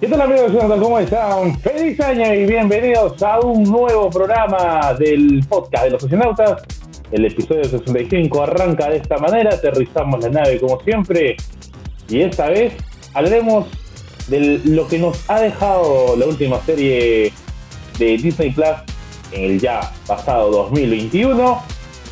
¿Qué 0.00 0.08
tal 0.08 0.22
amigos? 0.22 0.52
¿Cómo 0.80 0.98
están? 0.98 1.60
Feliz 1.60 2.00
año 2.00 2.32
y 2.32 2.46
bienvenidos 2.46 3.22
a 3.22 3.38
un 3.40 3.64
nuevo 3.64 4.08
programa 4.08 4.94
del 4.94 5.44
podcast 5.46 5.84
de 5.84 5.90
los 5.90 6.02
astronautas. 6.02 6.62
El 7.12 7.26
episodio 7.26 7.64
65 7.64 8.42
arranca 8.42 8.88
de 8.88 8.96
esta 8.96 9.18
manera, 9.18 9.50
aterrizamos 9.50 10.22
la 10.22 10.30
nave 10.30 10.58
como 10.58 10.80
siempre 10.80 11.36
y 12.08 12.22
esta 12.22 12.48
vez 12.48 12.72
hablaremos 13.12 13.66
de 14.28 14.62
lo 14.64 14.88
que 14.88 14.98
nos 14.98 15.28
ha 15.28 15.40
dejado 15.40 16.16
la 16.16 16.24
última 16.24 16.58
serie 16.60 17.30
de 17.98 18.06
Disney 18.16 18.52
Plus 18.52 18.68
en 19.32 19.50
el 19.50 19.60
ya 19.60 19.82
pasado 20.06 20.50
2021 20.50 21.62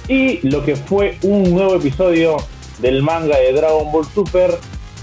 y 0.09 0.47
lo 0.47 0.63
que 0.63 0.77
fue 0.77 1.17
un 1.23 1.55
nuevo 1.55 1.77
episodio 1.77 2.37
del 2.81 3.03
manga 3.03 3.39
de 3.39 3.55
Dragon 3.55 3.91
Ball 3.91 4.05
Super 4.05 4.59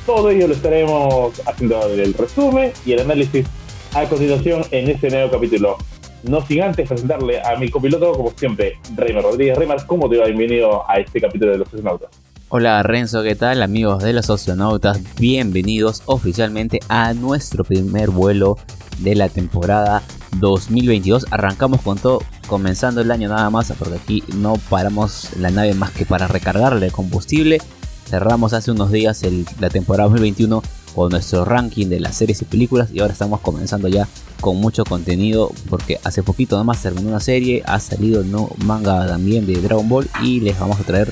todo 0.06 0.30
ello 0.30 0.48
lo 0.48 0.54
estaremos 0.54 1.42
haciendo 1.48 1.88
el 1.88 2.14
resumen 2.14 2.72
y 2.86 2.94
el 2.94 3.00
análisis 3.02 3.46
a 3.94 4.06
continuación 4.06 4.64
en 4.72 4.90
este 4.90 5.10
nuevo 5.10 5.32
capítulo. 5.32 5.78
No 6.24 6.46
sin 6.46 6.62
antes 6.62 6.88
presentarle 6.88 7.42
a 7.42 7.56
mi 7.56 7.70
copiloto, 7.70 8.12
como 8.14 8.32
siempre, 8.36 8.78
Reimer 8.96 9.24
Rodríguez. 9.24 9.58
Reimer, 9.58 9.78
¿cómo 9.86 10.10
te 10.10 10.18
va? 10.18 10.26
Bienvenido 10.26 10.90
a 10.90 10.96
este 10.96 11.22
capítulo 11.22 11.52
de 11.52 11.60
los 11.60 11.68
astronautas. 11.68 12.10
Hola 12.50 12.84
Renzo, 12.84 13.24
¿qué 13.24 13.36
tal 13.36 13.64
amigos 13.64 14.04
de 14.04 14.14
los 14.14 14.30
astronautas? 14.30 15.00
Bienvenidos 15.20 16.04
oficialmente 16.06 16.80
a 16.88 17.14
nuestro 17.14 17.64
primer 17.64 18.12
vuelo 18.12 18.58
de 19.00 19.16
la 19.16 19.30
temporada 19.30 20.04
2022. 20.38 21.28
Arrancamos 21.32 21.82
con 21.82 21.98
todo, 21.98 22.20
comenzando 22.48 23.02
el 23.02 23.12
año 23.12 23.30
nada 23.30 23.50
más, 23.50 23.74
porque 23.78 23.96
aquí 23.96 24.24
no 24.36 24.56
paramos 24.70 25.36
la 25.38 25.50
nave 25.50 25.74
más 25.74 25.92
que 25.92 26.06
para 26.06 26.28
recargarle 26.28 26.92
combustible 26.92 27.60
Cerramos 28.06 28.54
hace 28.54 28.72
unos 28.72 28.92
días 28.92 29.24
la 29.60 29.70
temporada 29.70 30.10
2021 30.10 30.62
con 30.94 31.10
nuestro 31.10 31.44
ranking 31.44 31.88
de 31.88 32.00
las 32.00 32.16
series 32.16 32.42
y 32.42 32.46
películas 32.46 32.90
y 32.94 33.00
ahora 33.00 33.14
estamos 33.14 33.42
comenzando 33.42 33.88
ya 33.88 34.08
con 34.40 34.58
mucho 34.58 34.86
contenido 34.86 35.52
porque 35.70 35.98
hace 36.04 36.22
poquito 36.22 36.56
nada 36.56 36.64
más 36.64 36.84
terminó 36.84 37.10
una 37.10 37.20
serie, 37.20 37.64
ha 37.66 37.80
salido 37.80 38.24
nuevo 38.24 38.56
manga 38.64 39.08
también 39.08 39.46
de 39.48 39.60
Dragon 39.60 39.90
Ball 39.90 40.08
y 40.24 40.40
les 40.40 40.58
vamos 40.60 40.80
a 40.80 40.84
traer 40.84 41.12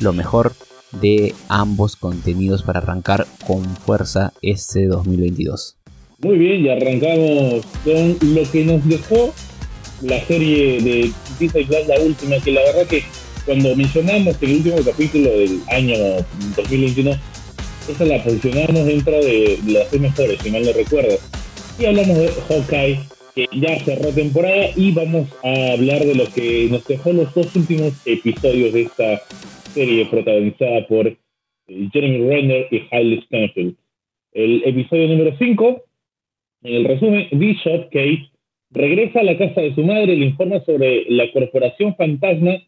lo 0.00 0.14
mejor 0.14 0.54
de 1.00 1.34
ambos 1.48 1.96
contenidos 1.96 2.62
para 2.62 2.80
arrancar 2.80 3.26
con 3.46 3.62
fuerza 3.76 4.32
este 4.42 4.86
2022. 4.86 5.76
Muy 6.22 6.38
bien, 6.38 6.64
y 6.64 6.68
arrancamos 6.68 7.64
con 7.84 8.34
lo 8.34 8.50
que 8.50 8.64
nos 8.64 8.86
dejó 8.86 9.32
la 10.02 10.20
serie 10.24 10.80
de 10.80 11.12
Disney 11.38 11.64
Plus, 11.64 11.86
la 11.86 12.00
última, 12.00 12.36
que 12.38 12.50
la 12.50 12.62
verdad 12.62 12.86
que 12.86 13.04
cuando 13.50 13.74
mencionamos 13.74 14.40
el 14.44 14.52
último 14.58 14.76
capítulo 14.76 15.28
del 15.28 15.58
año 15.72 15.96
2021, 16.56 17.10
esa 17.90 18.04
la 18.04 18.22
posicionamos 18.22 18.86
dentro 18.86 19.10
de 19.10 19.58
las 19.66 19.90
tres 19.90 20.00
mejores, 20.00 20.38
si 20.40 20.52
mal 20.52 20.62
no 20.64 20.72
recuerdo. 20.72 21.16
Y 21.76 21.84
hablamos 21.84 22.16
de 22.16 22.28
Hawkeye, 22.28 23.00
que 23.34 23.46
ya 23.50 23.76
cerró 23.80 24.12
temporada, 24.12 24.66
y 24.76 24.92
vamos 24.92 25.26
a 25.42 25.72
hablar 25.72 25.98
de 26.04 26.14
lo 26.14 26.26
que 26.26 26.68
nos 26.70 26.86
dejó 26.86 27.12
los 27.12 27.34
dos 27.34 27.56
últimos 27.56 27.92
episodios 28.06 28.72
de 28.72 28.82
esta 28.82 29.20
serie 29.74 30.06
protagonizada 30.06 30.86
por 30.86 31.08
eh, 31.08 31.18
Jeremy 31.92 32.28
Renner 32.28 32.68
y 32.70 32.82
Hailey 32.92 33.18
Stanfield. 33.22 33.74
El 34.30 34.62
episodio 34.64 35.08
número 35.08 35.36
5, 35.36 35.82
en 36.62 36.74
el 36.74 36.84
resumen, 36.84 37.26
Bishop 37.32 37.86
Kate 37.86 38.30
regresa 38.70 39.18
a 39.18 39.24
la 39.24 39.36
casa 39.36 39.60
de 39.60 39.74
su 39.74 39.82
madre 39.82 40.14
y 40.14 40.20
le 40.20 40.26
informa 40.26 40.60
sobre 40.60 41.06
la 41.08 41.32
corporación 41.32 41.96
fantasma 41.96 42.60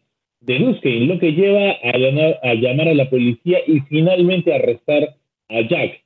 de 0.45 0.59
Luskin, 0.59 1.07
lo 1.07 1.19
que 1.19 1.31
lleva 1.31 1.71
a 1.81 2.53
llamar, 2.55 2.87
a 2.87 2.93
la 2.93 3.09
policía 3.09 3.59
y 3.65 3.79
finalmente 3.81 4.53
arrestar 4.53 5.15
a 5.49 5.61
Jack. 5.61 6.01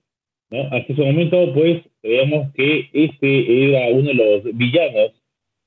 Hasta 0.52 0.94
ese 0.94 1.02
momento, 1.02 1.54
pues, 1.54 1.84
veamos 2.04 2.54
que 2.54 2.90
este 2.94 3.66
era 3.66 3.90
uno 3.92 4.10
de 4.10 4.14
los 4.14 4.44
villanos 4.56 5.12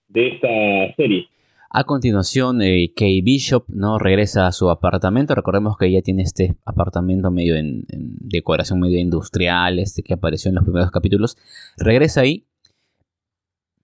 de 0.09 0.29
esta 0.29 0.95
serie. 0.97 1.27
A 1.73 1.85
continuación, 1.85 2.63
eh, 2.63 2.93
Kay 2.97 3.21
Bishop 3.21 3.65
no 3.69 3.99
regresa 3.99 4.47
a 4.47 4.53
su 4.53 4.71
apartamento. 4.71 5.35
Recordemos 5.35 5.77
que 5.77 5.87
ella 5.87 6.03
tiene 6.03 6.23
este 6.23 6.57
apartamento 6.65 7.31
medio 7.31 7.55
en, 7.55 7.85
en, 7.91 8.17
decoración 8.19 8.81
medio 8.81 8.99
industrial, 8.99 9.79
este 9.79 10.03
que 10.03 10.15
apareció 10.15 10.49
en 10.49 10.57
los 10.57 10.65
primeros 10.65 10.91
capítulos. 10.91 11.37
Regresa 11.77 12.23
ahí, 12.23 12.45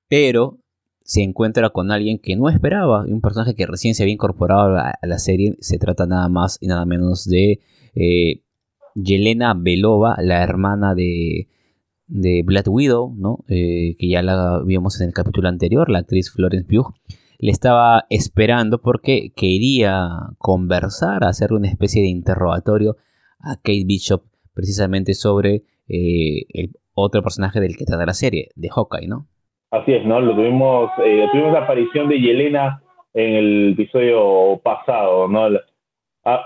pero 0.09 0.59
se 1.06 1.22
encuentra 1.22 1.71
con 1.71 1.93
alguien 1.93 2.19
que 2.19 2.34
no 2.34 2.49
esperaba, 2.49 3.05
un 3.05 3.21
personaje 3.21 3.55
que 3.55 3.65
recién 3.65 3.94
se 3.94 4.03
había 4.03 4.15
incorporado 4.15 4.77
a 4.77 4.99
la 5.03 5.19
serie. 5.21 5.55
Se 5.61 5.78
trata 5.78 6.05
nada 6.05 6.28
más 6.28 6.59
y 6.61 6.67
nada 6.67 6.84
menos 6.84 7.25
de 7.27 7.61
eh, 7.94 8.43
Yelena 8.97 9.55
Belova, 9.55 10.16
la 10.21 10.43
hermana 10.43 10.97
de, 10.97 11.49
de 12.09 12.43
Black 12.45 12.66
Widow, 12.69 13.15
¿no? 13.16 13.45
Eh, 13.47 13.95
que 14.00 14.09
ya 14.09 14.21
la 14.21 14.61
vimos 14.66 15.00
en 15.00 15.06
el 15.06 15.15
capítulo 15.15 15.49
anterior, 15.49 15.89
la 15.91 16.00
actriz 16.00 16.33
Florence 16.33 16.66
Pugh. 16.69 16.93
Le 17.39 17.53
estaba 17.53 18.06
esperando 18.11 18.83
porque 18.83 19.33
quería 19.37 20.09
conversar, 20.39 21.22
hacerle 21.22 21.59
una 21.59 21.69
especie 21.69 22.03
de 22.03 22.09
interrogatorio 22.09 22.97
a 23.39 23.55
Kate 23.55 23.84
Bishop 23.87 24.25
precisamente 24.55 25.15
sobre 25.15 25.62
eh, 25.87 26.47
el 26.49 26.72
otro 26.95 27.22
personaje 27.22 27.61
del 27.61 27.77
que 27.77 27.84
trata 27.84 28.06
la 28.06 28.15
serie, 28.15 28.50
de 28.56 28.71
Hawkeye, 28.71 29.06
¿no? 29.06 29.28
Así 29.71 29.93
es, 29.93 30.04
¿no? 30.04 30.21
Lo 30.21 30.34
tuvimos, 30.34 30.91
eh, 31.04 31.27
tuvimos 31.32 31.53
la 31.53 31.60
aparición 31.60 32.09
de 32.09 32.21
Yelena 32.21 32.82
en 33.15 33.34
el 33.34 33.72
episodio 33.72 34.60
pasado, 34.62 35.28
¿no? 35.28 35.49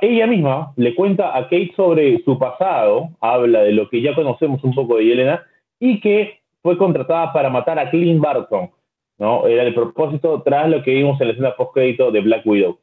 ella 0.03 0.27
misma 0.27 0.73
le 0.77 0.95
cuenta 0.95 1.37
a 1.37 1.45
Kate 1.45 1.73
sobre 1.75 2.23
su 2.23 2.39
pasado, 2.39 3.09
habla 3.21 3.63
de 3.63 3.73
lo 3.73 3.89
que 3.89 4.03
ya 4.03 4.15
conocemos 4.15 4.63
un 4.63 4.75
poco 4.75 4.97
de 4.97 5.07
Yelena, 5.07 5.43
y 5.79 6.01
que 6.01 6.41
fue 6.63 6.77
contratada 6.77 7.33
para 7.33 7.49
matar 7.49 7.79
a 7.79 7.91
Clint 7.91 8.21
Barton, 8.21 8.71
¿no? 9.19 9.47
Era 9.47 9.63
el 9.63 9.75
propósito 9.75 10.43
tras 10.43 10.69
lo 10.69 10.83
que 10.83 10.93
vimos 10.93 11.21
en 11.21 11.29
la 11.29 11.33
escena 11.33 11.57
post-crédito 11.57 12.11
de 12.11 12.21
Black 12.21 12.47
Widow. 12.47 12.79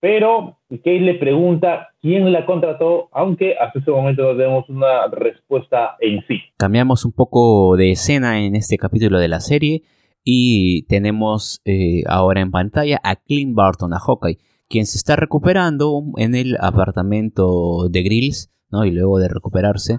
Pero 0.00 0.58
Kate 0.70 1.00
le 1.00 1.14
pregunta 1.14 1.88
quién 2.00 2.32
la 2.32 2.46
contrató, 2.46 3.08
aunque 3.12 3.56
hasta 3.56 3.80
ese 3.80 3.90
momento 3.90 4.22
no 4.22 4.36
tenemos 4.36 4.68
una 4.68 5.08
respuesta 5.08 5.96
en 6.00 6.24
sí. 6.28 6.38
Cambiamos 6.56 7.04
un 7.04 7.12
poco 7.12 7.76
de 7.76 7.90
escena 7.92 8.40
en 8.44 8.54
este 8.54 8.78
capítulo 8.78 9.18
de 9.18 9.28
la 9.28 9.40
serie 9.40 9.82
y 10.22 10.82
tenemos 10.86 11.60
eh, 11.64 12.02
ahora 12.06 12.40
en 12.40 12.50
pantalla 12.50 13.00
a 13.02 13.16
Clint 13.16 13.54
Barton, 13.54 13.92
a 13.92 13.98
Hawkeye, 13.98 14.38
quien 14.68 14.86
se 14.86 14.98
está 14.98 15.16
recuperando 15.16 16.02
en 16.16 16.34
el 16.34 16.56
apartamento 16.60 17.88
de 17.88 18.02
Grills, 18.02 18.52
¿no? 18.70 18.84
y 18.84 18.92
luego 18.92 19.18
de 19.18 19.28
recuperarse, 19.28 19.98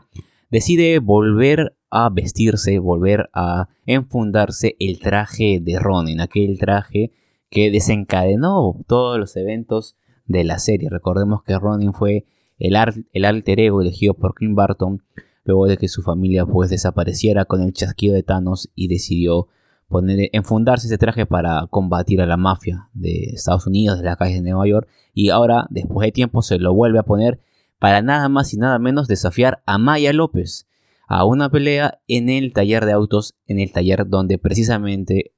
decide 0.50 1.00
volver 1.00 1.76
a 1.90 2.10
vestirse, 2.10 2.80
volver 2.80 3.30
a 3.34 3.68
enfundarse 3.86 4.76
el 4.80 5.00
traje 5.00 5.60
de 5.62 5.80
Ronin, 5.80 6.22
aquel 6.22 6.58
traje 6.60 7.12
que 7.50 7.72
desencadenó 7.72 8.76
todos 8.88 9.20
los 9.20 9.36
eventos 9.36 9.96
de 10.26 10.44
la 10.44 10.60
serie. 10.60 10.90
Recordemos 10.90 11.44
que 11.44 11.58
Ronin 11.58 11.94
fue 11.94 12.26
el, 12.58 12.76
el 13.14 13.26
alter 13.26 13.60
ego 13.60 13.82
elegido 13.82 14.14
por 14.14 14.34
Clint 14.34 14.56
Barton 14.56 15.02
luego 15.46 15.68
de 15.68 15.78
que 15.78 15.88
su 15.88 16.04
familia 16.04 16.46
pues 16.46 16.70
desapareciera 16.70 17.46
con 17.46 17.62
el 17.62 17.74
chasquido 17.74 18.14
de 18.14 18.24
Thanos 18.24 18.70
y 18.76 18.88
decidió 18.88 19.48
poner, 19.88 20.30
enfundarse 20.34 20.88
ese 20.88 20.98
traje 20.98 21.26
para 21.26 21.66
combatir 21.70 22.22
a 22.22 22.28
la 22.28 22.38
mafia 22.38 22.90
de 22.94 23.32
Estados 23.34 23.66
Unidos, 23.66 24.00
de 24.00 24.06
las 24.06 24.18
calles 24.18 24.44
de 24.44 24.52
Nueva 24.52 24.68
York, 24.68 24.88
y 25.14 25.30
ahora, 25.30 25.66
después 25.72 26.06
de 26.06 26.12
tiempo, 26.12 26.42
se 26.44 26.60
lo 26.60 26.74
vuelve 26.74 27.00
a 27.00 27.04
poner 27.04 27.40
para 27.80 28.02
nada 28.02 28.30
más 28.30 28.54
y 28.54 28.58
nada 28.58 28.78
menos 28.78 29.08
desafiar 29.08 29.64
a 29.66 29.78
Maya 29.78 30.14
López 30.14 30.68
a 31.08 31.26
una 31.26 31.50
pelea 31.50 32.00
en 32.08 32.30
el 32.30 32.54
taller 32.54 32.86
de 32.86 32.92
autos, 32.92 33.36
en 33.48 33.60
el 33.60 33.72
taller 33.72 34.08
donde 34.08 34.38
precisamente 34.38 35.32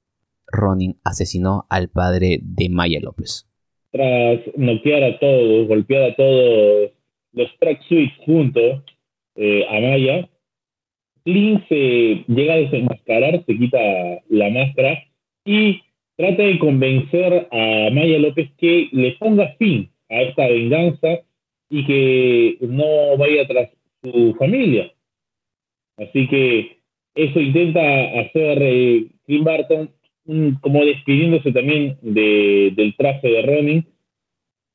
Ronin 0.51 0.99
asesinó 1.03 1.65
al 1.69 1.89
padre 1.89 2.39
de 2.41 2.69
Maya 2.69 2.99
López. 3.01 3.47
Tras 3.91 4.39
noquear 4.55 5.03
a 5.03 5.19
todos, 5.19 5.67
golpear 5.67 6.11
a 6.11 6.15
todos 6.15 6.91
los 7.33 7.49
track 7.59 7.81
suites 7.87 8.17
juntos 8.25 8.83
eh, 9.35 9.65
a 9.69 9.79
Maya, 9.79 10.29
Clint 11.23 11.67
se 11.67 12.23
llega 12.27 12.53
a 12.53 12.57
desenmascarar, 12.57 13.43
se 13.45 13.57
quita 13.57 13.79
la 14.29 14.49
máscara 14.49 15.03
y 15.45 15.81
trata 16.15 16.43
de 16.43 16.59
convencer 16.59 17.47
a 17.51 17.89
Maya 17.91 18.19
López 18.19 18.49
que 18.57 18.89
le 18.91 19.11
ponga 19.13 19.55
fin 19.59 19.89
a 20.09 20.21
esta 20.21 20.47
venganza 20.47 21.19
y 21.69 21.85
que 21.85 22.57
no 22.61 23.17
vaya 23.17 23.47
tras 23.47 23.69
su 24.03 24.35
familia. 24.37 24.91
Así 25.97 26.27
que 26.27 26.77
eso 27.15 27.39
intenta 27.39 27.81
hacer 28.19 28.57
eh, 28.61 29.07
Clint 29.25 29.45
Barton 29.45 29.91
como 30.61 30.85
despidiéndose 30.85 31.51
también 31.51 31.97
del 32.01 32.95
traje 32.97 33.27
de 33.27 33.41
Ronin, 33.41 33.85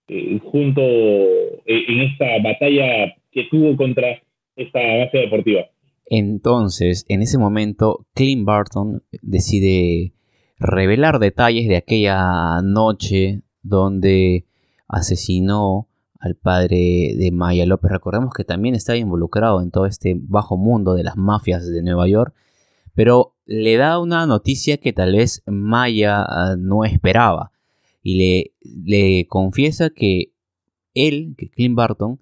eh, 0.09 0.39
junto 0.43 0.81
eh, 0.81 1.85
en 1.89 2.01
esta 2.01 2.27
batalla 2.43 3.15
que 3.31 3.45
tuvo 3.51 3.77
contra 3.77 4.23
esta 4.55 4.79
base 4.79 5.19
deportiva. 5.19 5.63
Entonces, 6.07 7.05
en 7.09 7.23
ese 7.23 7.39
momento, 7.39 8.07
Clint 8.15 8.45
Barton 8.45 9.03
decide 9.23 10.13
revelar 10.59 11.19
detalles 11.19 11.69
de 11.69 11.77
aquella 11.77 12.61
noche 12.63 13.43
donde 13.63 14.45
asesinó 14.89 15.89
al 16.21 16.37
padre 16.37 17.15
de 17.17 17.31
Maya 17.33 17.67
López. 17.67 17.91
Recordemos 17.91 18.33
que 18.33 18.45
también 18.45 18.75
estaba 18.75 18.97
involucrado 18.97 19.61
en 19.61 19.71
todo 19.71 19.87
este 19.87 20.15
bajo 20.17 20.57
mundo 20.57 20.95
de 20.95 21.05
las 21.05 21.17
mafias 21.17 21.69
de 21.69 21.83
Nueva 21.83 22.09
York 22.09 22.35
pero 22.97 23.35
le 23.45 23.77
da 23.77 24.01
una 24.01 24.27
noticia 24.27 24.79
que 24.79 24.93
tal 24.95 25.15
vez 25.15 25.43
Maya 25.47 26.23
ah, 26.23 26.57
no 26.59 26.85
esperaba 26.85 27.53
y 28.03 28.17
le, 28.17 28.53
le 28.85 29.27
confiesa 29.29 29.91
que 29.91 30.33
él, 30.95 31.35
que 31.37 31.51
Clint 31.51 31.77
Barton, 31.77 32.19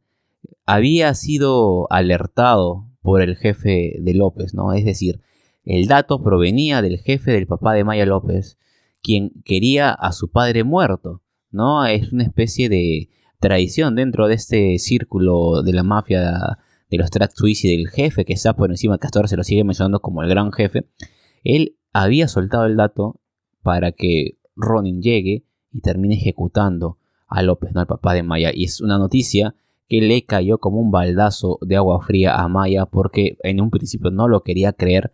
había 0.66 1.14
sido 1.14 1.86
alertado 1.90 2.86
por 3.02 3.22
el 3.22 3.36
jefe 3.36 3.96
de 4.00 4.14
López, 4.14 4.52
¿no? 4.52 4.72
Es 4.72 4.84
decir, 4.84 5.20
el 5.64 5.86
dato 5.86 6.22
provenía 6.22 6.82
del 6.82 6.98
jefe 6.98 7.30
del 7.30 7.46
papá 7.46 7.72
de 7.74 7.84
Maya 7.84 8.04
López, 8.04 8.58
quien 9.00 9.30
quería 9.44 9.90
a 9.90 10.10
su 10.10 10.30
padre 10.30 10.64
muerto, 10.64 11.22
¿no? 11.52 11.86
Es 11.86 12.12
una 12.12 12.24
especie 12.24 12.68
de 12.68 13.10
tradición 13.38 13.94
dentro 13.94 14.26
de 14.26 14.34
este 14.34 14.78
círculo 14.80 15.62
de 15.62 15.72
la 15.72 15.84
mafia 15.84 16.58
de 16.94 17.02
los 17.02 17.10
Track 17.10 17.32
Swiss 17.34 17.64
y 17.64 17.76
del 17.76 17.88
jefe 17.88 18.24
que 18.24 18.32
está 18.32 18.54
por 18.54 18.70
encima, 18.70 18.98
que 18.98 19.06
hasta 19.06 19.18
ahora 19.18 19.28
se 19.28 19.36
lo 19.36 19.44
sigue 19.44 19.64
mencionando 19.64 20.00
como 20.00 20.22
el 20.22 20.28
gran 20.28 20.52
jefe. 20.52 20.84
Él 21.42 21.76
había 21.92 22.28
soltado 22.28 22.66
el 22.66 22.76
dato 22.76 23.20
para 23.62 23.92
que 23.92 24.38
Ronin 24.56 25.02
llegue 25.02 25.44
y 25.72 25.80
termine 25.80 26.14
ejecutando 26.14 26.98
a 27.26 27.42
López, 27.42 27.72
¿no? 27.74 27.80
Al 27.80 27.86
papá 27.86 28.14
de 28.14 28.22
Maya. 28.22 28.50
Y 28.54 28.64
es 28.64 28.80
una 28.80 28.98
noticia 28.98 29.54
que 29.88 30.00
le 30.00 30.24
cayó 30.24 30.58
como 30.58 30.78
un 30.78 30.90
baldazo 30.90 31.58
de 31.62 31.76
agua 31.76 32.00
fría 32.00 32.36
a 32.36 32.48
Maya 32.48 32.86
porque 32.86 33.36
en 33.42 33.60
un 33.60 33.70
principio 33.70 34.10
no 34.10 34.28
lo 34.28 34.42
quería 34.42 34.72
creer, 34.72 35.12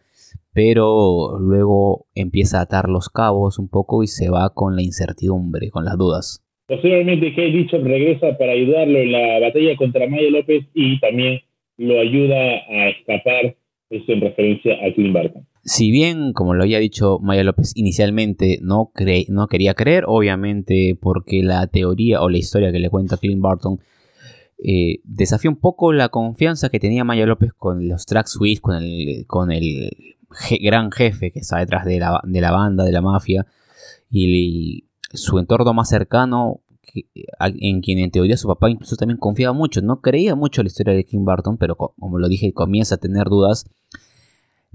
pero 0.52 1.38
luego 1.38 2.06
empieza 2.14 2.58
a 2.58 2.62
atar 2.62 2.88
los 2.88 3.08
cabos 3.08 3.58
un 3.58 3.68
poco 3.68 4.02
y 4.02 4.06
se 4.06 4.30
va 4.30 4.52
con 4.54 4.76
la 4.76 4.82
incertidumbre, 4.82 5.70
con 5.70 5.84
las 5.84 5.96
dudas. 5.96 6.44
Posteriormente, 6.66 7.30
Kate 7.30 7.50
Bishop 7.50 7.82
regresa 7.82 8.38
para 8.38 8.52
ayudarlo 8.52 8.98
en 8.98 9.10
la 9.10 9.40
batalla 9.40 9.76
contra 9.76 10.08
Maya 10.08 10.30
López 10.30 10.66
y 10.72 11.00
también 11.00 11.40
lo 11.80 11.98
ayuda 11.98 12.36
a 12.36 12.88
escapar, 12.90 13.56
esto 13.88 14.12
en 14.12 14.20
referencia 14.20 14.74
a 14.86 14.92
Clint 14.92 15.14
Barton. 15.14 15.46
Si 15.64 15.90
bien, 15.90 16.32
como 16.34 16.54
lo 16.54 16.62
había 16.62 16.78
dicho 16.78 17.18
Maya 17.20 17.42
López 17.42 17.72
inicialmente, 17.74 18.58
no, 18.62 18.92
no 19.28 19.46
quería 19.48 19.74
creer, 19.74 20.04
obviamente 20.06 20.96
porque 21.00 21.42
la 21.42 21.66
teoría 21.68 22.20
o 22.20 22.28
la 22.28 22.36
historia 22.36 22.70
que 22.70 22.78
le 22.78 22.90
cuenta 22.90 23.16
Clint 23.16 23.40
Barton 23.40 23.78
eh, 24.62 25.00
desafía 25.04 25.50
un 25.50 25.58
poco 25.58 25.94
la 25.94 26.10
confianza 26.10 26.68
que 26.68 26.80
tenía 26.80 27.02
Maya 27.02 27.24
López 27.24 27.54
con 27.54 27.88
los 27.88 28.04
Track 28.04 28.26
Swiss, 28.26 28.60
con 28.60 28.76
el, 28.76 29.24
con 29.26 29.50
el 29.50 29.90
gran 30.60 30.92
jefe 30.92 31.32
que 31.32 31.40
está 31.40 31.58
detrás 31.60 31.86
de 31.86 31.98
la, 31.98 32.20
de 32.24 32.40
la 32.42 32.50
banda, 32.50 32.84
de 32.84 32.92
la 32.92 33.00
mafia, 33.00 33.46
y, 34.10 34.84
su 35.12 35.38
entorno 35.38 35.72
más 35.72 35.88
cercano, 35.88 36.60
en 36.94 37.80
quien 37.80 37.98
en 37.98 38.10
teoría 38.10 38.36
su 38.36 38.48
papá 38.48 38.70
incluso 38.70 38.96
también 38.96 39.18
confiaba 39.18 39.52
mucho. 39.52 39.82
No 39.82 40.00
creía 40.00 40.34
mucho 40.34 40.60
en 40.60 40.66
la 40.66 40.68
historia 40.68 40.94
de 40.94 41.04
Kim 41.04 41.24
Barton, 41.24 41.56
pero 41.56 41.76
como 41.76 42.18
lo 42.18 42.28
dije, 42.28 42.52
comienza 42.52 42.96
a 42.96 42.98
tener 42.98 43.28
dudas 43.28 43.66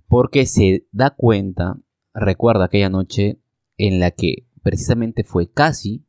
porque 0.08 0.46
se 0.46 0.88
da 0.92 1.12
cuenta, 1.12 1.78
recuerda 2.14 2.66
aquella 2.66 2.90
noche 2.90 3.40
en 3.78 4.00
la 4.00 4.12
que 4.12 4.46
precisamente 4.64 5.24
fue 5.24 5.50
casi 5.50 6.04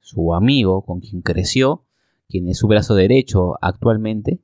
su 0.00 0.34
amigo 0.34 0.84
con 0.84 1.00
quien 1.00 1.22
creció, 1.22 1.84
quien 2.28 2.48
es 2.48 2.58
su 2.58 2.66
brazo 2.66 2.94
derecho 2.94 3.54
actualmente, 3.60 4.40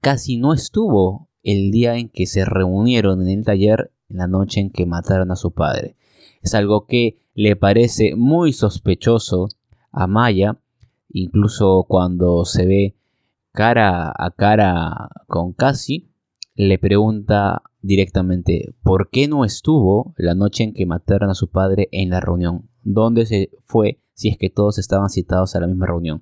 casi 0.00 0.36
no 0.36 0.52
estuvo 0.52 1.28
el 1.42 1.70
día 1.70 1.96
en 1.96 2.08
que 2.08 2.26
se 2.26 2.44
reunieron 2.44 3.22
en 3.22 3.38
el 3.38 3.44
taller 3.44 3.92
en 4.08 4.18
la 4.18 4.26
noche 4.26 4.60
en 4.60 4.70
que 4.70 4.86
mataron 4.86 5.30
a 5.30 5.36
su 5.36 5.52
padre. 5.52 5.96
Es 6.42 6.54
algo 6.54 6.86
que 6.86 7.18
le 7.34 7.56
parece 7.56 8.14
muy 8.14 8.52
sospechoso 8.52 9.48
a 9.92 10.06
Maya, 10.06 10.58
incluso 11.10 11.84
cuando 11.88 12.44
se 12.44 12.66
ve 12.66 12.96
cara 13.52 14.12
a 14.16 14.30
cara 14.30 15.10
con 15.26 15.52
Casi, 15.52 16.10
le 16.54 16.78
pregunta 16.78 17.62
directamente 17.80 18.74
por 18.82 19.10
qué 19.10 19.28
no 19.28 19.44
estuvo 19.44 20.14
la 20.16 20.34
noche 20.34 20.64
en 20.64 20.74
que 20.74 20.86
mataron 20.86 21.30
a 21.30 21.34
su 21.34 21.50
padre 21.50 21.88
en 21.92 22.10
la 22.10 22.20
reunión, 22.20 22.68
dónde 22.82 23.26
se 23.26 23.50
fue 23.64 24.00
si 24.14 24.28
es 24.28 24.38
que 24.38 24.50
todos 24.50 24.78
estaban 24.78 25.10
citados 25.10 25.54
a 25.56 25.60
la 25.60 25.66
misma 25.66 25.86
reunión. 25.86 26.20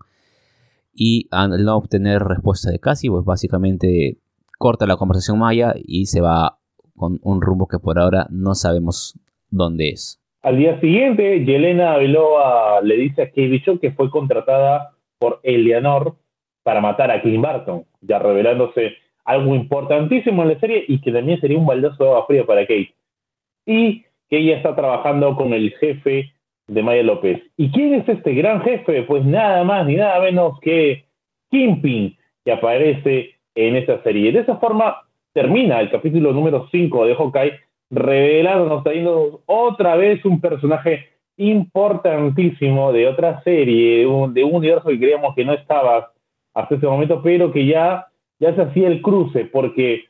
Y 0.92 1.28
al 1.30 1.64
no 1.64 1.76
obtener 1.76 2.22
respuesta 2.22 2.70
de 2.70 2.78
Casi, 2.78 3.08
pues 3.08 3.24
básicamente 3.24 4.20
corta 4.58 4.86
la 4.86 4.96
conversación 4.96 5.38
Maya 5.38 5.74
y 5.76 6.06
se 6.06 6.20
va 6.20 6.58
con 6.96 7.18
un 7.22 7.40
rumbo 7.40 7.66
que 7.66 7.78
por 7.78 7.98
ahora 7.98 8.26
no 8.30 8.54
sabemos 8.54 9.18
dónde 9.50 9.90
es. 9.90 10.19
Al 10.42 10.56
día 10.56 10.80
siguiente, 10.80 11.44
Yelena 11.44 11.92
Aveloa 11.92 12.80
le 12.82 12.96
dice 12.96 13.22
a 13.22 13.26
Kate 13.26 13.48
Bishop 13.48 13.80
que 13.80 13.92
fue 13.92 14.10
contratada 14.10 14.92
por 15.18 15.40
Eleanor 15.42 16.16
para 16.62 16.80
matar 16.80 17.10
a 17.10 17.20
Clint 17.20 17.42
Barton, 17.42 17.84
ya 18.00 18.18
revelándose 18.18 18.96
algo 19.24 19.54
importantísimo 19.54 20.42
en 20.42 20.48
la 20.48 20.60
serie 20.60 20.84
y 20.88 21.00
que 21.00 21.12
también 21.12 21.40
sería 21.40 21.58
un 21.58 21.66
baldazo 21.66 22.04
de 22.04 22.10
agua 22.10 22.26
fría 22.26 22.46
para 22.46 22.62
Kate. 22.62 22.94
Y 23.66 24.04
que 24.30 24.38
ella 24.38 24.56
está 24.56 24.74
trabajando 24.74 25.36
con 25.36 25.52
el 25.52 25.72
jefe 25.72 26.32
de 26.68 26.82
Maya 26.82 27.02
López. 27.02 27.42
¿Y 27.56 27.70
quién 27.70 27.94
es 27.94 28.08
este 28.08 28.32
gran 28.32 28.62
jefe? 28.62 29.02
Pues 29.02 29.24
nada 29.24 29.62
más 29.64 29.86
ni 29.86 29.96
nada 29.96 30.20
menos 30.20 30.58
que 30.60 31.04
Kimping, 31.50 32.16
que 32.44 32.52
aparece 32.52 33.34
en 33.54 33.76
esa 33.76 34.02
serie. 34.02 34.32
De 34.32 34.40
esa 34.40 34.56
forma 34.56 35.02
termina 35.32 35.80
el 35.80 35.90
capítulo 35.90 36.32
número 36.32 36.68
5 36.70 37.06
de 37.06 37.14
Hawkeye, 37.14 37.52
revelándonos, 37.90 38.84
trayendo 38.84 39.42
otra 39.46 39.96
vez 39.96 40.24
un 40.24 40.40
personaje 40.40 41.08
importantísimo 41.36 42.92
de 42.92 43.08
otra 43.08 43.42
serie, 43.42 43.98
de 43.98 44.06
un, 44.06 44.54
universo 44.54 44.88
que 44.88 44.98
creíamos 44.98 45.34
que 45.34 45.44
no 45.44 45.52
estaba 45.54 46.12
hasta 46.54 46.74
ese 46.74 46.86
momento, 46.86 47.20
pero 47.22 47.52
que 47.52 47.66
ya, 47.66 48.06
ya 48.38 48.54
se 48.54 48.62
hacía 48.62 48.88
el 48.88 49.02
cruce, 49.02 49.46
porque 49.46 50.04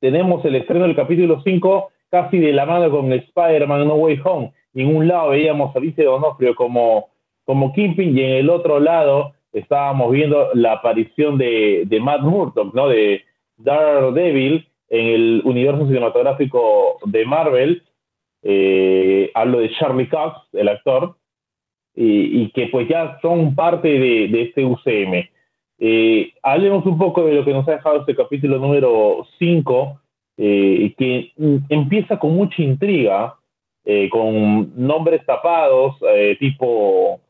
tenemos 0.00 0.44
el 0.44 0.56
estreno 0.56 0.86
del 0.86 0.96
capítulo 0.96 1.42
5 1.42 1.90
casi 2.10 2.38
de 2.38 2.52
la 2.52 2.64
mano 2.64 2.90
con 2.90 3.12
Spider-Man 3.12 3.88
No 3.88 3.94
Way 3.94 4.20
Home. 4.24 4.52
En 4.74 4.94
un 4.94 5.08
lado 5.08 5.30
veíamos 5.30 5.74
a 5.74 5.80
Vice 5.80 6.04
Donofrio 6.04 6.54
como, 6.54 7.08
como 7.44 7.72
Kimping 7.72 8.16
y 8.16 8.22
en 8.22 8.30
el 8.30 8.50
otro 8.50 8.78
lado 8.78 9.32
estábamos 9.52 10.12
viendo 10.12 10.50
la 10.54 10.74
aparición 10.74 11.38
de, 11.38 11.84
de 11.86 12.00
Matt 12.00 12.22
Murdock, 12.22 12.74
¿no? 12.74 12.88
De 12.88 13.22
Daredevil 13.56 14.68
en 14.88 15.06
el 15.06 15.42
universo 15.44 15.86
cinematográfico 15.86 16.98
de 17.04 17.24
Marvel. 17.24 17.82
Eh, 18.42 19.30
hablo 19.34 19.60
de 19.60 19.70
Charlie 19.72 20.08
Cox, 20.08 20.38
el 20.52 20.68
actor, 20.68 21.16
y, 21.94 22.50
que 22.50 22.66
pues 22.68 22.88
ya 22.88 23.18
son 23.22 23.54
parte 23.54 23.88
de, 23.88 24.42
este 24.42 24.64
UCM. 24.64 25.28
Eh, 25.78 26.32
hablemos 26.42 26.84
un 26.86 26.98
poco 26.98 27.24
de 27.24 27.34
lo 27.34 27.44
que 27.44 27.52
nos 27.52 27.66
ha 27.68 27.72
dejado 27.72 28.00
este 28.00 28.14
capítulo 28.14 28.58
número 28.58 29.26
5, 29.38 30.00
eh, 30.36 30.94
que 30.98 31.32
empieza 31.68 32.18
con 32.18 32.34
mucha 32.34 32.62
intriga, 32.62 33.36
con 34.10 34.72
nombres 34.76 35.24
tapados, 35.26 35.96
tipo 36.38 37.20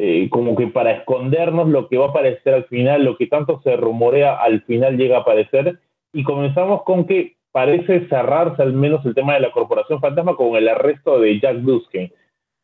eh, 0.00 0.28
como 0.30 0.54
que 0.54 0.68
para 0.68 0.92
escondernos 0.92 1.68
lo 1.68 1.88
que 1.88 1.98
va 1.98 2.06
a 2.06 2.10
aparecer 2.10 2.54
al 2.54 2.64
final, 2.66 3.04
lo 3.04 3.16
que 3.16 3.26
tanto 3.26 3.60
se 3.62 3.76
rumorea 3.76 4.36
al 4.36 4.62
final 4.62 4.96
llega 4.96 5.16
a 5.16 5.20
aparecer. 5.20 5.80
Y 6.12 6.22
comenzamos 6.24 6.82
con 6.82 7.06
que 7.06 7.36
parece 7.52 8.06
cerrarse 8.08 8.62
al 8.62 8.72
menos 8.72 9.04
el 9.04 9.14
tema 9.14 9.34
de 9.34 9.40
la 9.40 9.50
corporación 9.50 10.00
fantasma 10.00 10.36
con 10.36 10.56
el 10.56 10.68
arresto 10.68 11.20
de 11.20 11.40
Jack 11.40 11.56
Duskin, 11.58 12.12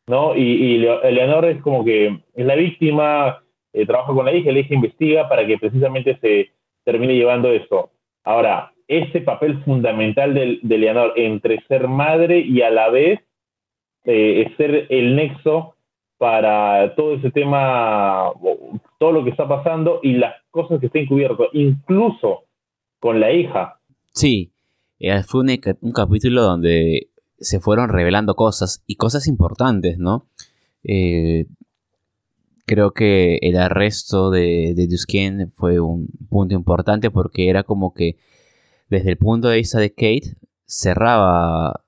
¿no? 0.07 0.35
Y, 0.35 0.41
y 0.41 0.85
Eleanor 0.85 1.45
es 1.45 1.61
como 1.61 1.83
que 1.83 2.19
es 2.33 2.45
la 2.45 2.55
víctima, 2.55 3.43
eh, 3.73 3.85
trabaja 3.85 4.13
con 4.13 4.25
la 4.25 4.33
hija, 4.33 4.51
la 4.51 4.59
hija 4.59 4.73
investiga 4.73 5.27
para 5.27 5.45
que 5.45 5.57
precisamente 5.57 6.17
se 6.21 6.51
termine 6.83 7.15
llevando 7.15 7.51
esto. 7.51 7.91
Ahora, 8.23 8.71
ese 8.87 9.21
papel 9.21 9.63
fundamental 9.63 10.33
de, 10.33 10.59
de 10.61 10.75
Eleanor 10.75 11.13
entre 11.15 11.61
ser 11.67 11.87
madre 11.87 12.39
y 12.39 12.61
a 12.61 12.69
la 12.69 12.89
vez 12.89 13.19
eh, 14.05 14.53
ser 14.57 14.85
el 14.89 15.15
nexo 15.15 15.75
para 16.17 16.95
todo 16.95 17.15
ese 17.15 17.31
tema, 17.31 18.31
todo 18.99 19.11
lo 19.11 19.23
que 19.23 19.31
está 19.31 19.47
pasando 19.47 19.99
y 20.01 20.13
las 20.13 20.35
cosas 20.51 20.79
que 20.79 20.85
está 20.85 20.99
encubierto, 20.99 21.49
incluso 21.53 22.44
con 23.05 23.19
la 23.19 23.31
hija. 23.31 23.79
Sí, 24.13 24.51
eh, 24.97 25.21
fue 25.21 25.41
un, 25.41 25.91
capítulo 25.91 26.41
donde 26.41 27.11
se 27.37 27.59
fueron 27.59 27.89
revelando 27.89 28.33
cosas 28.33 28.83
y 28.87 28.95
cosas 28.95 29.27
importantes, 29.27 29.99
¿no? 29.99 30.27
Eh, 30.83 31.45
creo 32.65 32.93
que 32.93 33.37
el 33.43 33.57
arresto 33.57 34.31
de, 34.31 34.73
de 34.75 34.87
Duskien 34.87 35.51
fue 35.53 35.79
un 35.79 36.07
punto 36.31 36.55
importante 36.55 37.11
porque 37.11 37.47
era 37.47 37.61
como 37.61 37.93
que 37.93 38.17
desde 38.89 39.11
el 39.11 39.17
punto 39.19 39.49
de 39.49 39.57
vista 39.57 39.77
de 39.77 39.91
Kate 39.91 40.37
cerraba 40.65 41.85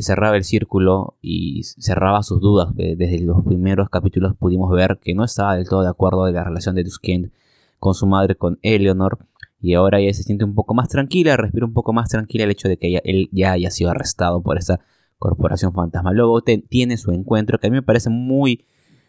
cerraba 0.00 0.36
el 0.36 0.44
círculo 0.44 1.18
y 1.20 1.64
cerraba 1.64 2.22
sus 2.22 2.40
dudas. 2.40 2.74
Desde 2.74 3.20
los 3.20 3.44
primeros 3.44 3.90
capítulos 3.90 4.34
pudimos 4.38 4.70
ver 4.72 4.98
que 5.02 5.14
no 5.14 5.22
estaba 5.22 5.54
del 5.54 5.68
todo 5.68 5.82
de 5.82 5.90
acuerdo 5.90 6.24
de 6.24 6.32
la 6.32 6.44
relación 6.44 6.74
de 6.76 6.84
Duskend 6.84 7.30
con 7.78 7.92
su 7.92 8.06
madre, 8.06 8.36
con 8.36 8.58
Eleanor. 8.62 9.18
Y 9.64 9.74
ahora 9.74 9.98
ella 9.98 10.12
se 10.12 10.22
siente 10.22 10.44
un 10.44 10.54
poco 10.54 10.74
más 10.74 10.88
tranquila, 10.88 11.38
respira 11.38 11.64
un 11.64 11.72
poco 11.72 11.94
más 11.94 12.10
tranquila 12.10 12.44
el 12.44 12.50
hecho 12.50 12.68
de 12.68 12.76
que 12.76 13.00
él 13.02 13.30
ya 13.32 13.52
haya 13.52 13.70
sido 13.70 13.90
arrestado 13.90 14.42
por 14.42 14.58
esa 14.58 14.80
corporación 15.18 15.72
fantasma. 15.72 16.12
Luego 16.12 16.42
tiene 16.42 16.98
su 16.98 17.12
encuentro, 17.12 17.58
que 17.58 17.68
a 17.68 17.70
mí 17.70 17.76
me 17.76 17.82
parece 17.82 18.10
muy, 18.10 18.66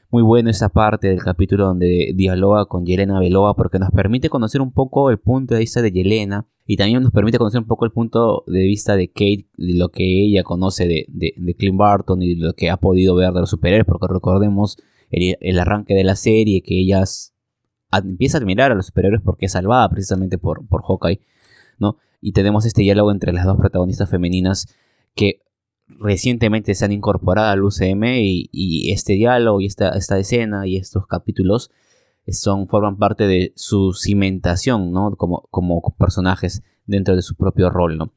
muy 0.10 0.24
bueno 0.24 0.50
esa 0.50 0.70
parte 0.70 1.10
del 1.10 1.22
capítulo 1.22 1.66
donde 1.66 2.14
dialoga 2.16 2.68
con 2.68 2.86
Yelena 2.86 3.20
Belova 3.20 3.54
porque 3.56 3.80
nos 3.80 3.92
permite 3.92 4.30
conocer 4.30 4.62
un 4.62 4.72
poco 4.72 5.10
el 5.10 5.18
punto 5.18 5.56
de 5.56 5.60
vista 5.60 5.82
de 5.82 5.92
Yelena 5.92 6.48
y 6.66 6.78
también 6.78 7.04
nos 7.04 7.12
permite 7.12 7.38
conocer 7.38 7.60
un 7.60 7.68
poco 7.68 7.84
el 7.84 7.92
punto 7.92 8.46
de 8.48 8.62
vista 8.62 8.96
de 8.96 9.10
Kate, 9.10 9.48
de 9.58 9.76
lo 9.76 9.90
que 9.90 10.04
ella 10.04 10.44
conoce 10.44 10.88
de, 10.88 11.06
de, 11.10 11.56
Clint 11.56 11.78
Barton 11.78 12.22
y 12.22 12.36
de 12.36 12.46
lo 12.46 12.54
que 12.54 12.70
ha 12.70 12.78
podido 12.78 13.14
ver 13.16 13.34
de 13.34 13.42
los 13.42 13.50
superhéroes, 13.50 13.86
porque 13.86 14.08
recordemos 14.10 14.78
el, 15.12 15.60
arranque 15.60 15.94
de 15.94 16.04
la 16.04 16.16
serie 16.16 16.64
que 16.64 16.80
ella 16.80 17.04
empieza 18.00 18.38
a 18.38 18.42
admirar 18.42 18.72
a 18.72 18.76
los 18.76 18.88
superhéroes 18.88 19.22
porque 19.24 19.46
es 19.46 19.52
salvada 19.52 19.90
precisamente 19.90 20.38
por, 20.38 20.68
por 20.68 20.84
Hawkeye, 20.84 21.22
¿no? 21.80 21.98
Y 22.22 22.32
tenemos 22.32 22.66
este 22.66 22.82
diálogo 22.82 23.12
entre 23.12 23.34
las 23.34 23.46
dos 23.46 23.58
protagonistas 23.58 24.10
femeninas 24.10 24.68
que 25.14 25.42
recientemente 25.88 26.74
se 26.74 26.86
han 26.86 26.92
incorporado 26.92 27.50
al 27.50 27.64
UCM 27.64 28.04
y, 28.52 28.92
este 28.92 29.14
diálogo 29.14 29.62
y 29.62 29.68
esta, 29.68 29.90
esta, 29.90 30.18
escena 30.18 30.68
y 30.68 30.78
estos 30.78 31.06
capítulos 31.08 31.72
son, 32.28 32.68
forman 32.68 32.98
parte 32.98 33.28
de 33.28 33.54
su 33.56 33.94
cimentación 33.94 34.92
¿no? 34.92 35.16
como, 35.16 35.48
como 35.52 35.96
personajes 35.98 36.64
dentro 36.86 37.16
de 37.16 37.22
su 37.22 37.36
propio 37.36 37.70
rol. 37.70 37.98
¿no? 37.98 38.14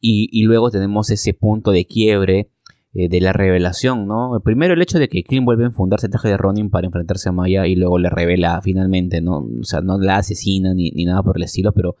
Y, 0.00 0.42
luego 0.42 0.70
tenemos 0.70 1.10
ese 1.10 1.32
punto 1.34 1.70
de 1.70 1.86
quiebre 1.86 2.50
eh, 2.94 3.08
de 3.08 3.20
la 3.20 3.32
revelación. 3.32 4.06
¿no? 4.06 4.40
Primero 4.44 4.74
el 4.74 4.82
hecho 4.82 4.98
de 4.98 5.08
que 5.08 5.22
Clint 5.24 5.44
vuelve 5.44 5.64
a 5.64 5.68
enfundarse 5.68 6.06
el 6.06 6.12
traje 6.12 6.28
de 6.28 6.36
Ronin 6.36 6.70
para 6.70 6.86
enfrentarse 6.86 7.28
a 7.28 7.32
Maya 7.32 7.66
y 7.66 7.76
luego 7.76 7.98
le 7.98 8.10
revela 8.10 8.60
finalmente, 8.62 9.20
¿no? 9.20 9.38
o 9.38 9.64
sea, 9.64 9.80
no 9.80 9.98
la 9.98 10.18
asesina 10.18 10.74
ni, 10.74 10.90
ni 10.90 11.04
nada 11.04 11.22
por 11.22 11.36
el 11.36 11.42
estilo, 11.42 11.72
pero 11.72 11.96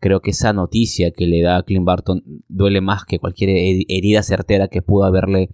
creo 0.00 0.20
que 0.20 0.32
esa 0.32 0.52
noticia 0.52 1.12
que 1.12 1.26
le 1.26 1.40
da 1.40 1.56
a 1.56 1.62
Clint 1.62 1.86
Barton 1.86 2.22
duele 2.48 2.80
más 2.80 3.06
que 3.06 3.18
cualquier 3.18 3.50
herida 3.88 4.22
certera 4.22 4.68
que 4.68 4.82
pudo 4.82 5.04
haberle, 5.04 5.48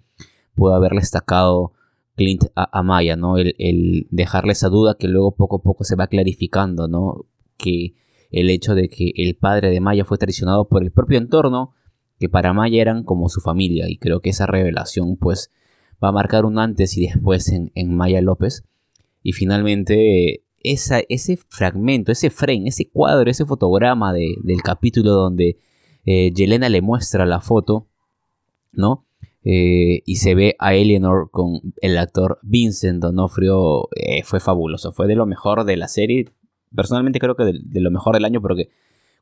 pudo 0.55 0.73
haberle 0.73 0.99
estacado 0.99 1.71
Clint 2.15 2.45
a, 2.55 2.83
Maya, 2.83 3.15
¿no? 3.15 3.37
El, 3.37 4.07
dejarle 4.11 4.51
esa 4.51 4.67
duda 4.67 4.97
que 4.99 5.07
luego 5.07 5.35
poco 5.35 5.57
a 5.57 5.61
poco 5.61 5.85
se 5.85 5.95
va 5.95 6.07
clarificando, 6.07 6.87
¿no? 6.87 7.25
Que 7.57 7.95
el 8.29 8.49
hecho 8.49 8.75
de 8.75 8.89
que 8.89 9.13
el 9.15 9.35
padre 9.37 9.69
de 9.69 9.79
Maya 9.79 10.03
fue 10.03 10.17
traicionado 10.17 10.67
por 10.67 10.83
el 10.83 10.91
propio 10.91 11.17
entorno, 11.17 11.73
que 12.21 12.29
para 12.29 12.53
Maya 12.53 12.81
eran 12.81 13.03
como 13.03 13.27
su 13.27 13.41
familia, 13.41 13.89
y 13.89 13.97
creo 13.97 14.21
que 14.21 14.29
esa 14.29 14.45
revelación, 14.45 15.17
pues, 15.17 15.51
va 16.01 16.07
a 16.07 16.13
marcar 16.13 16.45
un 16.45 16.57
antes 16.57 16.97
y 16.97 17.07
después 17.07 17.49
en, 17.49 17.71
en 17.75 17.93
Maya 17.93 18.21
López. 18.21 18.63
Y 19.21 19.33
finalmente 19.33 20.43
ese 20.63 21.37
fragmento, 21.49 22.11
ese 22.11 22.29
frame, 22.29 22.67
ese 22.67 22.89
cuadro, 22.89 23.29
ese 23.29 23.45
fotograma 23.45 24.13
del 24.13 24.61
capítulo 24.63 25.11
donde 25.11 25.57
eh, 26.05 26.31
Yelena 26.33 26.69
le 26.69 26.81
muestra 26.81 27.25
la 27.25 27.41
foto, 27.41 27.87
¿no? 28.71 29.05
Eh, 29.43 30.03
y 30.05 30.17
se 30.17 30.35
ve 30.35 30.55
a 30.59 30.75
Eleanor 30.75 31.29
con 31.31 31.73
el 31.81 31.97
actor 31.97 32.39
Vincent 32.43 33.01
Donofrio, 33.01 33.89
eh, 33.95 34.23
fue 34.23 34.39
fabuloso, 34.39 34.91
fue 34.91 35.07
de 35.07 35.15
lo 35.15 35.25
mejor 35.25 35.65
de 35.65 35.77
la 35.77 35.87
serie. 35.87 36.29
Personalmente 36.75 37.19
creo 37.19 37.35
que 37.35 37.45
de, 37.45 37.81
lo 37.81 37.91
mejor 37.91 38.13
del 38.13 38.25
año 38.25 38.41
porque 38.41 38.69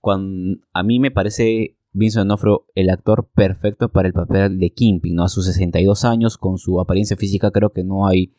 cuando, 0.01 0.59
a 0.73 0.83
mí 0.83 0.99
me 0.99 1.11
parece 1.11 1.77
Vincent 1.91 2.27
Donofrio 2.27 2.65
el 2.75 2.89
actor 2.89 3.27
perfecto 3.33 3.89
para 3.89 4.07
el 4.07 4.13
papel 4.13 4.59
de 4.59 4.69
Kimping, 4.69 5.15
¿no? 5.15 5.23
A 5.23 5.29
sus 5.29 5.45
62 5.45 6.05
años, 6.05 6.37
con 6.37 6.57
su 6.57 6.79
apariencia 6.79 7.17
física, 7.17 7.51
creo 7.51 7.71
que 7.71 7.83
no 7.83 8.07
hay 8.07 8.33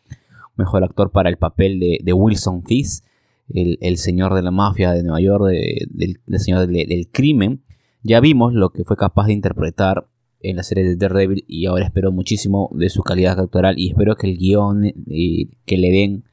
mejor 0.57 0.85
actor 0.85 1.11
para 1.11 1.29
el 1.29 1.37
papel 1.37 1.81
de, 1.81 2.13
Wilson 2.13 2.65
Fisk, 2.65 3.05
el, 3.49 3.97
señor 3.97 4.35
de 4.35 4.43
la 4.43 4.51
mafia 4.51 4.93
de 4.93 5.03
Nueva 5.03 5.21
York, 5.21 5.45
del, 5.89 6.21
señor 6.39 6.67
del, 6.67 7.09
crimen. 7.11 7.63
Ya 8.03 8.21
vimos 8.21 8.55
lo 8.55 8.71
que 8.71 8.85
fue 8.85 8.97
capaz 8.97 9.27
de 9.27 9.33
interpretar 9.33 10.07
en 10.43 10.57
la 10.57 10.63
serie 10.63 10.85
de 10.85 10.97
Daredevil 10.97 11.45
y 11.47 11.67
ahora 11.67 11.85
espero 11.85 12.13
muchísimo 12.13 12.71
de 12.73 12.89
su 12.89 13.03
calidad 13.03 13.39
actoral 13.39 13.79
y 13.79 13.91
espero 13.91 14.17
que 14.17 14.27
el 14.27 14.39
guion 14.39 14.87
eh, 14.87 14.95
que 15.67 15.77
le 15.77 15.91
den 15.91 16.25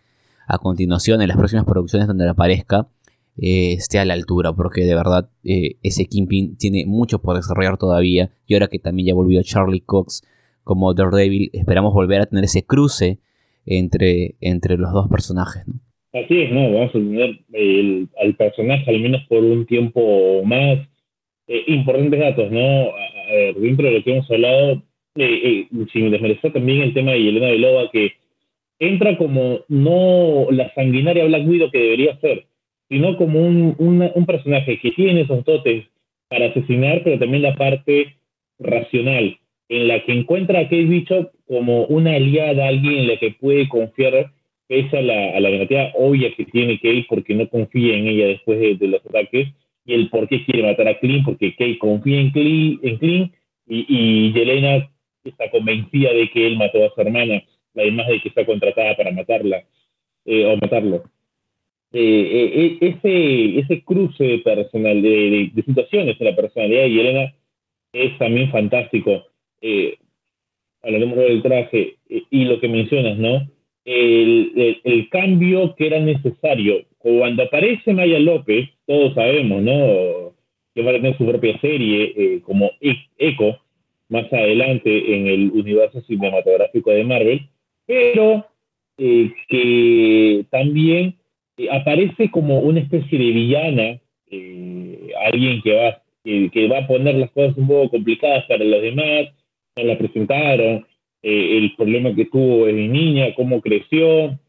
a 0.48 0.60
continuación 0.60 1.22
en 1.22 1.28
las 1.28 1.36
próximas 1.36 1.66
producciones 1.66 2.08
donde 2.08 2.28
aparezca 2.30 2.88
eh, 3.40 3.74
esté 3.74 4.00
a 4.00 4.06
la 4.06 4.14
altura 4.14 4.54
porque 4.54 4.82
de 4.82 4.96
verdad 4.96 5.30
eh, 5.44 5.76
ese 5.84 6.06
Kingpin 6.06 6.58
tiene 6.58 6.86
mucho 6.86 7.20
por 7.20 7.36
desarrollar 7.36 7.78
todavía 7.78 8.32
y 8.46 8.54
ahora 8.54 8.68
que 8.68 8.80
también 8.80 9.08
ya 9.08 9.14
volvió 9.14 9.42
Charlie 9.44 9.82
Cox 9.82 10.24
como 10.64 10.94
Daredevil 10.94 11.50
esperamos 11.54 11.94
volver 11.94 12.22
a 12.22 12.26
tener 12.26 12.46
ese 12.46 12.66
cruce 12.66 13.20
entre, 13.66 14.36
entre 14.42 14.78
los 14.78 14.92
dos 14.94 15.08
personajes. 15.10 15.68
¿no? 15.68 15.76
Así 16.14 16.42
es, 16.42 16.52
¿no? 16.52 16.72
Vamos 16.72 16.90
a 16.90 16.94
tener 16.94 17.40
al 18.22 18.36
personaje 18.36 18.90
al 18.90 19.00
menos 19.00 19.22
por 19.28 19.44
un 19.44 19.66
tiempo 19.66 20.44
más. 20.44 20.80
Eh, 21.48 21.64
importantes 21.68 22.20
datos, 22.20 22.52
¿no? 22.52 22.60
A, 22.60 23.32
ver, 23.32 23.56
dentro 23.56 23.86
de 23.86 23.94
lo 23.94 24.04
que 24.04 24.12
hemos 24.12 24.30
hablado, 24.30 24.84
eh, 25.16 25.68
eh, 25.72 25.86
sin 25.94 26.12
desmerecer 26.12 26.52
también 26.52 26.82
el 26.82 26.94
tema 26.94 27.12
de 27.12 27.24
Yelena 27.24 27.48
Belova, 27.48 27.90
que 27.92 28.14
entra 28.80 29.18
como 29.18 29.62
no 29.70 30.48
la 30.52 30.74
sanguinaria 30.74 31.26
Black 31.26 31.48
Widow 31.48 31.72
que 31.72 31.80
debería 31.80 32.20
ser, 32.20 32.48
sino 32.90 33.18
como 33.18 33.40
un, 33.40 33.76
un 33.78 34.26
personaje 34.26 34.80
que 34.80 34.92
tiene 34.92 35.22
esos 35.22 35.44
dotes 35.44 35.86
para 36.30 36.48
asesinar, 36.48 37.02
pero 37.04 37.20
también 37.20 37.44
la 37.44 37.56
parte 37.56 38.18
racional, 38.60 39.38
en 39.70 39.88
la 39.88 40.04
que 40.04 40.14
encuentra 40.14 40.60
a 40.60 40.64
Kate 40.64 40.86
Bishop 40.86 41.32
como 41.48 41.86
una 41.86 42.16
aliada, 42.16 42.68
alguien 42.68 43.00
en 43.00 43.08
la 43.08 43.18
que 43.18 43.32
puede 43.32 43.68
confiar, 43.68 44.32
pese 44.68 44.98
a 44.98 45.02
la, 45.02 45.38
a 45.38 45.92
obvia 45.96 46.34
que 46.36 46.46
tiene 46.46 46.78
Kate 46.78 47.06
porque 47.10 47.34
no 47.34 47.48
confía 47.50 47.96
en 47.96 48.08
ella 48.08 48.28
después 48.28 48.60
de, 48.60 48.88
los 48.88 49.06
ataques, 49.06 49.50
y 49.86 49.94
el 49.94 50.10
por 50.10 50.28
qué 50.28 50.44
quiere 50.44 50.64
matar 50.64 50.88
a 50.88 51.00
Clint, 51.00 51.26
porque 51.26 51.56
Kate 51.56 51.78
confía 51.78 52.20
en 52.20 52.32
Clint, 52.32 52.84
en 52.84 52.98
Clint 52.98 53.34
y, 53.68 53.86
y 53.88 54.34
Yelena 54.34 54.90
está 55.24 55.50
convencida 55.50 56.12
de 56.12 56.30
que 56.30 56.48
él 56.48 56.58
mató 56.58 56.84
a 56.86 56.94
su 56.94 57.02
hermana, 57.02 57.42
además 57.76 58.08
de 58.08 58.20
que 58.22 58.30
está 58.30 58.46
contratada 58.46 58.96
para 58.96 59.12
matarla 59.12 59.64
eh, 60.26 60.46
o 60.46 60.58
matarlo. 60.58 61.04
Eh, 61.94 62.58
eh, 62.62 62.78
ese, 62.82 63.60
ese 63.60 63.84
cruce 63.84 64.40
personal 64.40 65.02
de, 65.02 65.52
de, 65.54 65.64
situaciones 65.64 66.20
en 66.20 66.26
la 66.26 66.36
personalidad 66.36 66.84
de 66.84 66.92
Yelena 66.92 67.34
es 67.94 68.18
también 68.18 68.52
fantástico 68.52 69.24
eh, 69.62 69.98
hablaremos 70.84 71.18
del 71.18 71.42
traje 71.42 71.98
eh, 72.10 72.24
y 72.30 72.46
lo 72.46 72.60
que 72.60 72.70
mencionas, 72.70 73.18
¿no? 73.18 73.48
El, 73.86 74.80
el, 74.84 75.10
cambio 75.10 75.74
que 75.76 75.88
era 75.88 76.00
necesario. 76.00 76.86
Cuando 76.98 77.44
aparece 77.44 77.94
Maya 77.94 78.20
López, 78.20 78.70
todos 78.86 79.14
sabemos, 79.14 79.62
¿no? 79.62 80.34
Que 80.76 80.84
va 80.84 80.92
a 80.92 80.94
tener 80.94 81.18
su 81.18 81.26
propia 81.26 81.58
serie 81.62 82.14
eh, 82.16 82.42
como 82.44 82.72
e-, 82.82 82.98
Echo 83.18 83.58
más 84.10 84.32
adelante 84.32 85.16
en 85.16 85.28
el 85.28 85.52
universo 85.52 86.02
cinematográfico 86.02 86.92
de 86.92 87.04
Marvel, 87.04 87.42
pero 87.86 88.46
que 88.98 90.46
también 90.50 91.16
aparece 91.72 92.30
como 92.32 92.60
una 92.60 92.80
especie 92.80 93.18
de 93.18 93.32
villana, 93.32 94.00
alguien 95.26 95.62
que 95.62 95.74
va, 95.74 96.02
que 96.24 96.68
va 96.68 96.80
a 96.80 96.88
poner 96.88 97.16
las 97.16 97.32
cosas 97.32 97.58
un 97.58 97.68
poco 97.68 97.92
complicadas 97.92 98.46
para 98.46 98.64
los 98.64 98.82
demás, 98.82 99.30
la 99.76 99.98
presentaron, 99.98 100.86
eh, 101.22 101.58
el 101.58 101.76
problema 101.76 102.14
que 102.16 102.26
tuvo 102.26 102.66
desde 102.66 102.88
niña, 102.88 103.34
cómo 103.36 103.62
creció, 103.62 104.40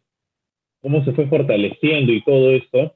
cómo 0.81 1.05
se 1.05 1.12
fue 1.12 1.27
fortaleciendo 1.27 2.12
y 2.12 2.23
todo 2.23 2.53
esto. 2.53 2.95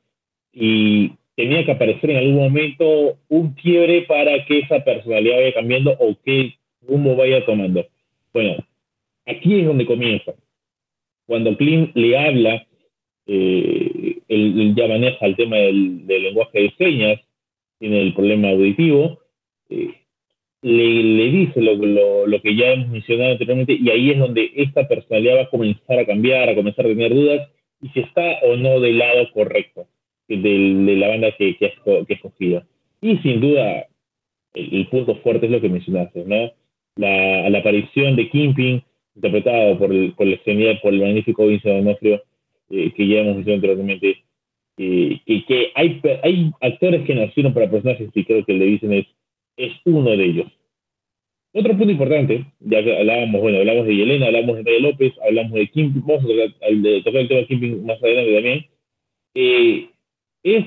Y 0.52 1.12
tenía 1.34 1.64
que 1.64 1.72
aparecer 1.72 2.10
en 2.10 2.16
algún 2.18 2.36
momento 2.36 3.18
un 3.28 3.54
quiebre 3.54 4.02
para 4.02 4.44
que 4.44 4.60
esa 4.60 4.84
personalidad 4.84 5.36
vaya 5.36 5.54
cambiando 5.54 5.96
o 5.98 6.16
que 6.24 6.54
rumbo 6.82 7.16
vaya 7.16 7.44
tomando. 7.46 7.86
Bueno, 8.32 8.56
aquí 9.26 9.60
es 9.60 9.66
donde 9.66 9.86
comienza. 9.86 10.34
Cuando 11.26 11.56
Clint 11.56 11.94
le 11.96 12.18
habla, 12.18 12.66
eh, 13.26 14.18
él, 14.28 14.74
ya 14.76 14.88
maneja 14.88 15.26
el 15.26 15.36
tema 15.36 15.56
del, 15.56 16.06
lenguaje 16.06 16.60
de 16.60 16.74
señas, 16.76 17.20
tiene 17.78 18.02
el 18.02 18.14
problema 18.14 18.50
auditivo, 18.50 19.20
eh, 19.70 19.94
le, 20.62 21.02
le 21.02 21.30
dice 21.30 21.60
lo, 21.60 21.74
lo, 21.74 22.26
lo, 22.26 22.40
que 22.40 22.54
ya 22.54 22.72
hemos 22.72 22.88
mencionado 22.88 23.32
anteriormente 23.32 23.76
y 23.80 23.90
ahí 23.90 24.10
es 24.10 24.18
donde 24.18 24.52
esta 24.54 24.86
personalidad 24.86 25.36
va 25.36 25.42
a 25.42 25.50
comenzar 25.50 25.98
a 25.98 26.06
cambiar, 26.06 26.48
a 26.48 26.54
comenzar 26.54 26.86
a 26.86 26.88
tener 26.88 27.12
dudas 27.12 27.48
y 27.80 27.88
si 27.88 28.00
está 28.00 28.38
o 28.44 28.56
no 28.56 28.78
del 28.78 28.98
lado 28.98 29.30
correcto 29.32 29.88
de, 30.28 30.36
de 30.38 30.96
la 30.96 31.08
banda 31.08 31.32
que, 31.36 31.56
que, 31.56 31.72
que 32.06 32.14
escogido. 32.14 32.62
Y 33.00 33.18
sin 33.18 33.40
duda, 33.40 33.86
el, 34.54 34.86
punto 34.88 35.16
fuerte 35.16 35.46
es 35.46 35.52
lo 35.52 35.60
que 35.60 35.68
mencionaste, 35.68 36.24
¿no? 36.24 36.52
La, 36.96 37.50
la 37.50 37.58
aparición 37.58 38.16
de 38.16 38.28
Kimping, 38.28 38.82
interpretado 39.16 39.78
por 39.78 39.92
el, 39.92 40.12
por 40.12 40.26
el 40.26 40.38
por 40.80 40.94
el 40.94 41.00
magnífico 41.00 41.46
Vincent 41.46 41.84
D'Onofrio, 41.84 42.22
eh, 42.72 42.92
que 42.96 43.06
ya 43.06 43.20
hemos 43.20 43.36
mencionado 43.36 43.72
anteriormente, 43.72 44.24
eh, 44.78 45.20
y 45.24 45.44
que 45.44 45.70
hay, 45.76 46.00
hay 46.24 46.50
actores 46.60 47.06
que 47.06 47.14
nacieron 47.14 47.54
para 47.54 47.70
personajes 47.70 48.10
y 48.12 48.24
creo 48.24 48.44
que 48.44 48.52
el 48.52 48.58
de 48.58 48.66
Vincent 48.66 48.92
es 48.94 49.06
es 49.56 49.72
uno 49.84 50.10
de 50.10 50.24
ellos. 50.24 50.46
Otro 51.54 51.76
punto 51.76 51.90
importante, 51.90 52.46
ya 52.60 52.82
que 52.82 52.96
hablábamos, 52.96 53.42
bueno, 53.42 53.58
hablamos 53.58 53.86
de 53.86 53.96
Yelena, 53.96 54.26
hablamos 54.26 54.56
de 54.56 54.62
María 54.62 54.80
López, 54.80 55.12
hablamos 55.22 55.52
de 55.52 55.68
Kim, 55.68 55.92
vamos 56.06 56.24
a 56.24 56.26
tocar, 56.26 56.70
el 56.70 57.02
tema 57.02 57.40
de 57.40 57.46
Kim 57.46 57.84
más 57.84 58.02
adelante 58.02 58.34
también, 58.34 58.66
eh, 59.34 59.88
es 60.42 60.64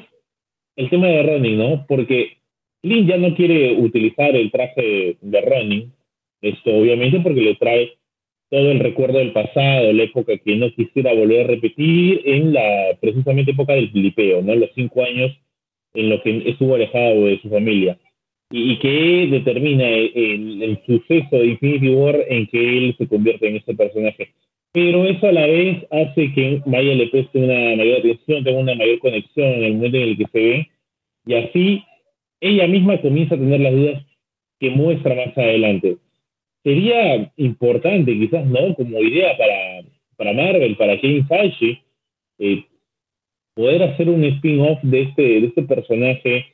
el 0.75 0.89
tema 0.89 1.07
de 1.07 1.23
running, 1.23 1.57
¿no? 1.57 1.85
Porque 1.87 2.37
Lynn 2.83 3.07
ya 3.07 3.17
no 3.17 3.35
quiere 3.35 3.73
utilizar 3.73 4.35
el 4.35 4.51
traje 4.51 5.17
de 5.19 5.41
running, 5.41 5.91
esto 6.41 6.75
obviamente 6.75 7.19
porque 7.21 7.41
le 7.41 7.55
trae 7.55 7.93
todo 8.49 8.71
el 8.71 8.79
recuerdo 8.79 9.19
del 9.19 9.31
pasado, 9.31 9.91
la 9.91 10.03
época 10.03 10.37
que 10.37 10.55
no 10.55 10.71
quisiera 10.71 11.13
volver 11.13 11.45
a 11.45 11.47
repetir, 11.47 12.21
en 12.25 12.53
la 12.53 12.97
precisamente 12.99 13.51
época 13.51 13.73
del 13.73 13.91
flipeo, 13.91 14.41
¿no? 14.41 14.55
Los 14.55 14.69
cinco 14.75 15.03
años 15.03 15.31
en 15.93 16.09
los 16.09 16.21
que 16.21 16.43
estuvo 16.49 16.75
alejado 16.75 17.25
de 17.25 17.39
su 17.41 17.49
familia. 17.49 17.97
Y, 18.51 18.77
que 18.77 19.27
determina 19.31 19.87
el, 19.87 20.79
suceso 20.85 21.37
de 21.37 21.47
Infinity 21.47 21.89
War 21.89 22.15
en 22.29 22.45
que 22.47 22.77
él 22.77 22.95
se 22.97 23.07
convierte 23.07 23.47
en 23.47 23.55
este 23.55 23.73
personaje. 23.73 24.29
Pero 24.71 25.05
eso 25.05 25.27
a 25.27 25.31
la 25.31 25.47
vez 25.47 25.85
hace 25.89 26.31
que 26.33 26.61
Maya 26.65 26.93
le 26.93 27.07
preste 27.07 27.39
una 27.39 27.75
mayor 27.75 27.99
atención, 27.99 28.43
tenga 28.43 28.59
una 28.59 28.75
mayor 28.75 28.99
conexión 28.99 29.47
en 29.47 29.63
el 29.63 29.73
momento 29.73 29.97
en 29.97 30.03
el 30.03 30.17
que 30.17 30.25
se 30.31 30.39
ve, 30.39 30.69
y 31.25 31.33
así 31.33 31.83
ella 32.39 32.67
misma 32.67 33.01
comienza 33.01 33.35
a 33.35 33.37
tener 33.39 33.59
las 33.59 33.73
dudas 33.73 34.03
que 34.59 34.69
muestra 34.69 35.15
más 35.15 35.37
adelante. 35.37 35.97
Sería 36.65 37.31
importante, 37.37 38.11
quizás, 38.11 38.43
¿no? 38.47 38.73
Como 38.73 38.99
idea 38.99 39.37
para, 39.37 39.87
para 40.17 40.33
Marvel, 40.33 40.75
para 40.75 40.99
Kevin 40.99 41.27
Feige, 41.27 41.83
eh, 42.39 42.63
poder 43.53 43.83
hacer 43.83 44.09
un 44.09 44.23
spin-off 44.23 44.79
de 44.81 45.01
este, 45.03 45.21
de 45.21 45.45
este 45.45 45.61
personaje 45.61 46.47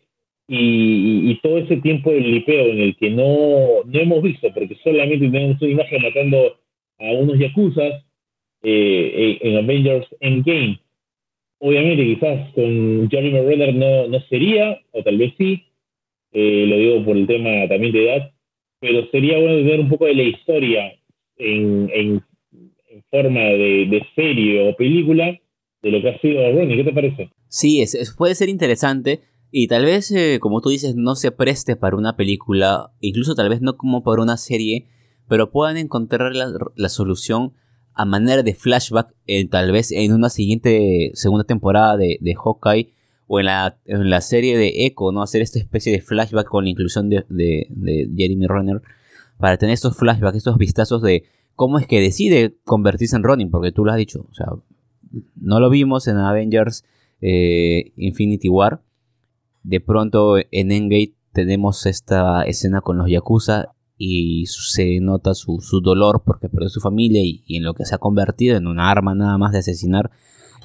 y, 0.49 1.33
todo 1.41 1.59
ese 1.59 1.77
tiempo 1.77 2.11
de 2.11 2.19
lipeo 2.19 2.65
en 2.65 2.79
el 2.81 2.97
que 2.97 3.09
no, 3.09 3.85
no 3.85 3.99
hemos 3.99 4.21
visto, 4.21 4.53
porque 4.53 4.75
solamente 4.83 5.29
tenemos 5.29 5.61
una 5.61 5.71
imagen 5.71 6.01
matando 6.01 6.57
a 6.99 7.11
unos 7.13 7.39
yakuzas 7.39 8.03
eh, 8.63 9.37
en 9.39 9.57
Avengers 9.59 10.07
Endgame. 10.19 10.77
Obviamente, 11.59 12.03
quizás 12.03 12.53
con 12.53 13.09
Jeremy 13.09 13.39
Renner 13.47 13.73
no, 13.75 14.07
no 14.09 14.19
sería, 14.27 14.77
o 14.91 15.01
tal 15.03 15.17
vez 15.17 15.33
sí, 15.37 15.63
eh, 16.33 16.65
lo 16.67 16.75
digo 16.75 17.05
por 17.05 17.15
el 17.15 17.27
tema 17.27 17.65
también 17.69 17.93
de 17.93 18.03
edad, 18.03 18.31
pero 18.81 19.07
sería 19.11 19.37
bueno 19.37 19.57
tener 19.57 19.79
un 19.79 19.89
poco 19.89 20.05
de 20.05 20.15
la 20.15 20.23
historia 20.23 20.91
en, 21.37 21.89
en, 21.93 22.23
forma 23.09 23.39
de, 23.39 23.87
de, 23.89 24.03
serie 24.15 24.69
o 24.69 24.75
película 24.75 25.37
de 25.81 25.91
lo 25.91 26.01
que 26.01 26.09
ha 26.09 26.19
sido 26.19 26.51
Ronnie. 26.51 26.77
¿Qué 26.77 26.83
te 26.83 26.93
parece? 26.93 27.29
Sí, 27.47 27.81
es, 27.81 28.15
puede 28.17 28.35
ser 28.35 28.49
interesante. 28.49 29.21
Y 29.51 29.67
tal 29.67 29.85
vez, 29.85 30.11
eh, 30.11 30.39
como 30.39 30.61
tú 30.61 30.69
dices, 30.69 30.95
no 30.95 31.15
se 31.15 31.31
preste 31.31 31.75
para 31.75 31.97
una 31.97 32.15
película, 32.15 32.91
incluso 33.01 33.35
tal 33.35 33.49
vez 33.49 33.61
no 33.61 33.77
como 33.77 34.03
para 34.03 34.21
una 34.21 34.37
serie, 34.37 34.87
pero 35.27 35.51
puedan 35.51 35.77
encontrar 35.77 36.35
la, 36.35 36.51
la 36.75 36.89
solución 36.89 37.53
a 37.93 38.05
manera 38.05 38.43
de 38.43 38.53
flashback, 38.53 39.13
tal 39.49 39.71
vez 39.71 39.91
en 39.91 40.13
una 40.13 40.29
siguiente 40.29 41.11
segunda 41.13 41.43
temporada 41.43 41.97
de, 41.97 42.17
de 42.21 42.33
Hawkeye 42.33 42.93
o 43.33 43.39
en 43.39 43.45
la, 43.45 43.77
en 43.85 44.09
la, 44.09 44.19
serie 44.19 44.57
de 44.57 44.85
Echo, 44.85 45.13
¿no? 45.13 45.21
Hacer 45.21 45.41
esta 45.41 45.57
especie 45.57 45.93
de 45.93 46.01
flashback 46.01 46.49
con 46.49 46.65
la 46.65 46.69
inclusión 46.69 47.09
de, 47.09 47.23
de, 47.29 48.09
Jeremy 48.13 48.45
Renner 48.45 48.81
para 49.37 49.55
tener 49.55 49.73
estos 49.73 49.95
flashbacks, 49.95 50.35
estos 50.35 50.57
vistazos 50.57 51.01
de 51.01 51.23
cómo 51.55 51.79
es 51.79 51.87
que 51.87 52.01
decide 52.01 52.57
convertirse 52.65 53.15
en 53.15 53.23
Ronin, 53.23 53.49
porque 53.49 53.71
tú 53.71 53.85
lo 53.85 53.91
has 53.91 53.97
dicho, 53.97 54.25
o 54.29 54.33
sea, 54.33 54.47
no 55.37 55.61
lo 55.61 55.69
vimos 55.69 56.09
en 56.09 56.17
Avengers 56.17 56.83
eh, 57.21 57.93
Infinity 57.95 58.49
War. 58.49 58.81
De 59.63 59.79
pronto 59.79 60.35
en 60.37 60.73
Endgame 60.73 61.13
tenemos 61.31 61.85
esta 61.85 62.43
escena 62.43 62.81
con 62.81 62.97
los 62.97 63.09
Yakuza 63.09 63.69
y 63.97 64.45
se 64.47 64.99
nota 64.99 65.35
su, 65.35 65.61
dolor 65.81 66.23
porque 66.25 66.49
perdió 66.49 66.67
su 66.67 66.81
familia 66.81 67.21
y, 67.23 67.45
en 67.55 67.63
lo 67.63 67.75
que 67.75 67.85
se 67.85 67.95
ha 67.95 67.99
convertido 67.99 68.57
en 68.57 68.67
una 68.67 68.91
arma 68.91 69.15
nada 69.15 69.37
más 69.37 69.53
de 69.53 69.59
asesinar 69.59 70.11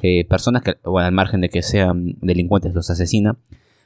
eh, 0.02 0.24
personas 0.24 0.62
que, 0.62 0.76
bueno, 0.84 1.06
al 1.06 1.12
margen 1.12 1.40
de 1.40 1.48
que 1.48 1.62
sean 1.62 2.16
delincuentes, 2.20 2.74
los 2.74 2.90
asesina. 2.90 3.36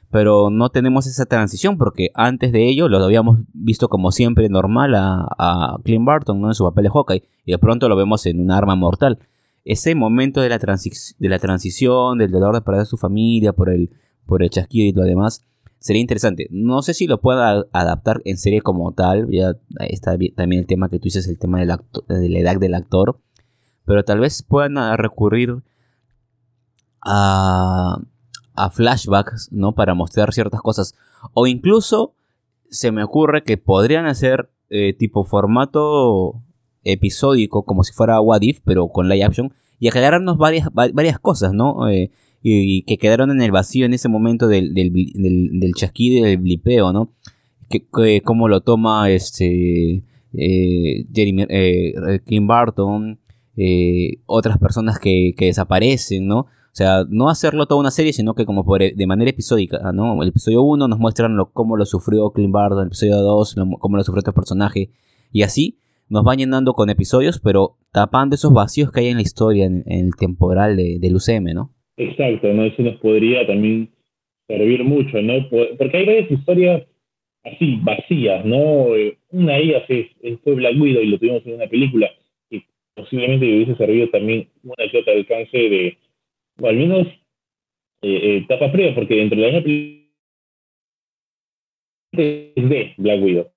Pero 0.09 0.49
no 0.49 0.69
tenemos 0.69 1.07
esa 1.07 1.25
transición 1.25 1.77
porque 1.77 2.11
antes 2.15 2.51
de 2.51 2.67
ello 2.67 2.89
lo 2.89 2.97
habíamos 2.97 3.39
visto 3.53 3.87
como 3.87 4.11
siempre 4.11 4.49
normal 4.49 4.93
a, 4.95 5.77
Clint 5.85 6.05
Barton 6.05 6.41
¿no? 6.41 6.49
en 6.49 6.53
su 6.53 6.65
papel 6.65 6.83
de 6.83 6.89
Hawkeye 6.89 7.23
y 7.45 7.53
de 7.53 7.57
pronto 7.57 7.87
lo 7.87 7.95
vemos 7.95 8.25
en 8.25 8.41
un 8.41 8.51
arma 8.51 8.75
mortal 8.75 9.19
ese 9.65 9.95
momento 9.95 10.41
de 10.41 10.49
la, 10.49 10.57
de 10.57 11.29
la 11.29 11.39
transición, 11.39 12.17
del 12.17 12.31
dolor 12.31 12.55
de 12.55 12.61
perder 12.61 12.81
a 12.81 12.85
su 12.85 12.97
familia 12.97 13.53
por 13.53 13.69
el, 13.69 13.91
por 14.25 14.43
el 14.43 14.49
chasquido 14.49 14.87
y 14.87 14.91
lo 14.91 15.03
demás, 15.03 15.45
sería 15.79 16.01
interesante. 16.01 16.47
No 16.51 16.81
sé 16.81 16.93
si 16.93 17.07
lo 17.07 17.21
pueda 17.21 17.65
adaptar 17.71 18.21
en 18.25 18.37
serie 18.37 18.61
como 18.61 18.93
tal, 18.93 19.29
ya 19.29 19.53
está 19.79 20.17
también 20.35 20.61
el 20.61 20.67
tema 20.67 20.89
que 20.89 20.97
tú 20.97 21.05
dices, 21.05 21.27
el 21.27 21.37
tema 21.37 21.59
de 21.59 21.65
la 21.65 22.39
edad 22.39 22.59
del 22.59 22.73
actor, 22.73 23.19
pero 23.85 24.03
tal 24.03 24.19
vez 24.19 24.43
puedan 24.43 24.97
recurrir 24.97 25.63
a, 27.01 27.99
a 28.55 28.69
flashbacks, 28.69 29.49
¿no? 29.51 29.73
Para 29.73 29.93
mostrar 29.93 30.33
ciertas 30.33 30.61
cosas, 30.61 30.95
o 31.33 31.47
incluso 31.47 32.13
se 32.69 32.91
me 32.91 33.03
ocurre 33.03 33.43
que 33.43 33.57
podrían 33.57 34.05
hacer 34.05 34.49
eh, 34.69 34.93
tipo 34.93 35.25
formato 35.25 36.41
episódico, 36.83 37.63
como 37.63 37.83
si 37.83 37.93
fuera 37.93 38.21
What 38.21 38.41
If, 38.41 38.61
pero 38.63 38.87
con 38.87 39.09
live 39.09 39.23
action, 39.23 39.53
y 39.79 39.87
aclararnos 39.87 40.37
varias, 40.37 40.69
varias 40.73 41.19
cosas, 41.19 41.53
¿no? 41.53 41.89
Eh, 41.89 42.11
y, 42.43 42.83
que 42.83 42.97
quedaron 42.97 43.31
en 43.31 43.41
el 43.41 43.51
vacío 43.51 43.85
en 43.85 43.93
ese 43.93 44.09
momento 44.09 44.47
del, 44.47 44.73
del, 44.73 44.91
del, 44.93 45.73
chasquido 45.75 46.25
del 46.25 46.37
blipeo, 46.37 46.91
¿no? 46.91 47.11
Que, 47.69 48.21
cómo 48.21 48.47
lo 48.47 48.61
toma 48.61 49.09
este 49.09 50.03
eh, 50.33 51.05
Jeremy, 51.13 51.45
eh, 51.49 52.19
Kim 52.25 52.47
Barton, 52.47 53.19
eh, 53.57 54.17
otras 54.25 54.57
personas 54.57 54.99
que, 54.99 55.33
que, 55.37 55.45
desaparecen, 55.45 56.27
¿no? 56.27 56.47
O 56.71 56.73
sea, 56.73 57.03
no 57.09 57.29
hacerlo 57.29 57.65
toda 57.65 57.81
una 57.81 57.91
serie, 57.91 58.13
sino 58.13 58.33
que 58.33 58.45
como 58.45 58.63
por, 58.63 58.79
de 58.79 59.07
manera 59.07 59.29
episódica, 59.29 59.91
¿no? 59.93 60.23
El 60.23 60.29
episodio 60.29 60.61
1 60.61 60.87
nos 60.87 60.99
muestran 60.99 61.35
lo, 61.35 61.51
cómo 61.51 61.75
lo 61.75 61.85
sufrió 61.85 62.31
Clint 62.31 62.53
Barton, 62.53 62.79
el 62.79 62.87
episodio 62.87 63.17
2 63.17 63.55
cómo 63.77 63.97
lo 63.97 64.03
sufrió 64.03 64.19
este 64.19 64.31
personaje, 64.31 64.89
y 65.33 65.41
así 65.41 65.79
nos 66.07 66.25
va 66.25 66.35
llenando 66.35 66.71
con 66.73 66.89
episodios, 66.89 67.41
pero 67.43 67.75
tapando 67.91 68.35
esos 68.35 68.53
vacíos 68.53 68.89
que 68.89 69.01
hay 69.01 69.07
en 69.07 69.17
la 69.17 69.21
historia, 69.21 69.65
en, 69.65 69.83
el 69.85 70.15
temporal 70.17 70.77
de, 70.77 70.97
del 70.99 71.15
UCM, 71.15 71.53
¿no? 71.53 71.73
Exacto, 71.97 72.53
¿no? 72.53 72.63
Eso 72.63 72.83
nos 72.83 72.95
podría 73.01 73.45
también 73.45 73.89
servir 74.47 74.85
mucho, 74.85 75.21
¿no? 75.21 75.49
Porque 75.49 75.97
hay 75.97 76.05
varias 76.05 76.31
historias 76.31 76.83
así, 77.43 77.79
vacías, 77.81 78.45
¿no? 78.45 78.95
Eh, 78.95 79.17
una 79.31 79.53
de 79.55 79.63
ellas 79.63 79.83
es, 79.89 80.07
fue 80.43 80.53
Black 80.55 80.79
Widow 80.79 81.01
y 81.01 81.07
lo 81.07 81.19
tuvimos 81.19 81.45
en 81.45 81.55
una 81.55 81.67
película, 81.67 82.09
y 82.49 82.63
posiblemente 82.95 83.45
hubiese 83.45 83.75
servido 83.75 84.07
también 84.09 84.47
una 84.63 84.89
que 84.89 84.99
otra 84.99 85.13
alcance 85.13 85.57
de, 85.57 85.97
o 86.61 86.67
al 86.67 86.75
menos 86.75 87.07
eh, 88.01 88.37
eh, 88.37 88.45
tapa 88.47 88.69
fría, 88.69 88.93
porque 88.95 89.15
dentro 89.15 89.41
de 89.41 89.51
la 89.51 89.57
es 92.13 92.69
de 92.69 92.93
Black 92.97 93.21
Widow 93.21 93.51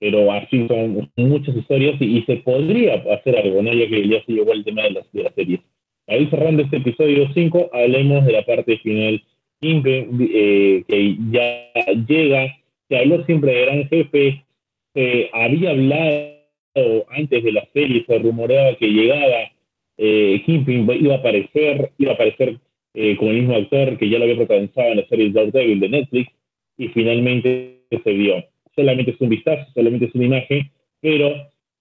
pero 0.00 0.32
así 0.32 0.66
son 0.66 1.10
muchas 1.16 1.54
historias 1.54 2.00
y, 2.00 2.22
se 2.22 2.36
podría 2.38 2.94
hacer 2.94 3.36
algo, 3.36 3.62
¿no? 3.62 3.72
ya 3.72 3.86
que 3.86 4.08
ya 4.08 4.24
se 4.24 4.32
llegó 4.32 4.52
el 4.52 4.64
tema 4.64 4.82
de 4.82 4.92
las, 4.92 5.12
de 5.12 5.22
las 5.24 5.34
series. 5.34 5.60
Ahí 6.08 6.26
cerrando 6.30 6.62
este 6.62 6.78
episodio 6.78 7.28
5, 7.34 7.70
hablemos 7.72 8.24
de 8.24 8.32
la 8.32 8.42
parte 8.44 8.78
final, 8.78 9.22
eh, 9.60 10.84
que 10.88 11.16
ya 11.30 11.70
llega, 12.08 12.56
se 12.88 12.96
habló 12.96 13.24
siempre 13.26 13.52
de 13.52 13.60
Gran 13.60 13.88
Jefe, 13.88 14.42
se 14.94 15.30
había 15.34 15.70
hablado 15.70 17.04
antes 17.10 17.44
de 17.44 17.52
la 17.52 17.68
serie, 17.74 18.02
se 18.06 18.18
rumoreaba 18.18 18.76
que 18.76 18.88
llegaba 18.88 19.52
eh, 20.02 20.42
iba 20.46 21.14
a 21.14 21.18
aparecer, 21.18 21.92
iba 21.98 22.12
a 22.12 22.14
aparecer 22.14 22.58
eh, 22.94 23.16
como 23.16 23.30
el 23.30 23.38
mismo 23.38 23.54
actor 23.54 23.98
que 23.98 24.08
ya 24.08 24.18
lo 24.18 24.24
había 24.24 24.36
protagonizado 24.36 24.88
en 24.88 24.96
la 24.96 25.06
serie 25.06 25.30
Dark 25.30 25.52
Devil 25.52 25.80
de 25.80 25.88
Netflix, 25.88 26.32
y 26.76 26.88
finalmente 26.88 27.82
se 28.02 28.12
vio 28.12 28.42
solamente 28.80 29.12
es 29.12 29.20
un 29.20 29.28
vistazo, 29.28 29.66
solamente 29.74 30.06
es 30.06 30.14
una 30.14 30.26
imagen, 30.26 30.70
pero 31.00 31.34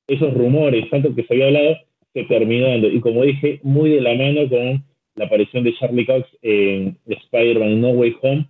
esos 0.07 0.33
rumores, 0.33 0.89
tanto 0.89 1.13
que 1.15 1.23
se 1.23 1.33
había 1.33 1.47
hablado, 1.47 1.77
se 2.13 2.23
terminó 2.25 2.67
dando. 2.67 2.89
Y 2.89 2.99
como 2.99 3.23
dije, 3.23 3.59
muy 3.63 3.91
de 3.91 4.01
la 4.01 4.15
mano 4.15 4.49
con 4.49 4.83
la 5.15 5.25
aparición 5.25 5.63
de 5.63 5.75
Charlie 5.75 6.05
Cox 6.05 6.27
en 6.41 6.97
Spider-Man 7.05 7.81
No 7.81 7.89
Way 7.89 8.15
Home, 8.21 8.45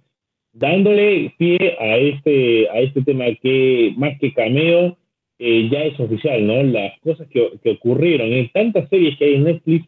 dándole 0.54 1.34
pie 1.38 1.76
a 1.80 1.98
este, 1.98 2.70
a 2.70 2.80
este 2.80 3.02
tema 3.02 3.26
que 3.42 3.94
más 3.98 4.18
que 4.20 4.34
cameo, 4.34 4.98
eh, 5.40 5.70
ya 5.72 5.84
es 5.84 6.00
oficial, 6.00 6.46
¿no? 6.46 6.62
Las 6.64 7.00
cosas 7.00 7.28
que, 7.30 7.52
que, 7.64 7.72
ocurrieron 7.72 8.28
en 8.34 8.50
tantas 8.50 8.90
series 8.90 9.18
que 9.18 9.26
hay 9.26 9.36
en 9.36 9.46
Netflix 9.46 9.88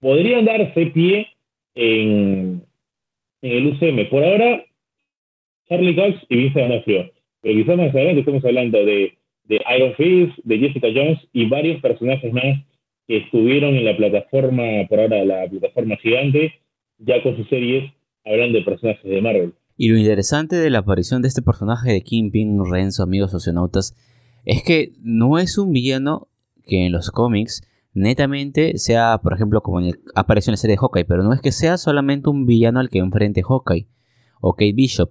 podrían 0.00 0.44
darse 0.44 0.86
pie 0.86 1.28
en, 1.74 2.62
el 3.42 3.66
UCM. 3.68 4.08
Por 4.10 4.22
ahora, 4.22 4.62
Charlie 5.68 5.96
Cox 5.96 6.26
y 6.28 6.36
Vincent 6.36 6.68
D'Onofrio. 6.68 7.10
Pero 7.40 7.54
quizás 7.54 7.76
más 7.78 7.94
adelante 7.94 8.20
estamos 8.20 8.44
hablando 8.44 8.84
de, 8.84 9.14
de 9.44 9.60
Iron 9.76 9.94
Fist, 9.94 10.38
de 10.44 10.58
Jessica 10.58 10.88
Jones 10.94 11.18
y 11.32 11.46
varios 11.46 11.80
personajes 11.80 12.32
más 12.32 12.58
que 13.06 13.16
estuvieron 13.16 13.74
en 13.74 13.86
la 13.86 13.96
plataforma, 13.96 14.62
por 14.88 15.00
ahora 15.00 15.24
la 15.24 15.48
plataforma 15.48 15.96
gigante, 15.96 16.52
ya 16.98 17.22
con 17.22 17.34
sus 17.36 17.48
series, 17.48 17.90
hablando 18.26 18.58
de 18.58 18.64
personajes 18.64 19.02
de 19.02 19.22
Marvel. 19.22 19.54
Y 19.76 19.88
lo 19.88 19.96
interesante 19.96 20.56
de 20.56 20.68
la 20.68 20.80
aparición 20.80 21.22
de 21.22 21.28
este 21.28 21.40
personaje 21.40 21.90
de 21.90 22.02
Kingpin, 22.02 22.60
Renzo, 22.70 23.02
amigos 23.02 23.30
socionautas, 23.30 23.96
es 24.44 24.62
que 24.62 24.92
no 25.02 25.38
es 25.38 25.58
un 25.58 25.72
villano 25.72 26.28
que 26.64 26.86
en 26.86 26.92
los 26.92 27.10
cómics 27.10 27.62
netamente 27.92 28.78
sea, 28.78 29.18
por 29.22 29.32
ejemplo, 29.32 29.62
como 29.62 29.80
en 29.80 29.86
el, 29.86 30.00
apareció 30.14 30.50
en 30.50 30.54
la 30.54 30.58
serie 30.58 30.76
de 30.76 30.80
Hawkeye, 30.80 31.04
pero 31.04 31.22
no 31.22 31.32
es 31.32 31.40
que 31.40 31.52
sea 31.52 31.76
solamente 31.76 32.30
un 32.30 32.46
villano 32.46 32.80
al 32.80 32.88
que 32.88 32.98
enfrente 32.98 33.42
Hawkeye 33.42 33.88
o 34.40 34.54
Kate 34.54 34.72
Bishop, 34.72 35.10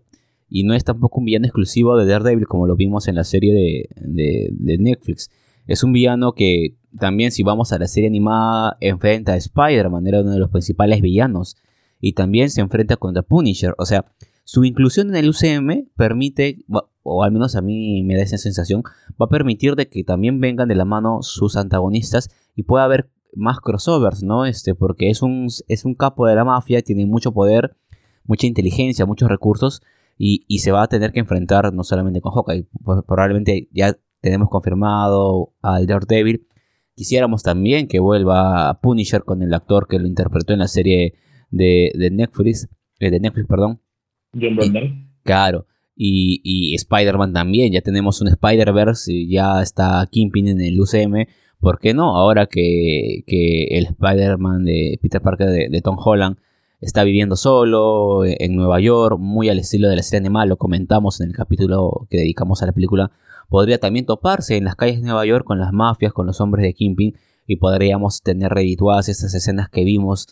y 0.49 0.63
no 0.63 0.73
es 0.73 0.83
tampoco 0.83 1.19
un 1.19 1.25
villano 1.25 1.45
exclusivo 1.45 1.95
de 1.95 2.05
Daredevil 2.05 2.47
como 2.47 2.65
lo 2.65 2.75
vimos 2.75 3.07
en 3.07 3.15
la 3.15 3.23
serie 3.23 3.53
de, 3.95 4.77
Netflix. 4.79 5.29
Es 5.67 5.83
un 5.83 5.93
villano 5.93 6.33
que 6.33 6.75
también 6.97 7.31
si 7.31 7.43
vamos 7.43 7.71
a 7.71 7.77
la 7.77 7.87
serie 7.87 8.09
animada, 8.09 8.77
enfrenta 8.79 9.33
a 9.33 9.37
Spider-Man, 9.37 10.07
era 10.07 10.21
uno 10.21 10.31
de 10.31 10.39
los 10.39 10.49
principales 10.49 11.01
villanos. 11.01 11.55
Y 12.01 12.13
también 12.13 12.49
se 12.49 12.61
enfrenta 12.61 12.95
contra 12.95 13.21
Punisher. 13.21 13.75
O 13.77 13.85
sea, 13.85 14.05
su 14.49 14.63
inclusión 14.63 15.09
en 15.09 15.15
el 15.15 15.29
UCM 15.29 15.91
permite, 15.95 16.65
o 17.03 17.23
al 17.23 17.31
menos 17.31 17.55
a 17.55 17.62
mí 17.62 18.01
me 18.01 18.15
da 18.15 18.23
esa 18.23 18.39
sensación, 18.39 18.81
va 19.09 19.27
a 19.27 19.29
permitir 19.29 19.75
de 19.75 19.89
que 19.89 20.03
también 20.03 20.41
vengan 20.41 20.67
de 20.67 20.73
la 20.73 20.85
mano 20.85 21.19
sus 21.21 21.55
antagonistas 21.55 22.31
y 22.55 22.63
pueda 22.63 22.85
haber 22.85 23.12
más 23.35 23.59
crossovers, 23.59 24.23
¿no? 24.23 24.47
Este, 24.47 24.73
porque 24.73 25.12
es 25.12 25.21
un, 25.21 25.49
es 25.67 25.85
un 25.85 25.93
capo 25.93 26.25
de 26.25 26.33
la 26.33 26.45
mafia, 26.45 26.81
tiene 26.81 27.05
mucho 27.05 27.31
poder, 27.31 27.77
mucha 28.23 28.47
inteligencia, 28.47 29.05
muchos 29.05 29.29
recursos 29.29 29.83
y, 30.17 30.45
y 30.47 30.59
se 30.59 30.71
va 30.71 30.81
a 30.81 30.88
tener 30.88 31.12
que 31.12 31.19
enfrentar 31.19 31.71
no 31.71 31.83
solamente 31.83 32.19
con 32.19 32.31
Hawkeye, 32.33 32.67
probablemente 33.05 33.69
ya 33.71 33.99
tenemos 34.19 34.49
confirmado 34.49 35.53
al 35.62 35.85
Daredevil. 35.85 36.47
Quisiéramos 36.95 37.43
también 37.43 37.88
que 37.88 37.99
vuelva 37.99 38.67
a 38.67 38.81
Punisher 38.81 39.23
con 39.25 39.43
el 39.43 39.53
actor 39.53 39.88
que 39.88 39.99
lo 39.99 40.07
interpretó 40.07 40.53
en 40.53 40.59
la 40.59 40.67
serie 40.67 41.13
de, 41.51 41.91
de 41.93 42.09
Netflix, 42.09 42.67
eh, 42.99 43.12
de 43.12 43.19
Netflix, 43.19 43.47
perdón. 43.47 43.79
John 44.33 44.55
Brandon. 44.55 45.09
Claro. 45.23 45.65
Y, 45.95 46.41
y 46.43 46.75
Spider-Man 46.75 47.33
también, 47.33 47.73
ya 47.73 47.81
tenemos 47.81 48.21
un 48.21 48.29
Spider-Verse, 48.29 49.27
ya 49.27 49.61
está 49.61 50.07
Kingpin 50.09 50.47
en 50.47 50.61
el 50.61 50.79
UCM, 50.79 51.25
¿por 51.59 51.79
qué 51.79 51.93
no? 51.93 52.15
Ahora 52.15 52.45
que, 52.45 53.23
que 53.27 53.65
el 53.71 53.85
Spider-Man 53.87 54.63
de 54.63 54.97
Peter 55.01 55.21
Parker 55.21 55.49
de, 55.69 55.81
Tom 55.81 55.97
Holland 55.99 56.37
está 56.79 57.03
viviendo 57.03 57.35
solo 57.35 58.23
en 58.23 58.55
Nueva 58.55 58.79
York, 58.79 59.17
muy 59.19 59.49
al 59.49 59.59
estilo 59.59 59.89
de 59.89 59.97
la 59.97 60.03
serie 60.03 60.25
animal, 60.25 60.47
lo 60.47 60.57
comentamos 60.57 61.19
en 61.19 61.27
el 61.27 61.35
capítulo 61.35 62.07
que 62.09 62.17
dedicamos 62.17 62.63
a 62.63 62.67
la 62.67 62.71
película, 62.71 63.11
podría 63.49 63.77
también 63.77 64.05
toparse 64.05 64.55
en 64.55 64.63
las 64.63 64.75
calles 64.75 65.01
de 65.01 65.07
Nueva 65.07 65.25
York 65.25 65.45
con 65.45 65.59
las 65.59 65.73
mafias, 65.73 66.13
con 66.13 66.25
los 66.25 66.39
hombres 66.39 66.63
de 66.63 66.73
Kingpin, 66.73 67.15
y 67.45 67.57
podríamos 67.57 68.21
tener 68.21 68.51
redituadas 68.51 69.09
esas 69.09 69.33
escenas 69.33 69.69
que 69.69 69.83
vimos 69.83 70.27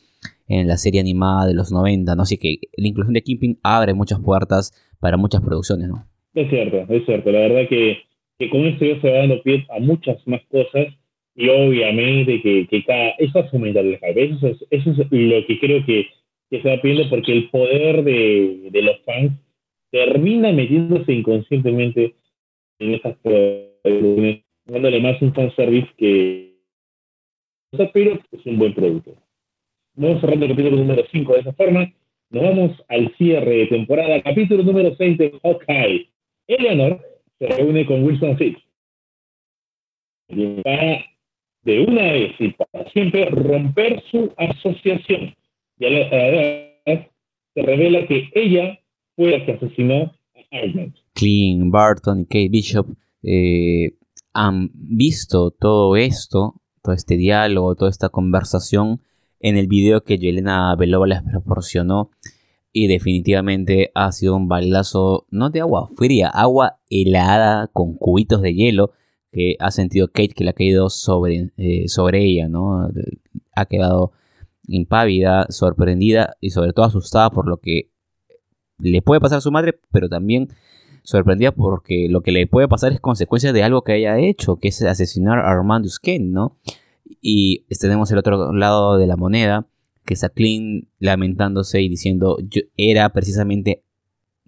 en 0.48 0.68
la 0.68 0.78
serie 0.78 1.02
animada 1.02 1.48
de 1.48 1.54
los 1.54 1.72
90, 1.72 2.16
¿no? 2.16 2.24
Así 2.24 2.38
que 2.38 2.58
la 2.78 2.88
inclusión 2.88 3.14
de 3.14 3.22
Kingpin 3.22 3.60
abre 3.64 3.94
muchas 3.94 4.20
puertas 4.20 4.72
para 5.00 5.18
muchas 5.18 5.42
producciones, 5.42 5.90
¿no? 5.90 6.06
Es 6.34 6.50
cierto, 6.50 6.86
es 6.94 7.06
cierto. 7.06 7.32
La 7.32 7.40
verdad 7.40 7.68
que, 7.68 7.98
que 8.40 8.50
con 8.50 8.66
esto 8.66 8.86
ya 8.86 9.02
se 9.02 9.12
va 9.12 9.18
dando 9.20 9.42
pie 9.42 9.66
a 9.76 9.80
muchas 9.80 10.26
más 10.28 10.42
cosas 10.50 10.88
y 11.36 11.50
obviamente 11.50 12.42
que, 12.42 12.68
que 12.68 12.84
cada, 12.84 13.10
eso 13.20 13.40
es 13.40 13.52
fomentar 13.52 13.86
el 13.86 14.00
Eso 14.02 14.48
es, 14.48 14.66
eso 14.70 14.92
es 14.92 14.98
lo 14.98 15.46
que 15.46 15.60
creo 15.60 15.86
que, 15.86 16.08
que 16.50 16.62
se 16.62 16.70
va 16.70 16.82
pidiendo 16.82 17.10
porque 17.10 17.32
el 17.32 17.50
poder 17.50 18.04
de, 18.04 18.70
de 18.72 18.82
los 18.82 19.00
fans 19.02 19.34
termina 19.92 20.52
metiéndose 20.52 21.14
inconscientemente 21.14 22.16
en 22.80 22.94
esas 22.94 23.16
producciones, 23.18 24.44
dándole 24.66 25.00
más 25.02 25.22
un 25.22 25.34
fanservice 25.34 25.88
que 25.98 26.48
pero 27.94 28.20
es 28.32 28.46
un 28.46 28.58
buen 28.58 28.74
producto. 28.74 29.16
Vamos 30.00 30.22
cerrando 30.22 30.46
el 30.46 30.52
capítulo 30.52 30.78
número 30.78 31.04
5 31.12 31.34
de 31.34 31.40
esa 31.40 31.54
forma. 31.54 31.92
Nos 32.30 32.44
vamos 32.44 32.72
al 32.88 33.12
cierre 33.18 33.58
de 33.58 33.66
temporada, 33.66 34.22
capítulo 34.22 34.62
número 34.62 34.96
6 34.96 35.18
de 35.18 35.40
Hawkeye. 35.44 36.08
Eleanor 36.46 37.02
se 37.40 37.48
reúne 37.48 37.84
con 37.88 38.04
Wilson 38.04 38.38
Fisk 38.38 38.60
para 40.64 41.04
de 41.64 41.80
una 41.82 42.12
vez 42.12 42.32
y 42.40 42.50
para 42.50 42.88
siempre 42.92 43.26
romper 43.26 44.04
su 44.12 44.32
asociación. 44.38 45.36
Y 45.80 45.86
a 45.86 45.90
la 45.90 46.10
se 47.56 47.62
revela 47.64 48.06
que 48.06 48.30
ella 48.36 48.80
fue 49.16 49.32
la 49.32 49.46
que 49.48 49.54
asesinó 49.54 50.14
a 50.36 50.58
Arnold. 50.58 50.94
Clint 51.14 51.72
Barton 51.72 52.20
y 52.20 52.26
Kate 52.26 52.50
Bishop 52.50 52.88
eh, 53.24 53.94
han 54.34 54.70
visto 54.74 55.50
todo 55.50 55.96
esto, 55.96 56.62
todo 56.84 56.94
este 56.94 57.18
diálogo, 57.18 57.74
toda 57.74 57.90
esta 57.90 58.10
conversación 58.10 59.02
en 59.40 59.58
el 59.58 59.68
video 59.68 60.04
que 60.04 60.18
Yelena 60.18 60.76
Belova 60.76 61.08
les 61.08 61.22
proporcionó 61.24 62.12
y 62.72 62.88
definitivamente 62.88 63.92
ha 63.96 64.12
sido 64.12 64.36
un 64.36 64.48
balazo 64.48 65.26
no 65.30 65.50
de 65.50 65.62
agua 65.62 65.90
fría, 65.96 66.30
agua 66.30 66.80
helada 66.90 67.68
con 67.68 67.96
cubitos 67.96 68.42
de 68.42 68.54
hielo 68.54 68.92
que 69.32 69.56
ha 69.60 69.72
sentido 69.72 70.08
Kate 70.08 70.30
que 70.30 70.44
le 70.44 70.52
ha 70.52 70.54
caído 70.54 70.90
sobre, 70.90 71.52
eh, 71.58 71.88
sobre 71.88 72.24
ella, 72.24 72.48
¿no? 72.48 72.90
Ha 73.56 73.66
quedado 73.66 74.12
impávida, 74.68 75.48
sorprendida 75.50 76.36
y 76.42 76.52
sobre 76.52 76.74
todo 76.74 76.86
asustada 76.86 77.30
por 77.30 77.48
lo 77.48 77.58
que 77.58 77.90
le 78.80 79.02
puede 79.02 79.22
pasar 79.22 79.40
a 79.40 79.42
su 79.42 79.52
madre, 79.52 79.80
pero 79.92 80.10
también 80.10 80.50
sorprendida 81.04 81.52
porque 81.52 82.08
lo 82.10 82.22
que 82.22 82.32
le 82.32 82.48
puede 82.48 82.68
pasar 82.68 82.92
es 82.92 83.00
consecuencia 83.00 83.54
de 83.54 83.64
algo 83.64 83.82
que 83.82 83.94
haya 83.94 84.20
hecho, 84.20 84.58
que 84.58 84.68
es 84.68 84.82
asesinar 84.82 85.40
a 85.40 85.50
Armando 85.50 85.90
Kane, 86.02 86.20
¿no? 86.20 86.58
Y 87.22 87.66
tenemos 87.80 88.12
el 88.12 88.18
otro 88.18 88.54
lado 88.54 88.98
de 88.98 89.08
la 89.08 89.18
moneda, 89.18 89.68
que 90.06 90.14
es 90.14 90.24
a 90.24 90.30
Clint 90.30 90.88
lamentándose 91.00 91.82
y 91.82 91.90
diciendo, 91.90 92.38
yo 92.50 92.62
era 92.78 93.10
precisamente 93.10 93.84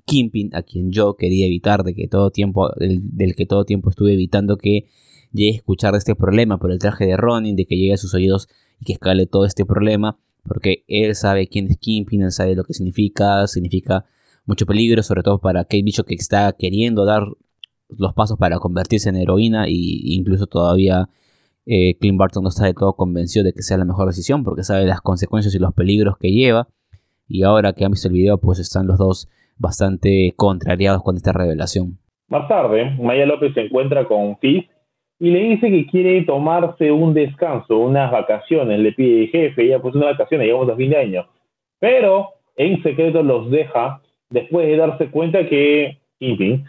Kimpin 0.06 0.56
a 0.56 0.64
quien 0.64 0.92
yo 0.92 1.16
quería 1.16 1.46
evitar, 1.46 1.84
de 1.84 1.94
que 1.94 2.08
todo 2.08 2.32
tiempo, 2.32 2.72
del, 2.78 3.36
que 3.36 3.46
todo 3.46 3.66
tiempo 3.66 3.90
estuve 3.90 4.14
evitando 4.14 4.58
que 4.58 4.86
llegue 5.32 5.52
a 5.52 5.56
escuchar 5.58 5.96
este 5.96 6.16
problema 6.16 6.58
por 6.58 6.72
el 6.72 6.80
traje 6.80 7.06
de 7.06 7.18
Ronin, 7.18 7.56
de 7.56 7.66
que 7.66 7.76
llegue 7.76 7.94
a 7.94 7.98
sus 7.98 8.14
oídos 8.14 8.48
y 8.80 8.86
que 8.86 8.94
escale 8.94 9.28
todo 9.28 9.46
este 9.46 9.66
problema, 9.66 10.18
porque 10.44 10.84
él 10.88 11.14
sabe 11.16 11.48
quién 11.48 11.68
es 11.68 11.78
Kimpin, 11.78 12.24
él 12.24 12.32
sabe 12.32 12.56
lo 12.56 12.64
que 12.64 12.74
significa, 12.74 13.46
significa 13.48 14.06
mucho 14.46 14.66
peligro, 14.66 15.04
sobre 15.04 15.22
todo 15.22 15.40
para 15.40 15.64
Kate 15.64 15.84
Bishop 15.84 16.08
que 16.08 16.16
está 16.16 16.54
queriendo 16.54 17.06
dar 17.06 17.24
los 17.90 18.14
pasos 18.14 18.38
para 18.38 18.60
convertirse 18.60 19.10
en 19.10 19.18
heroína 19.18 19.66
e 19.66 19.74
incluso 19.74 20.48
todavía 20.48 21.10
eh, 21.66 21.98
Clint 22.00 22.18
Barton 22.18 22.44
no 22.44 22.50
está 22.50 22.66
de 22.66 22.74
todo 22.74 22.94
convencido 22.94 23.46
de 23.46 23.54
que 23.54 23.62
sea 23.62 23.78
la 23.78 23.86
mejor 23.86 24.08
decisión 24.08 24.44
porque 24.44 24.64
sabe 24.64 24.86
las 24.86 25.02
consecuencias 25.02 25.54
y 25.56 25.60
los 25.60 25.74
peligros 25.74 26.18
que 26.18 26.32
lleva. 26.32 26.68
Y 27.28 27.44
ahora 27.44 27.74
que 27.74 27.86
han 27.86 27.92
visto 27.92 28.08
el 28.08 28.16
video, 28.16 28.40
pues 28.40 28.60
están 28.60 28.88
los 28.88 28.98
dos 28.98 29.30
bastante 29.58 30.34
contrariados 30.36 31.04
con 31.04 31.16
esta 31.16 31.32
revelación. 31.32 32.00
Más 32.28 32.48
tarde, 32.48 32.96
Maya 33.00 33.26
López 33.26 33.54
se 33.54 33.62
encuentra 33.62 34.06
con 34.06 34.38
Fizz 34.38 34.66
y 35.20 35.32
le 35.32 35.40
dice 35.40 35.70
que 35.70 35.86
quiere 35.88 36.24
tomarse 36.24 36.92
un 36.92 37.14
descanso, 37.14 37.78
unas 37.78 38.12
vacaciones. 38.12 38.80
Le 38.80 38.94
pide 38.94 39.28
jefe, 39.28 39.68
ya 39.68 39.80
pues 39.80 39.94
unas 39.96 40.18
vacaciones, 40.18 40.48
llegamos 40.48 40.70
a 40.70 40.76
fin 40.76 40.90
de 40.90 40.98
año. 40.98 41.28
Pero 41.80 42.30
en 42.56 42.82
secreto 42.84 43.22
los 43.22 43.52
deja 43.52 44.02
después 44.30 44.68
de 44.68 44.78
darse 44.78 45.10
cuenta 45.10 45.48
que 45.48 45.98
Kingpin 46.20 46.66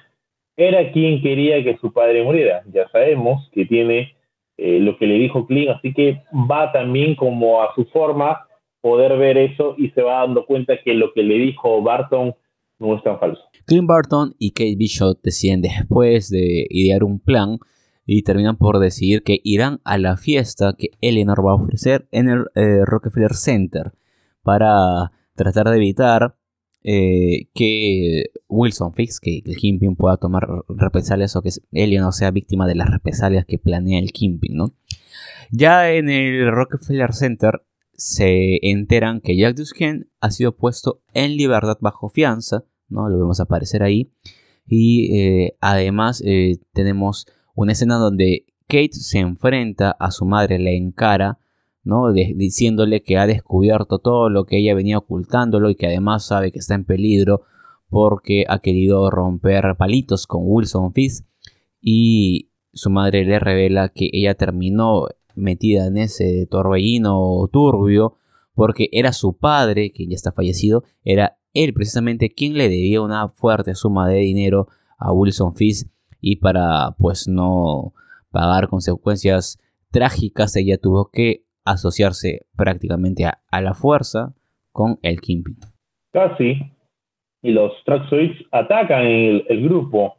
era 0.57 0.93
quien 0.93 1.23
quería 1.23 1.63
que 1.63 1.77
su 1.79 1.93
padre 1.93 2.23
muriera. 2.23 2.63
Ya 2.73 2.89
sabemos 2.89 3.49
que 3.53 3.67
tiene 3.67 4.15
eh, 4.63 4.79
lo 4.79 4.99
que 4.99 5.07
le 5.07 5.15
dijo 5.15 5.47
Clint, 5.47 5.71
así 5.71 5.95
que 5.95 6.23
va 6.33 6.71
también 6.71 7.15
como 7.15 7.63
a 7.63 7.75
su 7.75 7.87
forma 7.87 8.47
poder 8.83 9.17
ver 9.17 9.39
eso 9.39 9.75
y 9.79 9.89
se 9.91 10.03
va 10.03 10.21
dando 10.21 10.45
cuenta 10.45 10.75
que 10.85 10.93
lo 10.95 11.13
que 11.15 11.23
le 11.23 11.35
dijo 11.35 11.83
Barton 11.83 12.35
no 12.79 12.97
es 12.97 13.03
tan 13.03 13.19
falso. 13.19 13.41
Clint 13.67 13.87
Barton 13.87 14.35
y 14.39 14.51
Kate 14.53 14.77
Bishop 14.77 15.19
deciden 15.23 15.63
después 15.63 16.29
de 16.29 16.67
idear 16.69 17.05
un 17.05 17.21
plan 17.21 17.59
y 18.05 18.23
terminan 18.23 18.57
por 18.57 18.81
decidir 18.81 19.23
que 19.23 19.41
irán 19.45 19.81
a 19.85 19.97
la 19.97 20.17
fiesta 20.17 20.75
que 20.77 20.89
Eleanor 21.01 21.47
va 21.47 21.53
a 21.53 21.63
ofrecer 21.63 22.07
en 22.11 22.29
el 22.29 22.45
eh, 22.55 22.85
Rockefeller 22.85 23.35
Center 23.35 23.93
para 24.43 25.13
tratar 25.37 25.71
de 25.71 25.77
evitar 25.77 26.35
eh, 26.83 27.49
que 27.55 28.31
Wilson 28.49 28.95
Fix, 28.95 29.21
que 29.21 29.43
el 29.45 29.57
Kingpin 29.57 29.97
pueda 29.97 30.17
tomar 30.17 30.49
represalias 30.69 31.37
o 31.37 31.43
que 31.43 31.51
no 31.99 32.13
sea 32.13 32.31
víctima 32.31 32.67
de 32.67 32.75
las 32.75 32.91
represalias 32.91 33.45
que 33.45 33.59
planea 33.59 33.99
el 33.99 34.13
Kingpin, 34.13 34.57
¿no? 34.57 34.75
Ya 35.51 35.93
en 35.93 36.09
el 36.09 36.51
Rockefeller 36.51 37.13
Center 37.13 37.63
se 37.93 38.59
enteran 38.63 39.21
que 39.21 39.37
Jack 39.37 39.57
Dusken 39.57 40.09
ha 40.21 40.31
sido 40.31 40.57
puesto 40.57 41.03
en 41.13 41.37
libertad 41.37 41.77
bajo 41.81 42.09
fianza, 42.09 42.65
¿no? 42.89 43.09
Lo 43.09 43.19
vemos 43.19 43.41
aparecer 43.41 43.83
ahí. 43.83 44.11
Y 44.67 45.19
eh, 45.19 45.57
además 45.61 46.23
eh, 46.25 46.61
tenemos 46.73 47.27
una 47.55 47.73
escena 47.73 47.97
donde 47.97 48.47
Kate 48.69 48.93
se 48.93 49.19
enfrenta 49.19 49.91
a 49.91 50.13
su 50.13 50.25
madre, 50.25 50.59
le 50.59 50.77
encara 50.77 51.39
¿no? 51.83 52.13
diciéndole 52.13 53.03
que 53.03 53.17
ha 53.17 53.27
descubierto 53.27 53.99
todo 53.99 54.29
lo 54.29 54.45
que 54.45 54.59
ella 54.59 54.75
venía 54.75 54.99
ocultándolo 54.99 55.71
y 55.71 55.75
que 55.75 55.87
además 55.87 56.27
sabe 56.27 56.53
que 56.53 56.59
está 56.59 56.75
en 56.75 56.85
peligro 56.85 57.43
porque 57.89 58.45
ha 58.49 58.61
querido 58.61 59.11
romper 59.11 59.77
palitos 59.77 60.27
con 60.27 60.43
Wilson 60.45 60.93
Fisk 60.93 61.27
y 61.81 62.51
su 62.73 62.91
madre 62.91 63.25
le 63.25 63.39
revela 63.39 63.89
que 63.89 64.11
ella 64.13 64.35
terminó 64.35 65.07
metida 65.35 65.87
en 65.87 65.97
ese 65.97 66.47
torbellino 66.47 67.49
turbio 67.53 68.17
porque 68.55 68.89
era 68.93 69.13
su 69.13 69.37
padre, 69.37 69.93
que 69.93 70.07
ya 70.07 70.15
está 70.15 70.33
fallecido, 70.33 70.85
era 71.03 71.39
él 71.55 71.73
precisamente 71.73 72.31
quien 72.31 72.55
le 72.55 72.69
debía 72.69 73.01
una 73.01 73.29
fuerte 73.29 73.75
suma 73.75 74.09
de 74.09 74.19
dinero 74.19 74.69
a 74.99 75.13
Wilson 75.13 75.55
Fisk 75.55 75.89
y 76.21 76.37
para 76.37 76.95
pues 76.99 77.27
no 77.27 77.95
pagar 78.31 78.69
consecuencias 78.69 79.59
trágicas 79.91 80.55
ella 80.57 80.79
tuvo 80.79 81.11
que 81.11 81.45
asociarse 81.65 82.47
prácticamente 82.57 83.25
a, 83.25 83.61
la 83.61 83.75
fuerza 83.75 84.35
con 84.73 84.99
el 85.03 85.21
Kingpin. 85.21 85.57
Casi. 86.13 86.61
Y 87.43 87.53
los 87.53 87.73
Traxoids 87.85 88.45
atacan 88.51 89.03
el, 89.03 89.47
el 89.49 89.65
grupo, 89.65 90.17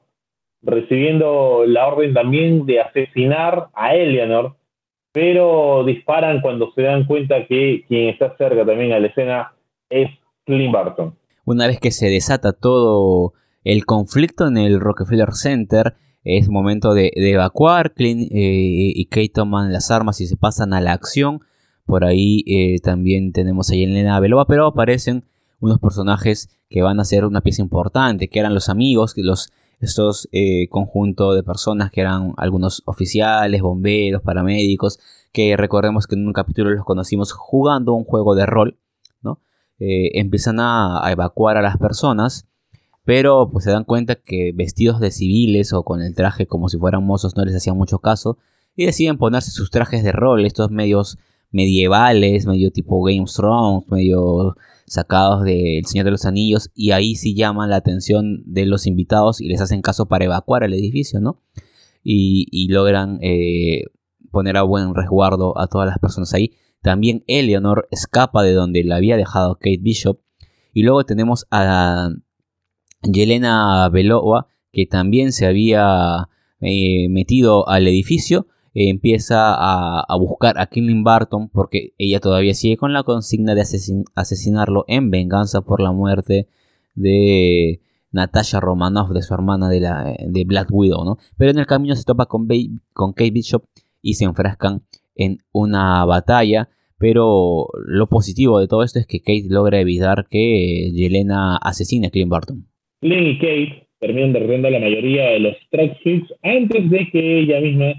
recibiendo 0.61 1.65
la 1.65 1.87
orden 1.87 2.13
también 2.13 2.65
de 2.65 2.81
asesinar 2.81 3.69
a 3.73 3.95
Eleanor, 3.95 4.57
pero 5.11 5.83
disparan 5.83 6.41
cuando 6.41 6.71
se 6.73 6.81
dan 6.81 7.05
cuenta 7.05 7.45
que 7.47 7.83
quien 7.87 8.09
está 8.09 8.35
cerca 8.37 8.65
también 8.65 8.93
a 8.93 8.99
la 8.99 9.07
escena 9.07 9.53
es 9.89 10.09
Clint 10.45 10.73
Barton. 10.73 11.15
Una 11.45 11.67
vez 11.67 11.79
que 11.79 11.91
se 11.91 12.07
desata 12.07 12.53
todo 12.53 13.33
el 13.63 13.85
conflicto 13.85 14.47
en 14.47 14.57
el 14.57 14.79
Rockefeller 14.79 15.33
Center, 15.33 15.95
es 16.23 16.49
momento 16.49 16.93
de, 16.93 17.11
evacuar. 17.15 17.93
Clint 17.93 18.31
eh, 18.31 18.93
y 18.95 19.05
Kate 19.05 19.29
toman 19.29 19.73
las 19.73 19.91
armas 19.91 20.21
y 20.21 20.27
se 20.27 20.37
pasan 20.37 20.73
a 20.73 20.81
la 20.81 20.93
acción. 20.93 21.41
Por 21.85 22.05
ahí 22.05 22.43
eh, 22.47 22.79
también 22.79 23.33
tenemos 23.33 23.71
a 23.71 23.75
Elena 23.75 24.19
Belova, 24.19 24.45
pero 24.45 24.67
aparecen 24.67 25.25
unos 25.59 25.79
personajes 25.79 26.49
que 26.69 26.81
van 26.81 26.99
a 26.99 27.05
ser 27.05 27.25
una 27.25 27.41
pieza 27.41 27.61
importante, 27.61 28.29
que 28.29 28.39
eran 28.39 28.53
los 28.53 28.69
amigos, 28.69 29.13
los, 29.17 29.51
estos 29.79 30.29
eh, 30.31 30.67
conjuntos 30.69 31.35
de 31.35 31.43
personas 31.43 31.91
que 31.91 32.01
eran 32.01 32.33
algunos 32.37 32.81
oficiales, 32.85 33.61
bomberos, 33.61 34.21
paramédicos, 34.21 34.99
que 35.33 35.57
recordemos 35.57 36.07
que 36.07 36.15
en 36.15 36.27
un 36.27 36.33
capítulo 36.33 36.69
los 36.71 36.85
conocimos 36.85 37.31
jugando 37.33 37.93
un 37.93 38.05
juego 38.05 38.35
de 38.35 38.45
rol, 38.45 38.77
¿no? 39.21 39.39
empiezan 39.79 40.59
a, 40.59 41.05
a, 41.05 41.11
evacuar 41.11 41.57
a 41.57 41.61
las 41.61 41.77
personas 41.77 42.47
pero 43.11 43.49
pues 43.51 43.65
se 43.65 43.71
dan 43.71 43.83
cuenta 43.83 44.15
que 44.15 44.53
vestidos 44.55 45.01
de 45.01 45.11
civiles 45.11 45.73
o 45.73 45.83
con 45.83 46.01
el 46.01 46.15
traje 46.15 46.47
como 46.47 46.69
si 46.69 46.77
fueran 46.77 47.03
mozos 47.03 47.35
no 47.35 47.43
les 47.43 47.53
hacían 47.53 47.75
mucho 47.75 47.99
caso 47.99 48.37
y 48.73 48.85
deciden 48.85 49.17
ponerse 49.17 49.51
sus 49.51 49.69
trajes 49.69 50.01
de 50.05 50.13
rol, 50.13 50.45
estos 50.45 50.71
medios 50.71 51.17
medievales, 51.51 52.45
medio 52.45 52.71
tipo 52.71 53.03
Game 53.03 53.23
of 53.23 53.33
Thrones, 53.35 53.83
medio 53.89 54.55
sacados 54.85 55.43
del 55.43 55.85
Señor 55.85 56.05
de 56.05 56.11
los 56.11 56.23
Anillos 56.23 56.71
y 56.73 56.91
ahí 56.91 57.17
sí 57.17 57.35
llaman 57.35 57.69
la 57.69 57.75
atención 57.75 58.43
de 58.45 58.65
los 58.65 58.87
invitados 58.87 59.41
y 59.41 59.49
les 59.49 59.59
hacen 59.59 59.81
caso 59.81 60.05
para 60.05 60.23
evacuar 60.23 60.63
el 60.63 60.73
edificio, 60.73 61.19
¿no? 61.19 61.41
Y, 62.05 62.69
logran 62.69 63.19
eh, 63.21 63.87
poner 64.31 64.55
a 64.55 64.61
buen 64.61 64.95
resguardo 64.95 65.59
a 65.59 65.67
todas 65.67 65.85
las 65.85 65.99
personas 65.99 66.33
ahí. 66.33 66.53
También 66.81 67.25
Eleanor 67.27 67.89
escapa 67.91 68.41
de 68.41 68.53
donde 68.53 68.85
la 68.85 68.95
había 68.95 69.17
dejado 69.17 69.55
Kate 69.55 69.81
Bishop. 69.81 70.21
Y 70.73 70.83
luego 70.83 71.03
tenemos 71.03 71.45
a 71.51 72.11
Yelena 73.03 73.89
Belova, 73.89 74.47
que 74.71 74.85
también 74.85 75.31
se 75.31 75.45
había 75.45 76.29
eh, 76.59 77.07
metido 77.09 77.67
al 77.67 77.87
edificio, 77.87 78.47
empieza 78.73 79.53
a, 79.53 80.15
buscar 80.17 80.57
a 80.59 80.67
Killing 80.67 81.03
Barton 81.03 81.49
porque 81.49 81.93
ella 81.97 82.19
todavía 82.19 82.53
sigue 82.53 82.77
con 82.77 82.93
la 82.93 83.03
consigna 83.03 83.53
de 83.55 83.61
asesinarlo 84.15 84.85
en 84.87 85.11
venganza 85.11 85.61
por 85.61 85.81
la 85.81 85.91
muerte 85.91 86.47
de 86.95 87.81
Natasha 88.11 88.59
Romanoff, 88.59 89.11
de 89.11 89.21
su 89.21 89.33
hermana 89.33 89.69
de, 89.69 89.79
la, 89.79 90.15
de 90.25 90.43
Black 90.45 90.69
Widow, 90.71 91.03
¿no? 91.03 91.17
Pero 91.37 91.51
en 91.51 91.59
el 91.59 91.65
camino 91.65 91.95
se 91.95 92.03
topa 92.03 92.25
con, 92.27 92.47
con 92.93 93.13
Kate 93.13 93.31
Bishop 93.31 93.63
y 94.01 94.15
se 94.15 94.25
enfrascan 94.25 94.83
en 95.15 95.39
una 95.51 96.03
batalla. 96.05 96.69
Pero 96.97 97.67
lo 97.87 98.07
positivo 98.09 98.59
de 98.59 98.67
todo 98.67 98.83
esto 98.83 98.99
es 98.99 99.07
que 99.07 99.21
Kate 99.21 99.47
logra 99.49 99.79
evitar 99.79 100.27
que 100.29 100.91
Yelena 100.93 101.57
asesine 101.57 102.07
a 102.07 102.09
Clint 102.11 102.29
Barton. 102.29 102.70
Glenn 103.01 103.27
y 103.27 103.37
Kate 103.37 103.87
terminan 103.99 104.33
derrotando 104.33 104.67
a 104.67 104.71
la 104.71 104.79
mayoría 104.79 105.29
de 105.29 105.39
los 105.39 105.55
Tracksuits 105.69 106.33
antes 106.43 106.89
de 106.89 107.09
que 107.11 107.39
ella 107.39 107.59
misma 107.59 107.93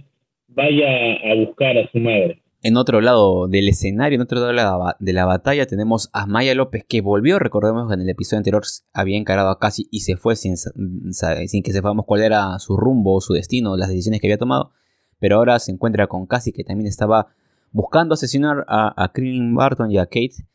vaya 0.49 1.15
a 1.31 1.35
buscar 1.35 1.77
a 1.79 1.91
su 1.91 1.99
madre. 1.99 2.43
En 2.65 2.77
otro 2.77 3.01
lado 3.01 3.49
del 3.49 3.69
escenario, 3.69 4.15
en 4.15 4.23
otro 4.23 4.39
lado 4.39 4.95
de 5.01 5.13
la, 5.13 5.25
batalla, 5.25 5.67
tenemos 5.67 6.11
a 6.13 6.27
Maya 6.27 6.55
López 6.55 6.85
que 6.89 7.01
volvió. 7.01 7.41
Recordemos 7.41 7.89
que 7.89 7.95
en 7.95 8.03
el 8.03 8.09
episodio 8.09 8.39
anterior 8.39 8.63
había 8.93 9.19
encarado 9.19 9.51
a 9.51 9.59
Cassie 9.59 9.89
y 9.91 10.01
se 10.01 10.17
fue 10.17 10.37
sin, 10.37 10.57
sin 10.57 11.63
que 11.65 11.73
sepamos 11.73 12.05
cuál 12.07 12.23
era 12.23 12.57
su 12.61 12.77
rumbo, 12.77 13.21
su 13.21 13.33
destino, 13.33 13.77
las 13.77 13.89
decisiones 13.89 14.21
que 14.21 14.29
había 14.29 14.39
tomado. 14.39 14.71
Pero 15.19 15.37
ahora 15.37 15.59
se 15.59 15.73
encuentra 15.73 16.07
con 16.07 16.27
Cassie 16.27 16.53
que 16.53 16.63
también 16.63 16.87
estaba 16.87 17.35
buscando 17.73 18.15
asesinar 18.15 18.65
a, 18.69 18.89
a 19.03 19.13
Barton 19.55 19.91
y 19.91 19.99
a 19.99 20.07
Kate 20.07 20.47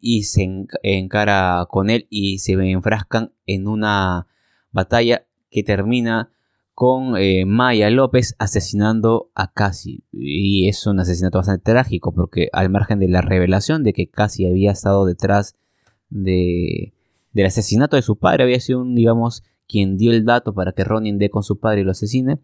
y 0.00 0.24
se 0.24 0.66
encara 0.82 1.66
con 1.70 1.90
él 1.90 2.06
y 2.10 2.38
se 2.38 2.52
enfrascan 2.52 3.32
en 3.46 3.68
una 3.68 4.26
batalla 4.72 5.26
que 5.50 5.62
termina 5.62 6.30
con 6.74 7.16
eh, 7.16 7.46
Maya 7.46 7.88
López 7.88 8.34
asesinando 8.38 9.30
a 9.34 9.50
Cassie. 9.50 10.04
Y 10.12 10.68
es 10.68 10.86
un 10.86 11.00
asesinato 11.00 11.38
bastante 11.38 11.72
trágico 11.72 12.12
porque 12.12 12.50
al 12.52 12.68
margen 12.68 12.98
de 12.98 13.08
la 13.08 13.22
revelación 13.22 13.82
de 13.82 13.94
que 13.94 14.10
Cassie 14.10 14.46
había 14.46 14.72
estado 14.72 15.06
detrás 15.06 15.56
de, 16.10 16.92
del 17.32 17.46
asesinato 17.46 17.96
de 17.96 18.02
su 18.02 18.16
padre, 18.16 18.44
había 18.44 18.60
sido 18.60 18.82
un, 18.82 18.94
digamos, 18.94 19.42
quien 19.66 19.96
dio 19.96 20.12
el 20.12 20.26
dato 20.26 20.52
para 20.52 20.72
que 20.72 20.84
Ronin 20.84 21.18
dé 21.18 21.30
con 21.30 21.42
su 21.42 21.58
padre 21.58 21.80
y 21.80 21.84
lo 21.84 21.92
asesine. 21.92 22.40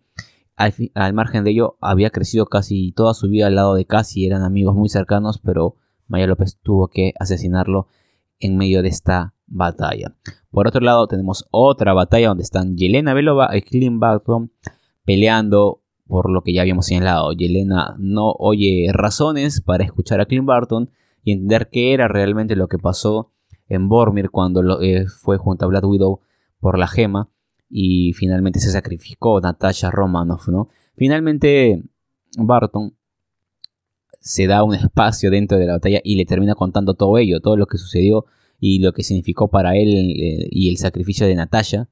Al, 0.57 0.73
al 0.95 1.13
margen 1.13 1.45
de 1.45 1.51
ello, 1.51 1.77
había 1.83 2.09
crecido 2.09 2.47
casi 2.47 2.93
toda 2.93 3.13
su 3.13 3.29
vida 3.29 3.49
al 3.49 3.55
lado 3.55 3.75
de 3.75 3.85
Cassie, 3.85 4.27
eran 4.27 4.43
amigos 4.43 4.75
muy 4.75 4.89
cercanos, 4.89 5.41
pero 5.45 5.77
Maya 6.09 6.27
López 6.27 6.59
tuvo 6.63 6.89
que 6.89 7.13
asesinarlo 7.19 7.87
en 8.39 8.57
medio 8.57 8.83
de 8.83 8.89
esta 8.89 9.35
batalla. 9.47 10.15
Por 10.51 10.67
otro 10.67 10.81
lado, 10.81 11.07
tenemos 11.07 11.47
otra 11.51 11.93
batalla 11.95 12.29
donde 12.29 12.43
están 12.43 12.77
Yelena 12.77 13.15
Belova 13.15 13.57
y 13.57 13.63
Clint 13.63 13.99
Barton 13.99 14.51
peleando 15.05 15.81
por 16.07 16.31
lo 16.31 16.43
que 16.43 16.53
ya 16.53 16.63
habíamos 16.63 16.87
señalado. 16.87 17.33
Yelena 17.33 17.95
no 17.99 18.33
oye 18.39 18.89
razones 18.93 19.61
para 19.61 19.85
escuchar 19.85 20.21
a 20.21 20.27
Clint 20.27 20.47
Barton 20.47 20.91
y 21.25 21.33
entender 21.33 21.69
qué 21.71 21.95
era 21.95 22.09
realmente 22.09 22.57
lo 22.57 22.69
que 22.69 22.79
pasó 22.79 23.31
en 23.69 23.89
Bormir 23.89 24.31
cuando 24.31 24.81
eh, 24.83 25.07
fue 25.07 25.39
junto 25.39 25.65
a 25.65 25.69
Black 25.69 25.85
Widow 25.85 26.21
por 26.61 26.79
la 26.79 26.87
gema 26.87 27.31
y 27.71 28.13
finalmente 28.13 28.61
se 28.61 28.71
sacrificó 28.71 29.41
Natasha 29.41 29.91
Romanoff, 29.91 30.49
¿no? 30.49 30.69
Finalmente 30.97 31.83
Barton 32.37 32.95
se 34.23 34.47
da 34.47 34.63
un 34.63 34.75
espacio 34.75 35.31
dentro 35.31 35.59
de 35.59 35.67
la 35.67 35.75
batalla 35.75 36.01
y 36.03 36.17
le 36.17 36.25
termina 36.25 36.55
contando 36.55 36.95
todo 36.95 37.19
ello, 37.19 37.41
todo 37.41 37.57
lo 37.57 37.67
que 37.67 37.77
sucedió 37.77 38.25
y 38.61 38.79
lo 38.79 38.93
que 38.93 39.03
significó 39.03 39.49
para 39.49 39.77
él 39.77 39.89
eh, 39.89 40.49
y 40.51 40.71
el 40.71 40.79
sacrificio 40.79 41.27
de 41.27 41.35
Natasha, 41.35 41.89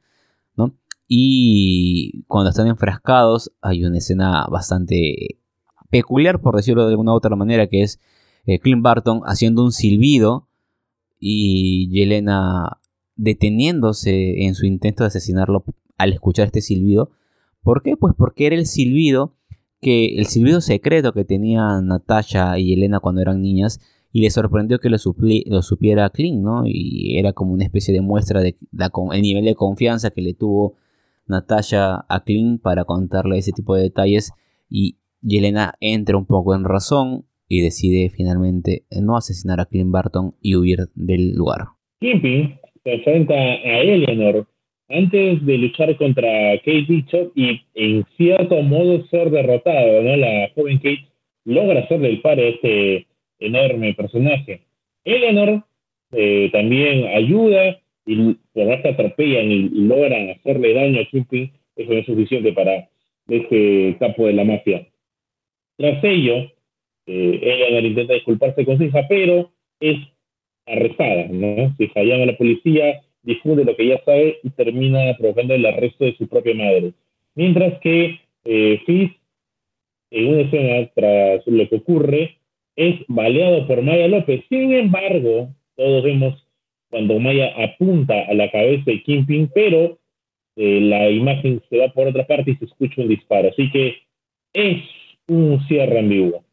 ¿no? 0.57 0.77
Y 1.09 2.23
cuando 2.29 2.51
están 2.51 2.69
enfrascados 2.69 3.53
hay 3.61 3.85
una 3.85 3.99
escena 3.99 4.47
bastante 4.49 5.40
peculiar, 5.90 6.40
por 6.40 6.55
decirlo 6.55 6.85
de 6.87 6.93
alguna 6.93 7.12
u 7.12 7.16
otra 7.16 7.35
manera, 7.35 7.66
que 7.66 7.83
es 7.83 7.99
eh, 8.47 8.61
Clint 8.61 8.83
Barton 8.83 9.23
haciendo 9.25 9.64
un 9.64 9.73
silbido 9.73 10.47
y 11.19 11.90
Yelena 11.90 12.79
deteniéndose 13.16 14.45
en 14.45 14.55
su 14.55 14.66
intento 14.66 15.03
de 15.03 15.09
asesinarlo 15.09 15.64
al 15.99 16.12
escuchar 16.12 16.47
este 16.47 16.62
silbido. 16.62 17.11
¿Por 17.62 17.83
qué? 17.83 17.97
Pues 17.97 18.14
porque 18.16 18.47
era 18.47 18.55
el 18.55 18.66
silbido 18.66 19.35
que 19.81 20.16
el 20.19 20.27
silbido 20.27 20.61
secreto 20.61 21.12
que 21.12 21.25
tenían 21.25 21.87
Natasha 21.87 22.59
y 22.59 22.73
Elena 22.73 23.01
cuando 23.01 23.23
eran 23.23 23.40
niñas 23.40 23.81
y 24.12 24.21
le 24.23 24.31
sorprendió 24.31 24.79
que 24.79 24.90
lo, 24.90 24.97
lo 25.47 25.62
supiera 25.62 26.11
Clint, 26.11 26.43
¿no? 26.43 26.62
Y 26.66 27.16
era 27.16 27.33
como 27.33 27.53
una 27.53 27.64
especie 27.64 27.95
de 27.95 28.01
muestra 28.01 28.40
de 28.40 28.57
el 29.12 29.23
nivel 29.23 29.45
de 29.45 29.55
confianza 29.55 30.11
que 30.11 30.21
le 30.21 30.35
tuvo 30.35 30.75
Natasha 31.27 32.05
a 32.09 32.25
Clint 32.25 32.61
para 32.61 32.85
contarle 32.85 33.38
ese 33.38 33.53
tipo 33.53 33.75
de 33.75 33.83
detalles 33.83 34.33
y 34.69 34.97
Yelena 35.23 35.75
entra 35.81 36.16
un 36.16 36.27
poco 36.27 36.55
en 36.55 36.64
razón 36.64 37.27
y 37.49 37.61
decide 37.61 38.11
finalmente 38.11 38.85
no 39.01 39.16
asesinar 39.16 39.61
a 39.61 39.66
Clint 39.66 39.90
Barton 39.90 40.35
y 40.40 40.57
huir 40.57 40.88
del 40.95 41.35
lugar. 41.35 41.69
Kimping 42.01 42.59
se 42.83 42.95
enfrenta 42.95 43.35
a 43.35 43.81
Eleanor 43.81 44.47
antes 44.90 45.44
de 45.46 45.59
luchar 45.59 45.96
contra 45.96 46.59
Kate 46.59 46.85
Bishop 46.88 47.33
y 47.37 47.62
en 47.74 48.05
cierto 48.16 48.61
modo 48.62 49.07
ser 49.07 49.31
derrotado, 49.31 50.03
¿no? 50.03 50.16
La 50.16 50.50
joven 50.55 50.79
Kate 50.79 51.07
logra 51.44 51.81
hacerle 51.81 52.11
el 52.11 52.20
par 52.20 52.38
a 52.38 52.42
este 52.42 53.07
enorme 53.38 53.94
personaje. 53.94 54.62
Eleanor 55.05 55.62
eh, 56.12 56.50
también 56.53 57.07
ayuda 57.07 57.79
y 58.05 58.35
por 58.53 58.66
más 58.66 58.83
que 58.83 58.88
atropellan 58.88 59.50
y, 59.50 59.68
logran 59.68 60.31
hacerle 60.31 60.74
daño 60.74 61.00
a 61.00 61.05
Kingpin, 61.05 61.53
eso 61.76 61.92
es 61.92 62.07
suficiente 62.07 62.53
para 62.53 62.88
este 63.29 63.96
capo 64.00 64.26
de 64.26 64.33
la 64.33 64.44
mafia. 64.44 64.87
Tras 65.76 66.03
ello, 66.03 66.50
eh, 67.07 67.40
Eleanor 67.42 67.85
intenta 67.85 68.14
disculparse 68.14 68.64
con 68.64 68.76
su 68.76 68.85
hija, 68.85 69.07
pero 69.09 69.53
es 69.79 69.98
arrestada, 70.66 71.26
¿no? 71.31 71.74
Se 71.76 72.05
llama 72.05 72.24
a 72.24 72.26
la 72.26 72.37
policía, 72.37 73.00
difunde 73.22 73.64
lo 73.64 73.76
que 73.76 73.87
ya 73.87 74.02
sabe 74.04 74.38
y 74.42 74.50
termina 74.50 75.16
provocando 75.18 75.54
el 75.54 75.66
arresto 75.66 76.04
de 76.04 76.16
su 76.16 76.28
propia 76.28 76.54
madre. 76.54 76.92
Mientras 77.35 77.80
que 77.80 78.20
eh, 78.44 78.80
Fizz, 78.87 79.12
en 80.11 80.26
una 80.26 80.40
escena 80.42 80.90
tras 80.94 81.46
lo 81.46 81.68
que 81.68 81.76
ocurre, 81.76 82.38
es 82.76 83.00
baleado 83.09 83.66
por 83.66 83.83
Maya 83.83 84.09
López. 84.09 84.44
Sin 84.48 84.72
embargo, 84.72 85.50
todos 85.76 86.02
vemos 86.02 86.46
cuando 86.88 87.18
Maya 87.20 87.52
apunta 87.56 88.14
a 88.28 88.35
la 88.35 88.50
cabeza 88.50 88.85
de 88.87 89.02
Kingpin, 89.02 89.50
pero 89.54 89.98
eh, 90.56 90.80
la 90.80 91.09
imagen 91.11 91.62
se 91.70 91.78
va 91.78 91.92
por 91.92 92.09
otra 92.09 92.26
parte 92.26 92.52
y 92.52 92.56
se 92.56 92.64
escucha 92.64 93.02
un 93.02 93.09
disparo. 93.09 93.50
Así 93.50 93.70
que 93.70 93.96
es 94.52 94.83
un 95.28 95.61
cierre 95.68 96.00
ambiguo, 96.00 96.44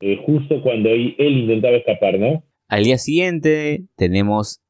eh, 0.00 0.20
justo 0.26 0.60
cuando 0.62 0.90
él 0.90 1.14
intentaba 1.18 1.76
escapar, 1.76 2.18
¿no? 2.18 2.42
Al 2.68 2.84
día 2.84 2.98
siguiente 2.98 3.84
tenemos 3.96 4.60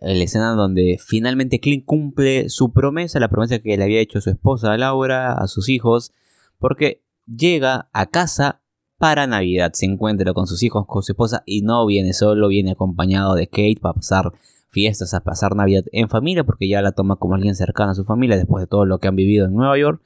la 0.00 0.24
escena 0.24 0.52
donde 0.52 0.98
finalmente 1.04 1.60
Clint 1.60 1.84
cumple 1.84 2.48
su 2.48 2.72
promesa, 2.72 3.20
la 3.20 3.28
promesa 3.28 3.58
que 3.58 3.76
le 3.76 3.84
había 3.84 4.00
hecho 4.00 4.20
su 4.20 4.30
esposa 4.30 4.76
Laura, 4.76 5.32
a 5.32 5.46
sus 5.48 5.68
hijos, 5.68 6.12
porque 6.58 7.02
llega 7.26 7.88
a 7.92 8.06
casa 8.06 8.62
para 8.98 9.26
Navidad. 9.26 9.72
Se 9.74 9.86
encuentra 9.86 10.32
con 10.34 10.46
sus 10.46 10.62
hijos, 10.62 10.86
con 10.86 11.02
su 11.02 11.12
esposa 11.12 11.42
y 11.46 11.62
no 11.62 11.86
viene 11.86 12.12
solo, 12.12 12.48
viene 12.48 12.72
acompañado 12.72 13.34
de 13.34 13.46
Kate 13.46 13.78
para 13.80 13.94
pasar 13.94 14.32
fiestas, 14.70 15.14
a 15.14 15.20
pasar 15.20 15.56
Navidad 15.56 15.84
en 15.92 16.08
familia, 16.08 16.44
porque 16.44 16.68
ya 16.68 16.82
la 16.82 16.92
toma 16.92 17.16
como 17.16 17.34
alguien 17.34 17.54
cercano 17.54 17.92
a 17.92 17.94
su 17.94 18.04
familia 18.04 18.36
después 18.36 18.62
de 18.62 18.66
todo 18.66 18.84
lo 18.84 18.98
que 18.98 19.08
han 19.08 19.16
vivido 19.16 19.46
en 19.46 19.54
Nueva 19.54 19.78
York. 19.78 20.02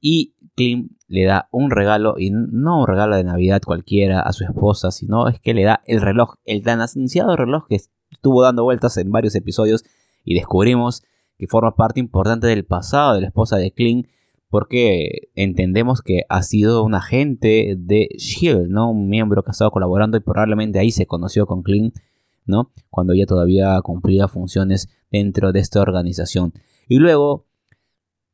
Y 0.00 0.34
Clint 0.56 0.92
le 1.06 1.24
da 1.24 1.48
un 1.52 1.70
regalo, 1.70 2.16
y 2.18 2.30
no 2.30 2.80
un 2.80 2.86
regalo 2.86 3.16
de 3.16 3.24
Navidad 3.24 3.62
cualquiera 3.64 4.20
a 4.20 4.32
su 4.32 4.44
esposa, 4.44 4.90
sino 4.90 5.28
es 5.28 5.40
que 5.40 5.54
le 5.54 5.64
da 5.64 5.82
el 5.86 6.00
reloj, 6.00 6.34
el 6.44 6.62
tan 6.62 6.80
anunciado 6.80 7.36
reloj 7.36 7.66
que 7.68 7.80
estuvo 8.12 8.42
dando 8.42 8.64
vueltas 8.64 8.96
en 8.96 9.10
varios 9.10 9.34
episodios 9.34 9.84
y 10.24 10.34
descubrimos 10.34 11.02
que 11.38 11.46
forma 11.46 11.74
parte 11.74 12.00
importante 12.00 12.46
del 12.46 12.64
pasado 12.64 13.14
de 13.14 13.22
la 13.22 13.26
esposa 13.28 13.56
de 13.56 13.72
Clint 13.72 14.06
porque 14.52 15.30
entendemos 15.34 16.02
que 16.02 16.24
ha 16.28 16.42
sido 16.42 16.84
un 16.84 16.94
agente 16.94 17.74
de 17.78 18.08
Shield, 18.18 18.68
¿no? 18.68 18.90
Un 18.90 19.08
miembro 19.08 19.42
que 19.42 19.48
ha 19.48 19.52
estado 19.52 19.70
colaborando 19.70 20.18
y 20.18 20.20
probablemente 20.20 20.78
ahí 20.78 20.90
se 20.90 21.06
conoció 21.06 21.46
con 21.46 21.62
Clint, 21.62 21.96
¿no? 22.44 22.70
Cuando 22.90 23.14
ella 23.14 23.24
todavía 23.24 23.80
cumplía 23.80 24.28
funciones 24.28 24.90
dentro 25.10 25.52
de 25.52 25.60
esta 25.60 25.80
organización. 25.80 26.52
Y 26.86 26.98
luego 26.98 27.46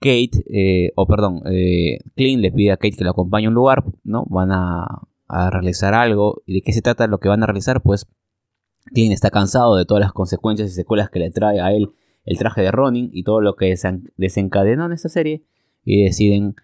Kate, 0.01 0.45
eh, 0.51 0.93
o 0.97 1.07
perdón, 1.07 1.43
eh, 1.47 1.99
Clint 2.17 2.43
le 2.43 2.51
pide 2.51 2.73
a 2.73 2.79
Kate 2.79 2.97
que 2.97 3.05
lo 3.05 3.11
acompañe 3.11 3.47
a 3.47 3.51
un 3.51 3.55
lugar, 3.55 3.85
¿no? 4.03 4.25
Van 4.29 4.51
a, 4.51 5.03
a 5.29 5.51
realizar 5.51 5.95
algo. 5.95 6.43
¿Y 6.47 6.55
de 6.55 6.63
qué 6.63 6.73
se 6.73 6.83
trata 6.83 7.07
lo 7.07 7.21
que 7.21 7.29
van 7.29 7.45
a 7.45 7.47
realizar? 7.47 7.81
Pues 7.81 8.09
Clint 8.93 9.13
está 9.13 9.31
cansado 9.31 9.77
de 9.77 9.85
todas 9.85 10.01
las 10.01 10.13
consecuencias 10.13 10.71
y 10.71 10.73
secuelas 10.73 11.11
que 11.11 11.19
le 11.19 11.31
trae 11.31 11.61
a 11.61 11.73
él 11.73 11.89
el 12.25 12.39
traje 12.39 12.63
de 12.63 12.71
Ronin 12.71 13.11
y 13.13 13.23
todo 13.23 13.41
lo 13.41 13.55
que 13.55 13.75
desencadenó 14.17 14.87
en 14.87 14.93
esta 14.93 15.09
serie 15.09 15.43
y 15.85 16.05
deciden 16.05 16.55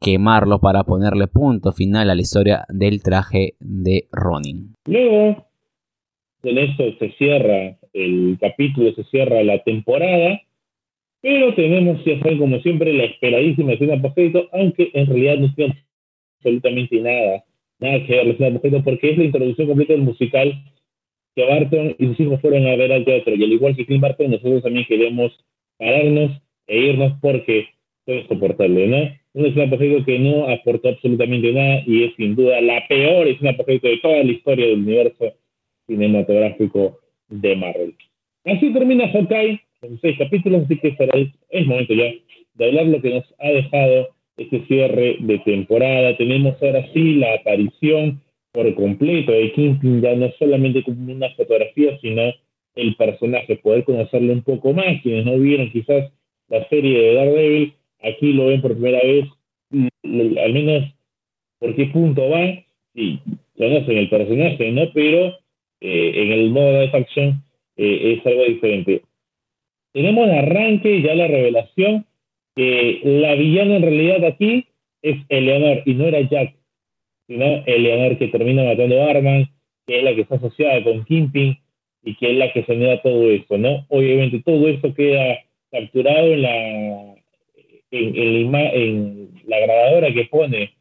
quemarlo 0.00 0.60
para 0.60 0.84
ponerle 0.84 1.26
punto 1.28 1.72
final 1.72 2.10
a 2.10 2.14
la 2.14 2.20
historia 2.20 2.66
del 2.68 3.02
traje 3.02 3.54
de 3.58 4.06
Ronin. 4.12 4.74
Luego, 4.86 5.46
con 6.42 6.58
esto 6.58 6.84
se 6.98 7.10
cierra 7.12 7.78
el 7.94 8.36
capítulo, 8.38 8.92
se 8.92 9.04
cierra 9.04 9.42
la 9.42 9.62
temporada, 9.62 10.42
pero 11.22 11.54
tenemos, 11.54 12.04
ya 12.04 12.20
como 12.36 12.60
siempre, 12.60 12.92
la 12.92 13.04
esperadísima 13.04 13.72
escena 13.72 14.02
post 14.02 14.36
aunque 14.52 14.90
en 14.92 15.06
realidad 15.06 15.38
no 15.38 15.54
tiene 15.54 15.84
absolutamente 16.36 17.00
nada, 17.00 17.44
nada 17.78 18.06
que 18.06 18.12
ver 18.12 18.26
la 18.26 18.32
escena 18.32 18.60
post 18.60 18.84
porque 18.84 19.10
es 19.10 19.16
la 19.16 19.24
introducción 19.24 19.68
completa 19.68 19.94
del 19.94 20.02
musical 20.02 20.52
que 21.34 21.44
Barton 21.44 21.96
y 21.98 22.06
sus 22.06 22.20
hijos 22.20 22.40
fueron 22.40 22.66
a 22.66 22.76
ver 22.76 22.92
al 22.92 23.04
teatro. 23.04 23.34
Y 23.34 23.44
al 23.44 23.52
igual 23.52 23.76
que 23.76 23.86
Clint 23.86 24.02
Barton, 24.02 24.30
nosotros 24.30 24.62
también 24.62 24.86
queremos 24.86 25.32
pararnos 25.78 26.32
e 26.66 26.78
irnos 26.78 27.12
porque 27.20 27.66
puede 28.04 28.26
soportarlo, 28.28 28.86
¿no? 28.86 29.10
Una 29.34 29.48
escena 29.48 29.70
post 29.70 30.06
que 30.06 30.18
no 30.18 30.48
aportó 30.48 30.88
absolutamente 30.88 31.52
nada 31.52 31.82
y 31.86 32.04
es 32.04 32.14
sin 32.16 32.36
duda 32.36 32.60
la 32.60 32.86
peor 32.86 33.26
escena 33.26 33.56
post 33.56 33.68
de 33.82 33.98
toda 33.98 34.22
la 34.22 34.30
historia 34.30 34.66
del 34.66 34.78
universo 34.78 35.34
cinematográfico 35.86 37.00
de 37.28 37.56
Marvel. 37.56 37.94
Así 38.44 38.72
termina 38.72 39.08
Hawkeye, 39.08 39.60
en 39.82 40.00
seis 40.00 40.16
capítulos, 40.18 40.64
así 40.64 40.78
que 40.78 40.94
será, 40.96 41.18
es 41.50 41.66
momento 41.66 41.94
ya 41.94 42.12
de 42.54 42.64
hablar 42.64 42.86
lo 42.86 43.00
que 43.00 43.10
nos 43.10 43.24
ha 43.38 43.48
dejado 43.48 44.08
este 44.36 44.64
cierre 44.66 45.16
de 45.20 45.38
temporada. 45.40 46.16
Tenemos 46.16 46.62
ahora 46.62 46.86
sí 46.92 47.14
la 47.14 47.34
aparición 47.34 48.20
por 48.54 48.72
completo 48.76 49.32
de 49.32 49.50
Kingpin, 49.50 50.00
ya 50.00 50.14
no 50.14 50.30
solamente 50.38 50.84
como 50.84 51.12
una 51.12 51.28
fotografía, 51.30 51.98
sino 51.98 52.32
el 52.76 52.94
personaje, 52.94 53.56
poder 53.56 53.82
conocerlo 53.82 54.32
un 54.32 54.42
poco 54.42 54.72
más. 54.72 55.02
Quienes 55.02 55.26
no 55.26 55.36
vieron 55.40 55.72
quizás 55.72 56.12
la 56.48 56.66
serie 56.68 56.96
de 56.96 57.14
Daredevil, 57.14 57.74
aquí 58.00 58.32
lo 58.32 58.46
ven 58.46 58.62
por 58.62 58.74
primera 58.74 59.00
vez, 59.02 59.26
mm, 59.70 59.88
al 60.38 60.52
menos 60.52 60.84
por 61.58 61.74
qué 61.74 61.86
punto 61.86 62.28
va, 62.30 62.64
sí, 62.94 63.18
conocen 63.58 63.98
el 63.98 64.08
personaje, 64.08 64.70
¿no? 64.70 64.82
Pero 64.94 65.36
eh, 65.80 66.12
en 66.14 66.32
el 66.32 66.50
modo 66.50 66.78
de 66.78 66.90
facción 66.90 67.42
eh, 67.76 68.18
es 68.18 68.26
algo 68.26 68.44
diferente. 68.44 69.02
Tenemos 69.92 70.28
el 70.28 70.38
arranque, 70.38 71.02
ya 71.02 71.16
la 71.16 71.26
revelación, 71.26 72.06
que 72.54 73.00
la 73.02 73.34
villana 73.34 73.76
en 73.76 73.82
realidad 73.82 74.24
aquí 74.24 74.66
es 75.02 75.16
Eleanor 75.28 75.82
y 75.86 75.94
no 75.94 76.04
era 76.04 76.20
Jack, 76.20 76.54
sino 77.26 77.64
Eleanor 77.66 78.18
que 78.18 78.28
termina 78.28 78.64
matando 78.64 79.02
a 79.02 79.10
Arman, 79.10 79.48
que 79.86 79.98
es 79.98 80.04
la 80.04 80.14
que 80.14 80.22
está 80.22 80.36
asociada 80.36 80.82
con 80.82 81.04
Kimping 81.04 81.56
y 82.02 82.16
que 82.16 82.32
es 82.32 82.36
la 82.36 82.52
que 82.52 82.62
genera 82.62 83.00
todo 83.02 83.30
esto, 83.30 83.58
¿no? 83.58 83.86
Obviamente 83.88 84.42
todo 84.44 84.68
esto 84.68 84.94
queda 84.94 85.38
capturado 85.70 86.32
en 86.32 86.42
la 86.42 87.14
en, 87.90 89.30
la 89.46 89.60
grabadora 89.60 90.12
que 90.12 90.24
pone 90.24 90.74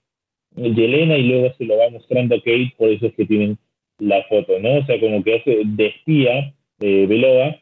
Yelena 0.56 1.18
y 1.18 1.24
luego 1.24 1.54
se 1.58 1.66
lo 1.66 1.78
va 1.78 1.90
mostrando 1.90 2.36
a 2.36 2.40
Kate, 2.40 2.74
por 2.78 2.90
eso 2.90 3.08
es 3.08 3.14
que 3.14 3.26
tienen 3.26 3.58
la 4.00 4.24
foto, 4.24 4.60
¿no? 4.60 4.80
O 4.80 4.86
sea, 4.86 5.00
como 5.00 5.24
que 5.24 5.36
hace 5.36 5.62
de 5.64 5.88
espía 5.88 6.54
de 6.80 7.08
Belova, 7.08 7.58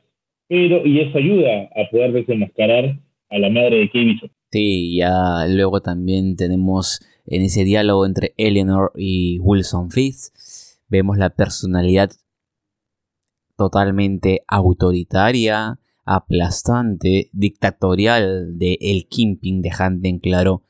pero 0.48 0.86
y 0.86 1.00
eso 1.00 1.18
ayuda 1.18 1.70
a 1.76 1.90
poder 1.90 2.14
desenmascarar 2.14 2.98
a 3.30 3.40
la 3.40 3.50
madre 3.50 3.78
de 3.78 3.90
Bishop. 3.94 4.32
Sí, 4.52 4.98
ya 4.98 5.46
luego 5.48 5.82
también 5.82 6.36
tenemos 6.36 7.00
en 7.32 7.44
ese 7.44 7.64
diálogo 7.64 8.06
entre 8.06 8.34
Eleanor 8.36 8.92
y 8.94 9.40
Wilson 9.40 9.90
Fisk, 9.90 10.34
vemos 10.90 11.18
la 11.18 11.30
personalidad 11.30 12.12
totalmente 13.56 14.44
autoritaria, 14.48 15.80
aplastante, 16.04 17.30
dictatorial 17.32 18.58
de 18.58 18.78
El 18.82 19.08
Kimping, 19.08 19.62
dejando 19.62 20.10
en 20.10 20.20
claro 20.20 20.64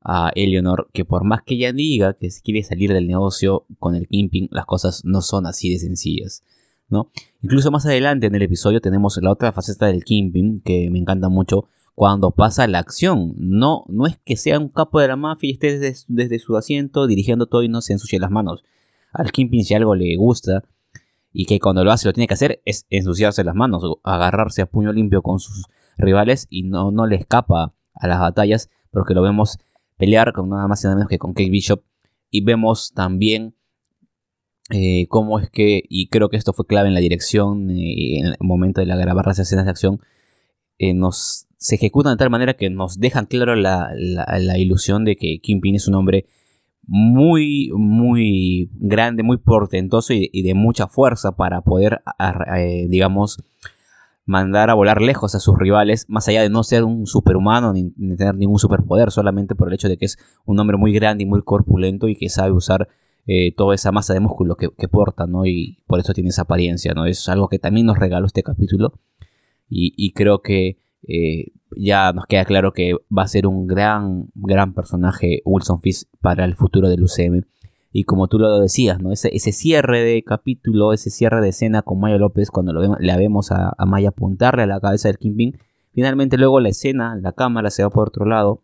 a 0.00 0.30
Eleanor 0.34 0.88
que 0.94 1.04
por 1.04 1.24
más 1.24 1.42
que 1.42 1.56
ella 1.56 1.74
diga 1.74 2.14
que 2.14 2.30
quiere 2.42 2.62
salir 2.62 2.94
del 2.94 3.06
negocio 3.06 3.66
con 3.78 3.94
el 3.94 4.08
Kimping, 4.08 4.48
las 4.50 4.64
cosas 4.64 5.04
no 5.04 5.20
son 5.20 5.44
así 5.44 5.70
de 5.70 5.80
sencillas. 5.80 6.42
¿no? 6.88 7.10
Incluso 7.42 7.70
más 7.70 7.84
adelante 7.84 8.26
en 8.26 8.34
el 8.34 8.42
episodio 8.42 8.80
tenemos 8.80 9.18
la 9.20 9.30
otra 9.30 9.52
faceta 9.52 9.86
del 9.86 10.02
Kimping 10.02 10.62
que 10.62 10.88
me 10.90 10.98
encanta 10.98 11.28
mucho, 11.28 11.68
cuando 12.00 12.30
pasa 12.30 12.66
la 12.66 12.78
acción. 12.78 13.34
No, 13.36 13.84
no 13.88 14.06
es 14.06 14.18
que 14.24 14.38
sea 14.38 14.58
un 14.58 14.70
capo 14.70 15.00
de 15.00 15.08
la 15.08 15.16
mafia 15.16 15.50
y 15.50 15.52
esté 15.52 15.78
desde, 16.08 16.38
su 16.38 16.56
asiento 16.56 17.06
dirigiendo 17.06 17.44
todo 17.44 17.62
y 17.62 17.68
no 17.68 17.82
se 17.82 17.92
ensucie 17.92 18.18
las 18.18 18.30
manos. 18.30 18.64
Al 19.12 19.30
Kingpin 19.32 19.66
si 19.66 19.74
algo 19.74 19.94
le 19.94 20.16
gusta 20.16 20.64
y 21.30 21.44
que 21.44 21.60
cuando 21.60 21.84
lo 21.84 21.92
hace 21.92 22.08
lo 22.08 22.14
tiene 22.14 22.26
que 22.26 22.32
hacer 22.32 22.62
es 22.64 22.86
ensuciarse 22.88 23.44
las 23.44 23.54
manos, 23.54 23.84
agarrarse 24.02 24.62
a 24.62 24.66
puño 24.66 24.94
limpio 24.94 25.20
con 25.20 25.40
sus 25.40 25.66
rivales 25.98 26.46
y 26.48 26.62
no, 26.62 26.90
no 26.90 27.06
le 27.06 27.16
escapa 27.16 27.74
a 27.92 28.08
las 28.08 28.18
batallas, 28.18 28.70
porque 28.90 29.12
lo 29.12 29.20
vemos 29.20 29.58
pelear 29.98 30.32
con 30.32 30.48
nada 30.48 30.66
más 30.68 30.82
y 30.82 30.86
nada 30.86 30.96
menos 30.96 31.10
que 31.10 31.18
con 31.18 31.34
Kate 31.34 31.50
Bishop 31.50 31.82
y 32.30 32.42
vemos 32.42 32.94
también 32.94 33.54
eh, 34.70 35.06
cómo 35.10 35.38
es 35.38 35.50
que, 35.50 35.82
y 35.86 36.08
creo 36.08 36.30
que 36.30 36.38
esto 36.38 36.54
fue 36.54 36.66
clave 36.66 36.88
en 36.88 36.94
la 36.94 37.00
dirección, 37.00 37.68
eh, 37.70 38.20
en 38.20 38.26
el 38.28 38.36
momento 38.40 38.80
de 38.80 38.86
la 38.86 38.96
grabar 38.96 39.26
las 39.26 39.38
escenas 39.38 39.66
de 39.66 39.70
acción, 39.70 40.00
eh, 40.78 40.94
nos 40.94 41.46
se 41.60 41.74
ejecutan 41.74 42.14
de 42.14 42.16
tal 42.16 42.30
manera 42.30 42.54
que 42.54 42.70
nos 42.70 42.98
dejan 42.98 43.26
claro 43.26 43.54
la, 43.54 43.92
ilusión 44.56 45.04
de 45.04 45.16
que 45.16 45.40
Kingpin 45.40 45.74
es 45.74 45.88
un 45.88 45.94
hombre 45.94 46.24
muy, 46.86 47.70
muy 47.74 48.70
grande, 48.76 49.22
muy 49.22 49.36
portentoso 49.36 50.14
y, 50.14 50.42
de 50.42 50.54
mucha 50.54 50.86
fuerza 50.86 51.36
para 51.36 51.60
poder, 51.60 52.02
eh, 52.56 52.86
digamos, 52.88 53.44
mandar 54.24 54.70
a 54.70 54.74
volar 54.74 55.02
lejos 55.02 55.34
a 55.34 55.38
sus 55.38 55.58
rivales, 55.58 56.06
más 56.08 56.26
allá 56.28 56.40
de 56.40 56.48
no 56.48 56.64
ser 56.64 56.82
un 56.82 57.06
superhumano 57.06 57.74
ni, 57.74 57.90
tener 58.16 58.36
ningún 58.36 58.58
superpoder, 58.58 59.10
solamente 59.10 59.54
por 59.54 59.68
el 59.68 59.74
hecho 59.74 59.90
de 59.90 59.98
que 59.98 60.06
es 60.06 60.16
un 60.46 60.58
hombre 60.58 60.78
muy 60.78 60.94
grande 60.94 61.24
y 61.24 61.26
muy 61.26 61.42
corpulento 61.42 62.08
y 62.08 62.16
que 62.16 62.30
sabe 62.30 62.52
usar 62.52 62.88
eh, 63.26 63.52
toda 63.54 63.74
esa 63.74 63.92
masa 63.92 64.14
de 64.14 64.20
músculo 64.20 64.56
que, 64.56 64.88
porta, 64.88 65.26
¿no? 65.26 65.44
Y 65.44 65.82
por 65.86 66.00
eso 66.00 66.14
tiene 66.14 66.30
esa 66.30 66.42
apariencia, 66.42 66.94
¿no? 66.94 67.04
Es 67.04 67.28
algo 67.28 67.50
que 67.50 67.58
también 67.58 67.84
nos 67.84 67.98
regaló 67.98 68.24
este 68.24 68.42
capítulo 68.42 68.94
y 69.68 70.12
creo 70.14 70.42
que 70.42 70.78
eh, 71.06 71.52
ya 71.76 72.12
nos 72.12 72.26
queda 72.26 72.44
claro 72.44 72.72
que 72.72 72.94
va 73.16 73.22
a 73.22 73.28
ser 73.28 73.46
un 73.46 73.66
gran, 73.66 74.30
gran 74.34 74.74
personaje 74.74 75.42
Wilson 75.44 75.80
Fisk 75.80 76.08
para 76.20 76.44
el 76.44 76.56
futuro 76.56 76.88
del 76.88 77.02
UCM. 77.02 77.42
Y 77.92 78.04
como 78.04 78.28
tú 78.28 78.38
lo 78.38 78.60
decías, 78.60 79.00
¿no? 79.00 79.12
Ese, 79.12 79.34
ese 79.34 79.52
cierre 79.52 80.02
de 80.02 80.22
capítulo, 80.22 80.92
ese 80.92 81.10
cierre 81.10 81.40
de 81.40 81.48
escena 81.48 81.82
con 81.82 81.98
Maya 81.98 82.18
López, 82.18 82.50
cuando 82.50 82.72
lo 82.72 82.80
vemos, 82.80 82.98
la 83.00 83.16
vemos 83.16 83.50
a, 83.50 83.74
Maya 83.84 84.10
apuntarle 84.10 84.62
a 84.62 84.66
la 84.66 84.80
cabeza 84.80 85.08
del 85.08 85.18
Kingpin, 85.18 85.58
finalmente 85.92 86.38
luego 86.38 86.60
la 86.60 86.68
escena, 86.68 87.16
la 87.20 87.32
cámara 87.32 87.70
se 87.70 87.82
va 87.82 87.90
por 87.90 88.08
otro 88.08 88.26
lado 88.26 88.62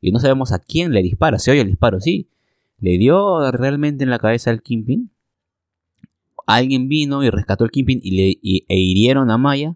y 0.00 0.12
no 0.12 0.20
sabemos 0.20 0.52
a 0.52 0.60
quién 0.60 0.92
le 0.92 1.02
dispara. 1.02 1.38
Se 1.40 1.50
oye 1.50 1.62
el 1.62 1.68
disparo, 1.68 2.00
sí. 2.00 2.28
¿Le 2.78 2.98
dio 2.98 3.50
realmente 3.50 4.04
en 4.04 4.10
la 4.10 4.18
cabeza 4.18 4.50
al 4.50 4.62
Kingpin? 4.62 5.10
Alguien 6.46 6.88
vino 6.88 7.24
y 7.24 7.30
rescató 7.30 7.64
al 7.64 7.72
Kingpin 7.72 7.98
y 8.02 8.10
le, 8.12 8.64
e 8.68 8.78
hirieron 8.78 9.30
a 9.30 9.38
Maya 9.38 9.74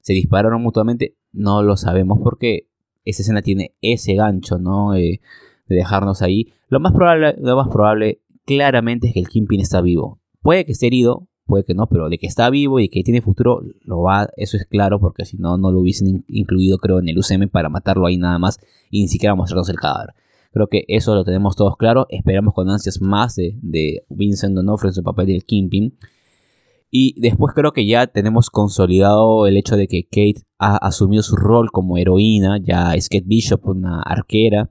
se 0.00 0.12
dispararon 0.12 0.62
mutuamente, 0.62 1.16
no 1.32 1.62
lo 1.62 1.76
sabemos 1.76 2.18
porque 2.22 2.68
esa 3.04 3.22
escena 3.22 3.42
tiene 3.42 3.74
ese 3.80 4.14
gancho, 4.14 4.58
¿no? 4.58 4.94
Eh, 4.94 5.20
de 5.68 5.76
dejarnos 5.76 6.22
ahí. 6.22 6.52
Lo 6.68 6.80
más 6.80 6.92
probable, 6.92 7.36
lo 7.38 7.56
más 7.56 7.68
probable 7.68 8.20
claramente 8.44 9.08
es 9.08 9.14
que 9.14 9.20
el 9.20 9.28
Kingpin 9.28 9.60
está 9.60 9.80
vivo. 9.80 10.20
Puede 10.42 10.64
que 10.64 10.72
esté 10.72 10.86
herido, 10.86 11.28
puede 11.46 11.64
que 11.64 11.74
no, 11.74 11.86
pero 11.86 12.08
de 12.08 12.18
que 12.18 12.26
está 12.26 12.50
vivo 12.50 12.80
y 12.80 12.88
que 12.88 13.02
tiene 13.02 13.20
futuro, 13.20 13.62
lo 13.82 14.02
va, 14.02 14.28
eso 14.36 14.56
es 14.56 14.66
claro, 14.66 15.00
porque 15.00 15.24
si 15.24 15.36
no, 15.36 15.58
no 15.58 15.70
lo 15.70 15.80
hubiesen 15.80 16.24
incluido, 16.28 16.78
creo, 16.78 16.98
en 16.98 17.08
el 17.08 17.18
UCM 17.18 17.48
para 17.48 17.68
matarlo 17.68 18.06
ahí 18.06 18.16
nada 18.16 18.38
más 18.38 18.58
y 18.90 19.02
ni 19.02 19.08
siquiera 19.08 19.34
mostrarnos 19.34 19.68
el 19.68 19.76
cadáver. 19.76 20.14
Creo 20.52 20.66
que 20.66 20.84
eso 20.88 21.14
lo 21.14 21.24
tenemos 21.24 21.54
todos 21.54 21.76
claro. 21.76 22.06
Esperamos 22.08 22.54
con 22.54 22.68
ansias 22.68 23.00
más 23.00 23.36
de, 23.36 23.56
de 23.62 24.04
Vincent 24.08 24.54
D'Onofrio 24.54 24.90
en 24.90 24.94
su 24.94 25.02
papel 25.04 25.26
del 25.26 25.44
Kingpin. 25.44 25.96
Y 26.90 27.20
después 27.20 27.54
creo 27.54 27.72
que 27.72 27.86
ya 27.86 28.08
tenemos 28.08 28.50
consolidado 28.50 29.46
el 29.46 29.56
hecho 29.56 29.76
de 29.76 29.86
que 29.86 30.04
Kate 30.04 30.44
ha 30.58 30.76
asumido 30.76 31.22
su 31.22 31.36
rol 31.36 31.70
como 31.70 31.96
heroína. 31.96 32.58
Ya 32.58 32.94
es 32.94 33.08
Kate 33.08 33.24
Bishop, 33.26 33.66
una 33.68 34.02
arquera. 34.02 34.70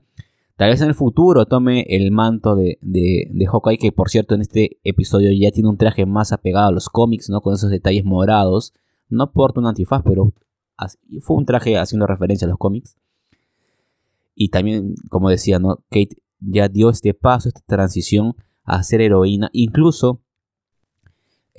Tal 0.56 0.68
vez 0.68 0.82
en 0.82 0.88
el 0.88 0.94
futuro 0.94 1.46
tome 1.46 1.86
el 1.88 2.10
manto 2.10 2.54
de, 2.54 2.78
de, 2.82 3.28
de, 3.30 3.46
Hawkeye, 3.46 3.78
que 3.78 3.92
por 3.92 4.10
cierto 4.10 4.34
en 4.34 4.42
este 4.42 4.78
episodio 4.84 5.30
ya 5.32 5.50
tiene 5.50 5.70
un 5.70 5.78
traje 5.78 6.04
más 6.04 6.32
apegado 6.32 6.68
a 6.68 6.72
los 6.72 6.90
cómics, 6.90 7.30
¿no? 7.30 7.40
Con 7.40 7.54
esos 7.54 7.70
detalles 7.70 8.04
morados. 8.04 8.74
No 9.08 9.32
porta 9.32 9.60
un 9.60 9.66
antifaz, 9.66 10.02
pero 10.04 10.34
fue 11.22 11.36
un 11.38 11.46
traje 11.46 11.78
haciendo 11.78 12.06
referencia 12.06 12.44
a 12.46 12.50
los 12.50 12.58
cómics. 12.58 12.96
Y 14.34 14.50
también, 14.50 14.94
como 15.08 15.30
decía, 15.30 15.58
¿no? 15.58 15.76
Kate 15.88 16.16
ya 16.40 16.68
dio 16.68 16.90
este 16.90 17.14
paso, 17.14 17.48
esta 17.48 17.62
transición 17.66 18.34
a 18.64 18.82
ser 18.82 19.00
heroína, 19.00 19.48
incluso 19.54 20.20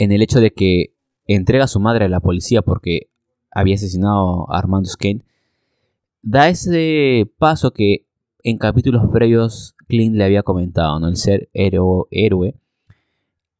en 0.03 0.11
el 0.11 0.23
hecho 0.23 0.39
de 0.39 0.51
que 0.51 0.95
entrega 1.27 1.65
a 1.65 1.67
su 1.67 1.79
madre 1.79 2.05
a 2.05 2.09
la 2.09 2.21
policía 2.21 2.63
porque 2.63 3.11
había 3.51 3.75
asesinado 3.75 4.51
a 4.51 4.57
Armando 4.57 4.89
Skane, 4.89 5.23
da 6.23 6.49
ese 6.49 7.31
paso 7.37 7.71
que 7.71 8.07
en 8.43 8.57
capítulos 8.57 9.03
previos 9.13 9.75
Clint 9.87 10.15
le 10.15 10.23
había 10.23 10.41
comentado, 10.41 10.99
¿no? 10.99 11.07
El 11.07 11.17
ser 11.17 11.49
héroe 11.53 12.55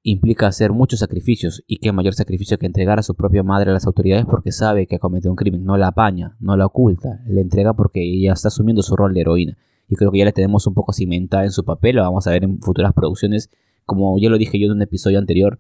implica 0.02 0.48
hacer 0.48 0.72
muchos 0.72 1.02
sacrificios 1.02 1.64
y 1.68 1.78
qué 1.78 1.92
mayor 1.92 2.16
sacrificio 2.16 2.58
que 2.58 2.66
entregar 2.66 2.98
a 2.98 3.04
su 3.04 3.14
propia 3.14 3.44
madre 3.44 3.70
a 3.70 3.74
las 3.74 3.86
autoridades 3.86 4.26
porque 4.26 4.52
sabe 4.52 4.88
que 4.88 4.96
ha 4.96 5.00
cometido 5.00 5.32
un 5.32 5.36
crimen, 5.36 5.64
no 5.64 5.78
la 5.78 5.90
apaña, 5.90 6.38
no 6.40 6.58
la 6.58 6.66
oculta, 6.66 7.22
le 7.28 7.42
entrega 7.42 7.76
porque 7.76 8.02
ella 8.02 8.34
está 8.34 8.48
asumiendo 8.48 8.82
su 8.82 8.96
rol 8.96 9.14
de 9.14 9.22
heroína. 9.22 9.58
Y 9.88 9.96
creo 9.96 10.12
que 10.12 10.18
ya 10.18 10.26
le 10.26 10.32
tenemos 10.32 10.66
un 10.66 10.74
poco 10.74 10.92
cimentada 10.92 11.44
en 11.44 11.52
su 11.52 11.64
papel, 11.64 11.98
lo 11.98 12.02
vamos 12.02 12.26
a 12.26 12.32
ver 12.32 12.46
en 12.46 12.60
futuras 12.62 12.94
producciones, 12.94 13.52
como 13.86 14.18
ya 14.18 14.32
lo 14.32 14.40
dije 14.40 14.60
yo 14.60 14.66
en 14.66 14.72
un 14.72 14.82
episodio 14.82 15.20
anterior 15.20 15.60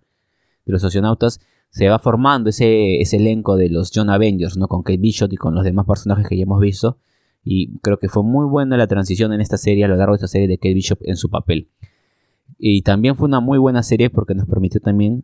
los 0.71 0.81
socionautas, 0.81 1.39
se 1.69 1.87
va 1.87 1.99
formando 1.99 2.49
ese, 2.49 3.01
ese 3.01 3.17
elenco 3.17 3.55
de 3.55 3.69
los 3.69 3.91
John 3.93 4.09
Avengers, 4.09 4.57
¿no? 4.57 4.67
Con 4.67 4.83
Kate 4.83 4.97
Bishop 4.97 5.31
y 5.31 5.37
con 5.37 5.55
los 5.55 5.63
demás 5.63 5.85
personajes 5.85 6.27
que 6.27 6.37
ya 6.37 6.43
hemos 6.43 6.59
visto. 6.59 6.97
Y 7.43 7.77
creo 7.79 7.97
que 7.97 8.09
fue 8.09 8.23
muy 8.23 8.45
buena 8.45 8.77
la 8.77 8.87
transición 8.87 9.33
en 9.33 9.41
esta 9.41 9.57
serie, 9.57 9.85
a 9.85 9.87
lo 9.87 9.95
largo 9.95 10.13
de 10.13 10.17
esta 10.17 10.27
serie 10.27 10.47
de 10.47 10.57
Kate 10.57 10.73
Bishop 10.73 10.99
en 11.03 11.15
su 11.15 11.29
papel. 11.29 11.69
Y 12.57 12.81
también 12.83 13.15
fue 13.15 13.27
una 13.27 13.39
muy 13.39 13.57
buena 13.57 13.83
serie 13.83 14.09
porque 14.09 14.35
nos 14.35 14.47
permitió 14.47 14.81
también 14.81 15.23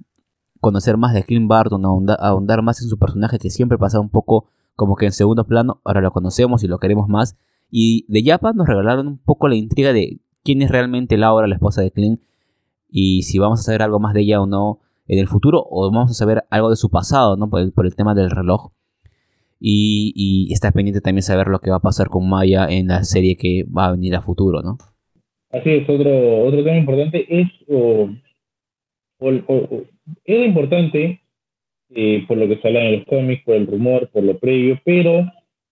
conocer 0.60 0.98
más 0.98 1.14
de 1.14 1.24
Clint 1.24 1.48
Barton, 1.48 1.86
ahondar, 1.86 2.62
más 2.62 2.82
en 2.82 2.88
su 2.88 2.98
personaje 2.98 3.38
que 3.38 3.50
siempre 3.50 3.78
pasaba 3.78 4.02
un 4.02 4.10
poco 4.10 4.50
como 4.76 4.96
que 4.96 5.06
en 5.06 5.12
segundo 5.12 5.46
plano, 5.46 5.82
ahora 5.84 6.02
lo 6.02 6.12
conocemos 6.12 6.64
y 6.64 6.68
lo 6.68 6.80
queremos 6.80 7.10
más. 7.10 7.38
Y 7.70 8.06
de 8.08 8.24
Yapa 8.24 8.54
nos 8.54 8.68
regalaron 8.68 9.08
un 9.08 9.18
poco 9.18 9.48
la 9.48 9.56
intriga 9.56 9.92
de 9.92 10.20
quién 10.44 10.62
es 10.62 10.72
realmente 10.72 11.18
Laura, 11.18 11.48
la 11.48 11.56
esposa 11.56 11.82
de 11.82 11.92
Clint, 11.92 12.22
y 12.90 13.24
si 13.24 13.38
vamos 13.38 13.60
a 13.60 13.64
saber 13.64 13.82
algo 13.82 14.00
más 14.00 14.14
de 14.14 14.22
ella 14.22 14.42
o 14.42 14.48
no 14.48 14.80
en 15.08 15.20
el 15.20 15.28
futuro, 15.28 15.66
o 15.70 15.92
vamos 15.92 16.12
a 16.12 16.14
saber 16.14 16.44
algo 16.50 16.70
de 16.70 16.76
su 16.76 16.90
pasado, 16.90 17.38
¿no? 17.38 17.50
Por 17.50 17.62
el, 17.62 17.72
por 17.72 17.86
el 17.86 17.96
tema 17.96 18.14
del 18.14 18.30
reloj. 18.30 18.72
Y, 19.60 20.14
y, 20.16 20.54
está 20.54 20.72
pendiente 20.72 21.02
también 21.02 21.24
saber 21.24 21.48
lo 21.48 21.60
que 21.60 21.72
va 21.72 21.78
a 21.78 21.82
pasar 21.82 22.10
con 22.10 22.30
Maya 22.30 22.68
en 22.70 22.88
la 22.88 23.04
serie 23.04 23.38
que 23.38 23.66
va 23.66 23.88
a 23.88 23.92
venir 23.92 24.16
a 24.16 24.22
futuro, 24.22 24.62
¿no? 24.62 24.78
Así 25.50 25.72
es, 25.72 25.90
otro, 25.90 26.46
otro 26.46 26.64
tema 26.64 26.78
importante 26.78 27.26
es, 27.28 27.48
o, 27.68 28.10
era 30.26 30.46
importante 30.46 31.22
eh, 31.96 32.26
por 32.28 32.38
lo 32.38 32.48
que 32.48 32.58
se 32.58 32.68
habla 32.68 32.86
en 32.86 32.98
los 32.98 33.06
cómics, 33.06 33.44
por 33.44 33.56
el 33.56 33.66
rumor, 33.66 34.10
por 34.10 34.24
lo 34.24 34.38
previo, 34.38 34.80
pero 34.84 35.20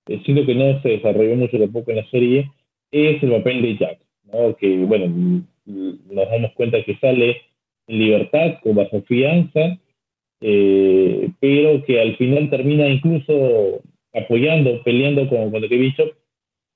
eh, 0.07 0.21
siento 0.23 0.45
que 0.45 0.55
no 0.55 0.81
se 0.81 0.89
desarrolló 0.89 1.35
mucho 1.35 1.59
tampoco 1.59 1.91
en 1.91 1.97
la 1.97 2.09
serie, 2.09 2.51
es 2.91 3.21
el 3.21 3.31
papel 3.31 3.61
de 3.61 3.77
Jack, 3.77 3.99
¿no? 4.31 4.55
que 4.55 4.77
bueno, 4.85 5.43
nos 5.65 6.29
damos 6.29 6.53
cuenta 6.53 6.83
que 6.83 6.95
sale 6.97 7.37
en 7.87 7.99
libertad 7.99 8.59
con 8.61 8.75
bajo 8.75 9.01
fianza, 9.03 9.77
eh, 10.41 11.29
pero 11.39 11.83
que 11.85 12.01
al 12.01 12.15
final 12.17 12.49
termina 12.49 12.87
incluso 12.87 13.81
apoyando, 14.13 14.81
peleando 14.83 15.27
con, 15.27 15.51
con 15.51 15.61
The 15.61 15.77
Bishop 15.77 16.13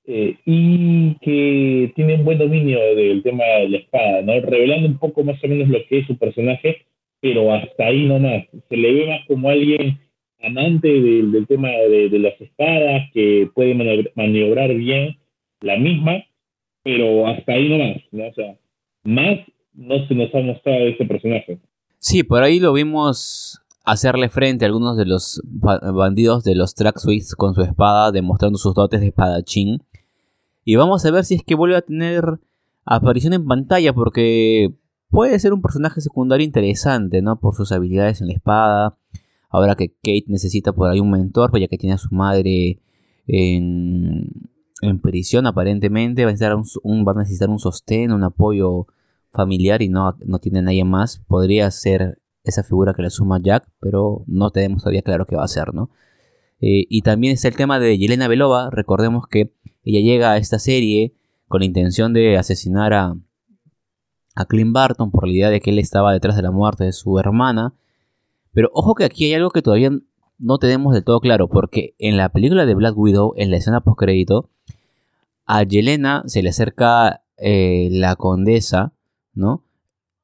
eh, 0.06 0.36
y 0.44 1.14
que 1.20 1.92
tiene 1.94 2.14
un 2.16 2.24
buen 2.24 2.38
dominio 2.38 2.80
del 2.96 3.22
tema 3.22 3.44
de 3.44 3.68
la 3.68 3.76
espada, 3.78 4.22
¿no? 4.22 4.40
Revelando 4.40 4.88
un 4.88 4.98
poco 4.98 5.22
más 5.22 5.42
o 5.44 5.48
menos 5.48 5.68
lo 5.68 5.78
que 5.86 5.98
es 5.98 6.06
su 6.06 6.16
personaje, 6.16 6.86
pero 7.20 7.52
hasta 7.52 7.86
ahí 7.86 8.06
nomás. 8.06 8.44
Se 8.68 8.76
le 8.76 8.92
ve 8.92 9.06
más 9.06 9.26
como 9.26 9.50
alguien 9.50 9.98
amante 10.42 10.88
del, 10.88 11.46
tema 11.46 11.68
de, 11.68 12.18
las 12.18 12.40
espadas, 12.40 13.10
que 13.12 13.48
puede 13.54 13.74
maniobrar 14.14 14.74
bien 14.74 15.16
la 15.60 15.76
misma, 15.76 16.24
pero 16.82 17.26
hasta 17.26 17.52
ahí 17.52 17.68
nomás, 17.68 17.98
¿no? 18.10 18.26
O 18.26 18.32
sea, 18.32 18.56
más 19.04 19.38
no 19.74 20.06
se 20.06 20.14
nos 20.14 20.34
ha 20.34 20.40
mostrado 20.40 20.86
ese 20.86 21.04
personaje. 21.04 21.58
Sí, 21.98 22.22
por 22.22 22.42
ahí 22.42 22.60
lo 22.60 22.72
vimos 22.72 23.60
hacerle 23.84 24.28
frente 24.28 24.64
a 24.64 24.68
algunos 24.68 24.96
de 24.96 25.06
los 25.06 25.42
bandidos 25.44 26.44
de 26.44 26.54
los 26.54 26.74
Track 26.74 26.98
Suites 26.98 27.34
con 27.34 27.54
su 27.54 27.62
espada, 27.62 28.12
demostrando 28.12 28.58
sus 28.58 28.74
dotes 28.74 29.00
de 29.00 29.08
espadachín. 29.08 29.82
Y 30.64 30.76
vamos 30.76 31.04
a 31.04 31.10
ver 31.10 31.24
si 31.24 31.34
es 31.34 31.42
que 31.42 31.54
vuelve 31.54 31.76
a 31.76 31.82
tener 31.82 32.24
aparición 32.84 33.32
en 33.32 33.46
pantalla, 33.46 33.92
porque 33.92 34.72
puede 35.10 35.38
ser 35.38 35.52
un 35.52 35.62
personaje 35.62 36.00
secundario 36.00 36.44
interesante, 36.44 37.22
¿no? 37.22 37.40
Por 37.40 37.54
sus 37.54 37.72
habilidades 37.72 38.20
en 38.20 38.28
la 38.28 38.34
espada. 38.34 38.96
Ahora 39.48 39.74
que 39.74 39.88
Kate 39.88 40.26
necesita 40.28 40.72
por 40.72 40.90
ahí 40.90 41.00
un 41.00 41.10
mentor, 41.10 41.50
pues 41.50 41.60
ya 41.60 41.68
que 41.68 41.78
tiene 41.78 41.94
a 41.94 41.98
su 41.98 42.14
madre 42.14 42.78
en, 43.26 44.30
prisión 45.02 45.46
aparentemente, 45.46 46.24
va 46.24 46.30
a, 46.30 46.32
necesitar 46.32 46.56
un, 46.82 47.04
va 47.06 47.12
a 47.12 47.16
necesitar 47.16 47.50
un 47.50 47.58
sostén, 47.58 48.12
un 48.12 48.22
apoyo 48.22 48.86
familiar 49.32 49.82
y 49.82 49.88
no, 49.88 50.16
no 50.24 50.38
tiene 50.38 50.62
nadie 50.62 50.84
más. 50.84 51.22
Podría 51.26 51.70
ser 51.70 52.20
esa 52.44 52.62
figura 52.62 52.94
que 52.94 53.02
le 53.02 53.10
suma 53.10 53.38
Jack, 53.40 53.68
pero 53.80 54.24
no 54.26 54.50
tenemos 54.50 54.82
todavía 54.82 55.02
claro 55.02 55.26
qué 55.26 55.36
va 55.36 55.44
a 55.44 55.48
ser, 55.48 55.74
¿no? 55.74 55.90
Eh, 56.60 56.86
y 56.88 57.02
también 57.02 57.32
está 57.32 57.48
el 57.48 57.56
tema 57.56 57.78
de 57.78 57.96
Yelena 57.98 58.28
Belova. 58.28 58.70
Recordemos 58.70 59.26
que 59.26 59.52
ella 59.84 60.00
llega 60.00 60.32
a 60.32 60.36
esta 60.36 60.58
serie 60.58 61.14
con 61.48 61.60
la 61.60 61.66
intención 61.66 62.12
de 62.12 62.36
asesinar 62.36 62.92
a, 62.92 63.16
a 64.34 64.44
Clint 64.44 64.72
Barton 64.72 65.10
por 65.10 65.26
la 65.26 65.32
idea 65.32 65.50
de 65.50 65.60
que 65.60 65.70
él 65.70 65.78
estaba 65.78 66.12
detrás 66.12 66.36
de 66.36 66.42
la 66.42 66.50
muerte 66.50 66.84
de 66.84 66.92
su 66.92 67.18
hermana. 67.18 67.74
Pero 68.52 68.70
ojo 68.74 68.94
que 68.94 69.04
aquí 69.04 69.26
hay 69.26 69.34
algo 69.34 69.50
que 69.50 69.62
todavía 69.62 69.90
no 70.38 70.58
tenemos 70.58 70.94
del 70.94 71.04
todo 71.04 71.20
claro, 71.20 71.48
porque 71.48 71.94
en 71.98 72.16
la 72.16 72.30
película 72.30 72.66
de 72.66 72.74
Black 72.74 72.96
Widow, 72.96 73.34
en 73.36 73.50
la 73.50 73.58
escena 73.58 73.82
postcrédito, 73.82 74.50
a 75.46 75.62
Yelena 75.62 76.22
se 76.26 76.42
le 76.42 76.48
acerca 76.48 77.22
eh, 77.36 77.88
la 77.90 78.16
condesa, 78.16 78.92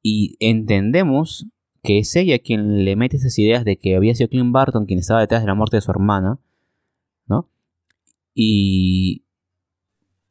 Y 0.01 0.35
entendemos 0.39 1.47
que 1.83 1.99
es 1.99 2.15
ella 2.15 2.39
quien 2.39 2.85
le 2.85 2.95
mete 2.95 3.17
esas 3.17 3.37
ideas 3.39 3.65
de 3.65 3.77
que 3.77 3.95
había 3.95 4.15
sido 4.15 4.29
Clint 4.29 4.51
Barton 4.51 4.85
quien 4.85 4.99
estaba 4.99 5.21
detrás 5.21 5.41
de 5.41 5.47
la 5.47 5.55
muerte 5.55 5.77
de 5.77 5.81
su 5.81 5.91
hermana, 5.91 6.39
¿no? 7.27 7.49
Y 8.33 9.23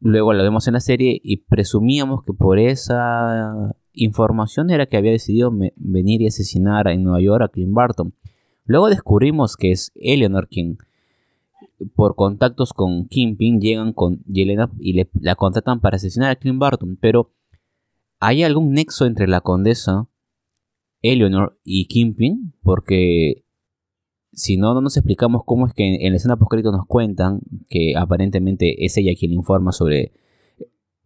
luego 0.01 0.33
la 0.33 0.43
vemos 0.43 0.67
en 0.69 0.75
la 0.75 0.81
serie 0.81 1.21
y 1.23 1.39
presumíamos 1.39 2.23
que 2.25 2.33
por 2.33 2.59
esa 2.59 3.75
información 3.93 4.71
era 4.71 4.87
que 4.87 4.97
había 4.97 5.11
decidido 5.11 5.51
venir 5.77 6.23
y 6.23 6.27
asesinar 6.27 6.87
en 6.89 7.03
Nueva 7.03 7.21
York 7.21 7.43
a 7.43 7.49
Clint 7.49 7.73
Barton. 7.73 8.15
Luego 8.67 8.89
descubrimos 8.89 9.57
que 9.57 9.73
es 9.73 9.93
Eleanor 9.95 10.49
quien, 10.49 10.79
por 11.95 12.15
contactos 12.15 12.73
con 12.73 13.07
Kingpin, 13.07 13.61
llegan 13.61 13.93
con 13.93 14.23
Yelena 14.25 14.71
y 14.79 15.01
la 15.21 15.35
contratan 15.37 15.81
para 15.81 15.97
asesinar 15.97 16.31
a 16.31 16.37
Clint 16.37 16.59
Barton. 16.59 16.99
Pero, 17.01 17.31
¿hay 18.21 18.43
algún 18.43 18.73
nexo 18.73 19.07
entre 19.07 19.29
la 19.29 19.41
condesa 19.41 20.09
Eleanor 21.03 21.59
y 21.65 21.87
Kingpin, 21.87 22.55
porque 22.63 23.45
si 24.33 24.57
no, 24.57 24.75
no 24.75 24.81
nos 24.81 24.97
explicamos 24.97 25.43
cómo 25.45 25.67
es 25.67 25.75
que 25.75 26.07
en, 26.07 26.11
la 26.11 26.17
escena 26.17 26.37
postcrédito 26.37 26.73
nos 26.73 26.87
cuentan 26.87 27.41
que 27.69 27.95
aparentemente 27.97 28.85
es 28.85 28.97
ella 28.97 29.13
quien 29.19 29.33
informa 29.33 29.73
sobre 29.73 30.13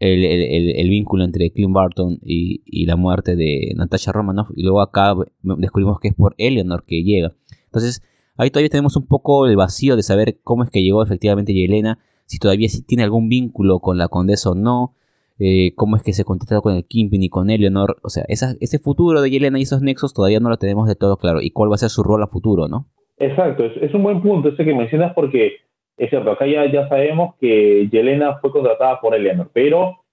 el, 0.00 0.88
vínculo 0.88 1.24
entre 1.24 1.52
Clint 1.52 1.72
Barton 1.72 2.18
y, 2.22 2.86
la 2.86 2.96
muerte 2.96 3.36
de 3.36 3.72
Natasha 3.76 4.12
Romanoff. 4.12 4.48
Y 4.56 4.62
luego 4.62 4.80
acá 4.80 5.14
descubrimos 5.42 6.00
que 6.00 6.08
es 6.08 6.14
por 6.14 6.34
Eleanor 6.38 6.84
que 6.84 7.02
llega. 7.02 7.34
Entonces, 7.66 8.02
ahí 8.36 8.50
todavía 8.50 8.70
tenemos 8.70 8.96
un 8.96 9.06
poco 9.06 9.46
el 9.46 9.56
vacío 9.56 9.96
de 9.96 10.02
saber 10.02 10.40
cómo 10.42 10.64
es 10.64 10.70
que 10.70 10.82
llegó 10.82 11.02
efectivamente 11.02 11.52
Yelena, 11.52 11.98
si 12.26 12.38
todavía 12.38 12.68
tiene 12.86 13.04
algún 13.04 13.28
vínculo 13.28 13.80
con 13.80 13.98
la 13.98 14.08
condesa 14.08 14.50
o 14.50 14.54
no. 14.54 14.96
Eh, 15.41 15.72
cómo 15.74 15.97
es 15.97 16.03
que 16.03 16.12
se 16.12 16.24
contactó 16.24 16.61
con 16.61 16.76
el 16.76 16.84
Kimpin 16.86 17.22
y 17.22 17.30
con 17.30 17.49
Eleanor. 17.49 17.97
O 18.03 18.11
sea, 18.11 18.24
ese 18.28 18.78
futuro 18.78 19.22
de 19.22 19.30
Yelena 19.30 19.59
y 19.59 19.62
esos 19.62 19.80
nexos 19.80 20.12
todavía 20.12 20.38
no 20.38 20.51
lo 20.51 20.59
tenemos 20.59 20.86
de 20.86 20.95
todo 20.95 21.16
claro. 21.16 21.41
Y 21.41 21.51
cuál 21.51 21.70
va 21.70 21.74
a 21.74 21.78
ser 21.78 21.88
su 21.88 22.03
rol 22.03 22.22
a 22.22 22.26
futuro, 22.26 22.68
¿no? 22.68 22.86
Exacto, 23.20 23.64
es, 23.64 23.93
un 23.93 24.03
buen 24.03 24.22
punto 24.22 24.49
ese 24.49 24.64
que 24.64 24.74
mencionas 24.74 25.12
porque 25.12 25.59
es 25.99 26.09
cierto, 26.09 26.30
acá 26.30 26.47
ya, 26.47 26.64
ya 26.72 26.88
sabemos 26.88 27.34
que 27.38 27.86
Yelena 27.93 28.38
fue 28.38 28.51
contratada 28.51 28.99
por 28.99 29.14
Eleanor, 29.14 29.51
pero 29.53 30.05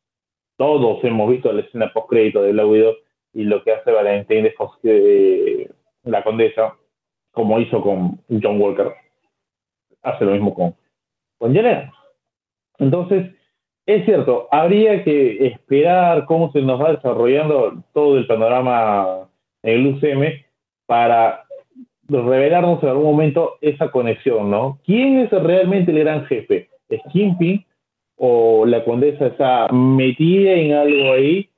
todos 0.57 1.01
hemos 1.05 1.29
visto 1.29 1.53
la 1.53 1.61
escena 1.61 1.93
post-crédito 1.93 2.41
de 2.41 2.51
Black 2.51 2.67
Widow 2.67 2.93
y 3.33 3.43
lo 3.43 3.63
que 3.63 3.71
hace 3.71 3.91
Valentín 3.91 4.43
de 4.83 5.69
la 6.03 6.21
condesa, 6.21 6.75
como 7.31 7.61
hizo 7.61 7.81
con 7.81 8.19
John 8.41 8.59
Walker, 8.59 8.91
hace 10.01 10.25
lo 10.25 10.31
mismo 10.31 10.53
con, 10.53 10.75
con 11.37 11.53
Yelena. 11.53 11.93
Entonces, 12.77 13.36
es 13.87 14.03
cierto, 14.03 14.49
habría 14.51 15.01
que 15.05 15.47
esperar 15.47 16.25
cómo 16.25 16.51
se 16.51 16.61
nos 16.61 16.79
va 16.79 16.91
desarrollando 16.91 17.83
todo 17.93 18.17
el 18.17 18.27
panorama 18.27 19.29
en 19.63 19.73
el 19.79 19.87
UCM 19.87 20.43
para 20.85 21.45
revelarnos 22.09 22.83
en 22.83 22.89
algún 22.89 23.05
momento 23.05 23.53
esa 23.61 23.89
conexión, 23.89 24.51
¿no? 24.51 24.79
¿Quién 24.85 25.19
es 25.19 25.31
realmente 25.31 25.91
el 25.91 25.99
gran 25.99 26.25
jefe? 26.25 26.69
¿Es 26.89 27.01
Kimping 27.13 27.65
o 28.17 28.65
la 28.65 28.83
condesa 28.83 29.27
está 29.27 29.69
metida 29.69 30.51
en 30.51 30.73
algo 30.73 31.13
ahí? 31.13 31.49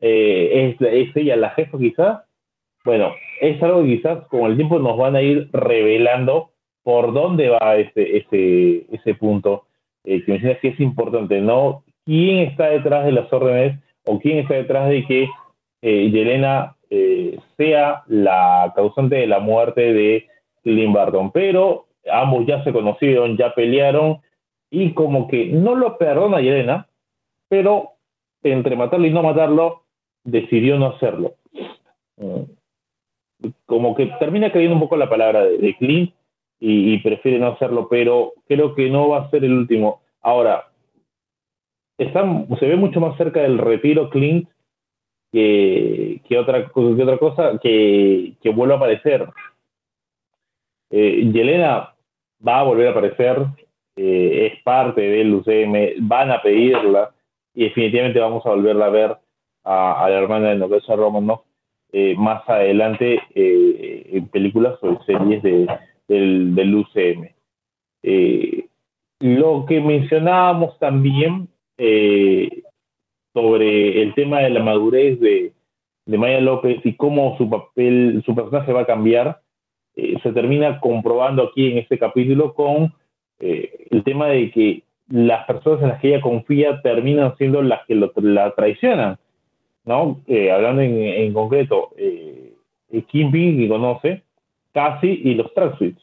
Eh, 0.00 0.76
¿es, 0.78 1.16
ella 1.16 1.36
la 1.36 1.50
jefa 1.50 1.78
quizás? 1.78 2.20
Bueno, 2.84 3.14
es 3.40 3.62
algo 3.62 3.82
que 3.82 3.96
quizás 3.96 4.26
con 4.28 4.50
el 4.50 4.56
tiempo 4.56 4.78
nos 4.78 4.98
van 4.98 5.16
a 5.16 5.22
ir 5.22 5.48
revelando 5.52 6.50
por 6.82 7.14
dónde 7.14 7.48
va 7.48 7.76
ese, 7.76 8.18
ese, 8.18 8.84
ese 8.92 9.14
punto 9.14 9.64
eh, 10.04 10.24
que 10.24 10.32
mencionas 10.32 10.58
que 10.58 10.68
es 10.68 10.80
importante, 10.80 11.40
¿no? 11.40 11.84
¿Quién 12.04 12.38
está 12.38 12.66
detrás 12.66 13.04
de 13.04 13.12
las 13.12 13.32
órdenes 13.32 13.78
o 14.04 14.18
quién 14.18 14.38
está 14.38 14.54
detrás 14.54 14.88
de 14.88 15.04
que 15.06 15.28
eh, 15.82 16.10
Yelena 16.10 16.76
eh, 16.90 17.38
sea 17.56 18.02
la 18.08 18.72
causante 18.74 19.16
de 19.16 19.26
la 19.26 19.38
muerte 19.38 19.92
de 19.92 20.26
Clint 20.62 20.94
Barton? 20.94 21.30
Pero 21.30 21.86
ambos 22.10 22.46
ya 22.46 22.64
se 22.64 22.72
conocieron, 22.72 23.36
ya 23.36 23.54
pelearon 23.54 24.20
y 24.70 24.92
como 24.92 25.28
que 25.28 25.46
no 25.46 25.74
lo 25.74 25.98
perdona 25.98 26.40
Yelena, 26.40 26.88
pero 27.48 27.90
entre 28.42 28.74
matarlo 28.74 29.06
y 29.06 29.10
no 29.10 29.22
matarlo, 29.22 29.82
decidió 30.24 30.78
no 30.78 30.86
hacerlo. 30.86 31.34
Mm. 32.16 33.50
Como 33.66 33.94
que 33.94 34.06
termina 34.18 34.50
creyendo 34.50 34.74
un 34.74 34.80
poco 34.80 34.96
la 34.96 35.08
palabra 35.08 35.44
de, 35.44 35.58
de 35.58 35.76
Clint 35.76 36.12
y, 36.64 36.98
prefiere 36.98 37.40
no 37.40 37.48
hacerlo, 37.48 37.88
pero 37.90 38.34
creo 38.46 38.76
que 38.76 38.88
no 38.88 39.08
va 39.08 39.22
a 39.22 39.30
ser 39.30 39.44
el 39.44 39.52
último. 39.52 40.00
Ahora, 40.20 40.68
está, 41.98 42.22
se 42.60 42.66
ve 42.68 42.76
mucho 42.76 43.00
más 43.00 43.16
cerca 43.16 43.40
del 43.42 43.58
retiro 43.58 44.08
Clint 44.10 44.48
que, 45.32 46.20
que, 46.28 46.38
otra, 46.38 46.70
que 46.72 46.80
otra 46.80 47.18
cosa 47.18 47.58
que, 47.60 48.34
que 48.40 48.50
vuelva 48.50 48.74
a 48.74 48.76
aparecer. 48.76 49.28
Eh, 50.90 51.28
Yelena 51.32 51.94
va 52.46 52.60
a 52.60 52.62
volver 52.62 52.86
a 52.86 52.90
aparecer, 52.90 53.38
eh, 53.96 54.52
es 54.52 54.62
parte 54.62 55.00
del 55.00 55.34
UCM, 55.34 56.06
van 56.06 56.30
a 56.30 56.42
pedirla 56.42 57.12
y 57.54 57.64
definitivamente 57.64 58.20
vamos 58.20 58.46
a 58.46 58.50
volverla 58.50 58.86
a 58.86 58.90
ver 58.90 59.16
a, 59.64 60.06
la 60.08 60.16
hermana 60.16 60.50
de 60.50 60.56
Novesa 60.56 60.94
Romanoff 60.94 61.40
eh, 61.92 62.14
más 62.16 62.48
adelante 62.48 63.20
eh, 63.34 64.10
en 64.12 64.28
películas 64.28 64.78
o 64.82 65.02
series 65.04 65.42
de, 65.42 65.66
del, 66.08 66.74
UCM. 66.74 67.28
Eh, 68.02 68.66
lo 69.20 69.64
que 69.66 69.80
mencionábamos 69.80 70.78
también 70.78 71.48
eh, 71.78 72.62
sobre 73.32 74.02
el 74.02 74.14
tema 74.14 74.40
de 74.40 74.50
la 74.50 74.62
madurez 74.62 75.20
de, 75.20 75.52
Maya 76.06 76.40
López 76.40 76.80
y 76.84 76.94
cómo 76.94 77.36
su 77.38 77.48
papel, 77.48 78.22
su 78.26 78.34
personaje 78.34 78.72
va 78.72 78.82
a 78.82 78.86
cambiar, 78.86 79.40
eh, 79.94 80.16
se 80.22 80.32
termina 80.32 80.80
comprobando 80.80 81.44
aquí 81.44 81.70
en 81.70 81.78
este 81.78 81.98
capítulo 81.98 82.54
con 82.54 82.92
el 83.38 84.04
tema 84.04 84.28
de 84.28 84.52
que 84.52 84.82
las 85.08 85.44
personas 85.46 85.82
en 85.82 85.88
las 85.88 86.00
que 86.00 86.08
ella 86.10 86.20
confía 86.20 86.80
terminan 86.80 87.36
siendo 87.36 87.60
las 87.60 87.84
que 87.86 87.96
la 87.96 88.54
traicionan, 88.54 89.18
¿no? 89.84 90.20
hablando 90.52 90.82
en, 90.82 90.96
en 91.00 91.32
concreto, 91.32 91.90
eh, 92.92 93.02
Kim 93.08 93.32
que 93.32 93.68
conoce, 93.68 94.22
casi 94.72 95.20
y 95.24 95.34
los 95.34 95.52
Tracksuits. 95.54 96.02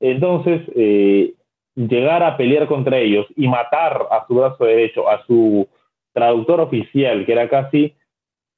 Entonces, 0.00 0.62
eh, 0.74 1.34
llegar 1.74 2.22
a 2.22 2.36
pelear 2.36 2.66
contra 2.66 2.98
ellos 2.98 3.26
y 3.36 3.48
matar 3.48 4.06
a 4.10 4.26
su 4.26 4.34
brazo 4.34 4.64
derecho, 4.64 5.08
a 5.08 5.24
su 5.26 5.68
traductor 6.12 6.60
oficial, 6.60 7.24
que 7.24 7.32
era 7.32 7.48
casi, 7.48 7.94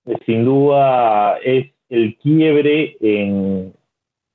eh, 0.07 0.19
sin 0.25 0.45
duda, 0.45 1.37
es 1.39 1.73
el 1.89 2.17
quiebre 2.17 2.97
en, 3.01 3.75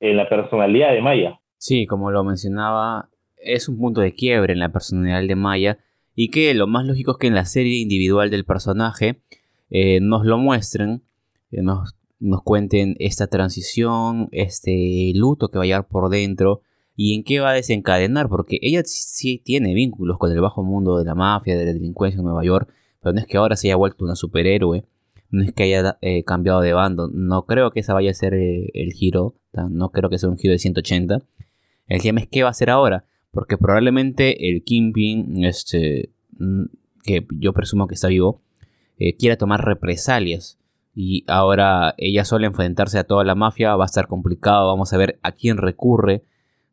en 0.00 0.16
la 0.16 0.28
personalidad 0.28 0.92
de 0.92 1.02
Maya. 1.02 1.40
Sí, 1.56 1.86
como 1.86 2.10
lo 2.10 2.22
mencionaba, 2.22 3.08
es 3.36 3.68
un 3.68 3.78
punto 3.78 4.00
de 4.00 4.14
quiebre 4.14 4.52
en 4.52 4.60
la 4.60 4.70
personalidad 4.70 5.26
de 5.26 5.34
Maya 5.34 5.78
y 6.14 6.30
que 6.30 6.54
lo 6.54 6.66
más 6.66 6.84
lógico 6.84 7.12
es 7.12 7.18
que 7.18 7.26
en 7.26 7.34
la 7.34 7.44
serie 7.44 7.80
individual 7.80 8.30
del 8.30 8.44
personaje 8.44 9.20
eh, 9.70 10.00
nos 10.00 10.24
lo 10.24 10.38
muestren, 10.38 11.02
nos 11.50 11.97
nos 12.20 12.42
cuenten 12.42 12.96
esta 12.98 13.26
transición, 13.26 14.28
este 14.32 15.12
luto 15.14 15.48
que 15.48 15.58
va 15.58 15.64
a 15.64 15.66
llevar 15.66 15.88
por 15.88 16.10
dentro 16.10 16.62
y 16.96 17.14
en 17.14 17.22
qué 17.22 17.38
va 17.38 17.50
a 17.50 17.54
desencadenar, 17.54 18.28
porque 18.28 18.58
ella 18.60 18.82
sí 18.84 19.40
tiene 19.44 19.72
vínculos 19.72 20.18
con 20.18 20.32
el 20.32 20.40
bajo 20.40 20.64
mundo 20.64 20.98
de 20.98 21.04
la 21.04 21.14
mafia, 21.14 21.56
de 21.56 21.64
la 21.64 21.72
delincuencia 21.72 22.18
en 22.18 22.24
Nueva 22.24 22.44
York, 22.44 22.68
pero 23.00 23.12
no 23.12 23.20
es 23.20 23.26
que 23.26 23.36
ahora 23.36 23.54
se 23.54 23.68
haya 23.68 23.76
vuelto 23.76 24.04
una 24.04 24.16
superhéroe, 24.16 24.84
no 25.30 25.44
es 25.44 25.52
que 25.52 25.62
haya 25.62 25.98
eh, 26.00 26.24
cambiado 26.24 26.60
de 26.60 26.72
bando, 26.72 27.08
no 27.12 27.46
creo 27.46 27.70
que 27.70 27.80
esa 27.80 27.94
vaya 27.94 28.10
a 28.10 28.14
ser 28.14 28.34
eh, 28.34 28.70
el 28.74 28.92
giro, 28.92 29.36
no 29.70 29.90
creo 29.90 30.10
que 30.10 30.18
sea 30.18 30.28
un 30.28 30.38
giro 30.38 30.52
de 30.52 30.58
180. 30.58 31.22
El 31.86 32.02
tema 32.02 32.20
es 32.20 32.28
qué 32.28 32.42
va 32.42 32.48
a 32.48 32.50
hacer 32.50 32.70
ahora, 32.70 33.04
porque 33.30 33.56
probablemente 33.56 34.48
el 34.48 34.64
Kingpin, 34.64 35.44
este, 35.44 36.10
mm, 36.38 36.64
que 37.04 37.26
yo 37.38 37.52
presumo 37.52 37.86
que 37.86 37.94
está 37.94 38.08
vivo, 38.08 38.42
eh, 38.98 39.16
quiera 39.16 39.36
tomar 39.36 39.64
represalias 39.64 40.58
y 41.00 41.22
ahora 41.28 41.94
ella 41.96 42.24
suele 42.24 42.48
enfrentarse 42.48 42.98
a 42.98 43.04
toda 43.04 43.22
la 43.22 43.36
mafia, 43.36 43.76
va 43.76 43.84
a 43.84 43.86
estar 43.86 44.08
complicado, 44.08 44.66
vamos 44.66 44.92
a 44.92 44.98
ver 44.98 45.20
a 45.22 45.30
quién 45.30 45.56
recurre, 45.56 46.22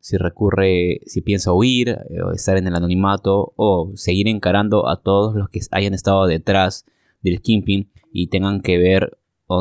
si 0.00 0.16
recurre, 0.16 0.98
si 1.06 1.20
piensa 1.20 1.52
huir, 1.52 1.90
eh, 1.90 2.18
estar 2.34 2.56
en 2.56 2.66
el 2.66 2.74
anonimato, 2.74 3.52
o 3.54 3.92
seguir 3.94 4.26
encarando 4.26 4.88
a 4.88 5.00
todos 5.00 5.36
los 5.36 5.48
que 5.48 5.60
hayan 5.70 5.94
estado 5.94 6.26
detrás 6.26 6.86
del 7.22 7.40
Kingpin 7.40 7.88
y 8.12 8.26
tengan 8.26 8.62
que 8.62 8.78
ver 8.78 9.16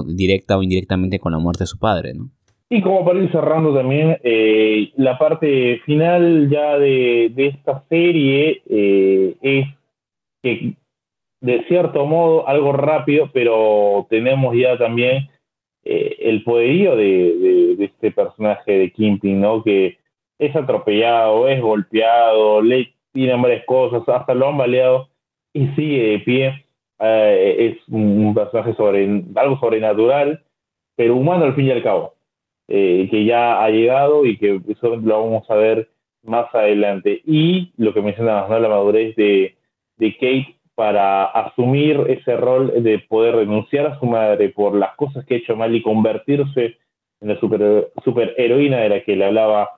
directa 0.07 0.57
o 0.57 0.63
indirectamente 0.63 1.19
con 1.19 1.33
la 1.33 1.37
muerte 1.37 1.65
de 1.65 1.67
su 1.67 1.77
padre, 1.77 2.15
¿no? 2.15 2.31
Y 2.67 2.81
como 2.81 3.05
para 3.05 3.21
ir 3.21 3.31
cerrando 3.31 3.71
también, 3.71 4.17
eh, 4.23 4.91
la 4.97 5.19
parte 5.19 5.79
final 5.85 6.49
ya 6.49 6.79
de, 6.79 7.31
esta 7.37 7.83
serie 7.87 8.63
eh, 8.67 9.35
es 9.43 9.67
que 10.41 10.73
de 11.45 11.63
cierto 11.67 12.07
modo 12.07 12.47
algo 12.47 12.73
rápido, 12.73 13.29
pero 13.31 14.07
tenemos 14.09 14.55
ya 14.55 14.79
también 14.79 15.29
eh, 15.83 16.15
el 16.19 16.43
poderío 16.43 16.95
de, 16.95 17.75
este 17.79 18.11
personaje 18.11 18.71
de 18.71 18.91
Kimping, 18.91 19.39
¿no? 19.39 19.61
Que 19.63 19.99
es 20.39 20.55
atropellado, 20.55 21.47
es 21.47 21.61
golpeado, 21.61 22.63
le 22.63 22.95
tiran 23.13 23.43
varias 23.43 23.63
cosas, 23.65 24.01
hasta 24.09 24.33
lo 24.33 24.47
han 24.47 24.57
baleado 24.57 25.09
y 25.53 25.67
sigue 25.75 26.09
de 26.09 26.19
pie. 26.19 26.65
Eh, 26.99 27.77
es 27.77 27.87
un 27.89 28.33
personaje 28.33 28.73
sobre, 28.73 29.05
algo 29.35 29.59
sobrenatural, 29.59 30.43
pero 30.95 31.15
humano 31.15 31.45
al 31.45 31.53
fin 31.53 31.67
y 31.67 31.71
al 31.71 31.83
cabo, 31.83 32.15
eh, 32.67 33.07
que 33.11 33.23
ya 33.23 33.63
ha 33.63 33.69
llegado 33.69 34.25
y 34.25 34.37
que 34.37 34.59
eso 34.67 34.95
lo 34.95 35.21
vamos 35.21 35.47
a 35.51 35.55
ver 35.55 35.89
más 36.23 36.47
adelante. 36.55 37.21
Y 37.23 37.71
lo 37.77 37.93
que 37.93 38.01
mencionabas. 38.01 38.49
La 38.59 38.67
madurez 38.67 39.15
de, 39.15 39.55
de 39.97 40.13
Kate 40.13 40.55
para 40.75 41.25
asumir 41.25 42.01
ese 42.09 42.35
rol 42.35 42.83
de 42.83 42.99
poder 42.99 43.35
renunciar 43.35 43.87
a 43.87 43.99
su 43.99 44.05
madre 44.05 44.49
por 44.49 44.75
las 44.75 44.95
cosas 44.95 45.25
que 45.25 45.35
ha 45.35 45.37
hecho 45.37 45.55
mal 45.55 45.73
y 45.73 45.81
convertirse 45.81 46.77
en 47.21 47.29
la 47.29 47.39
super, 47.39 47.91
superheroína 48.03 48.79
de 48.81 48.89
la 48.89 49.03
que 49.03 49.15
le 49.15 49.25
hablaba 49.25 49.71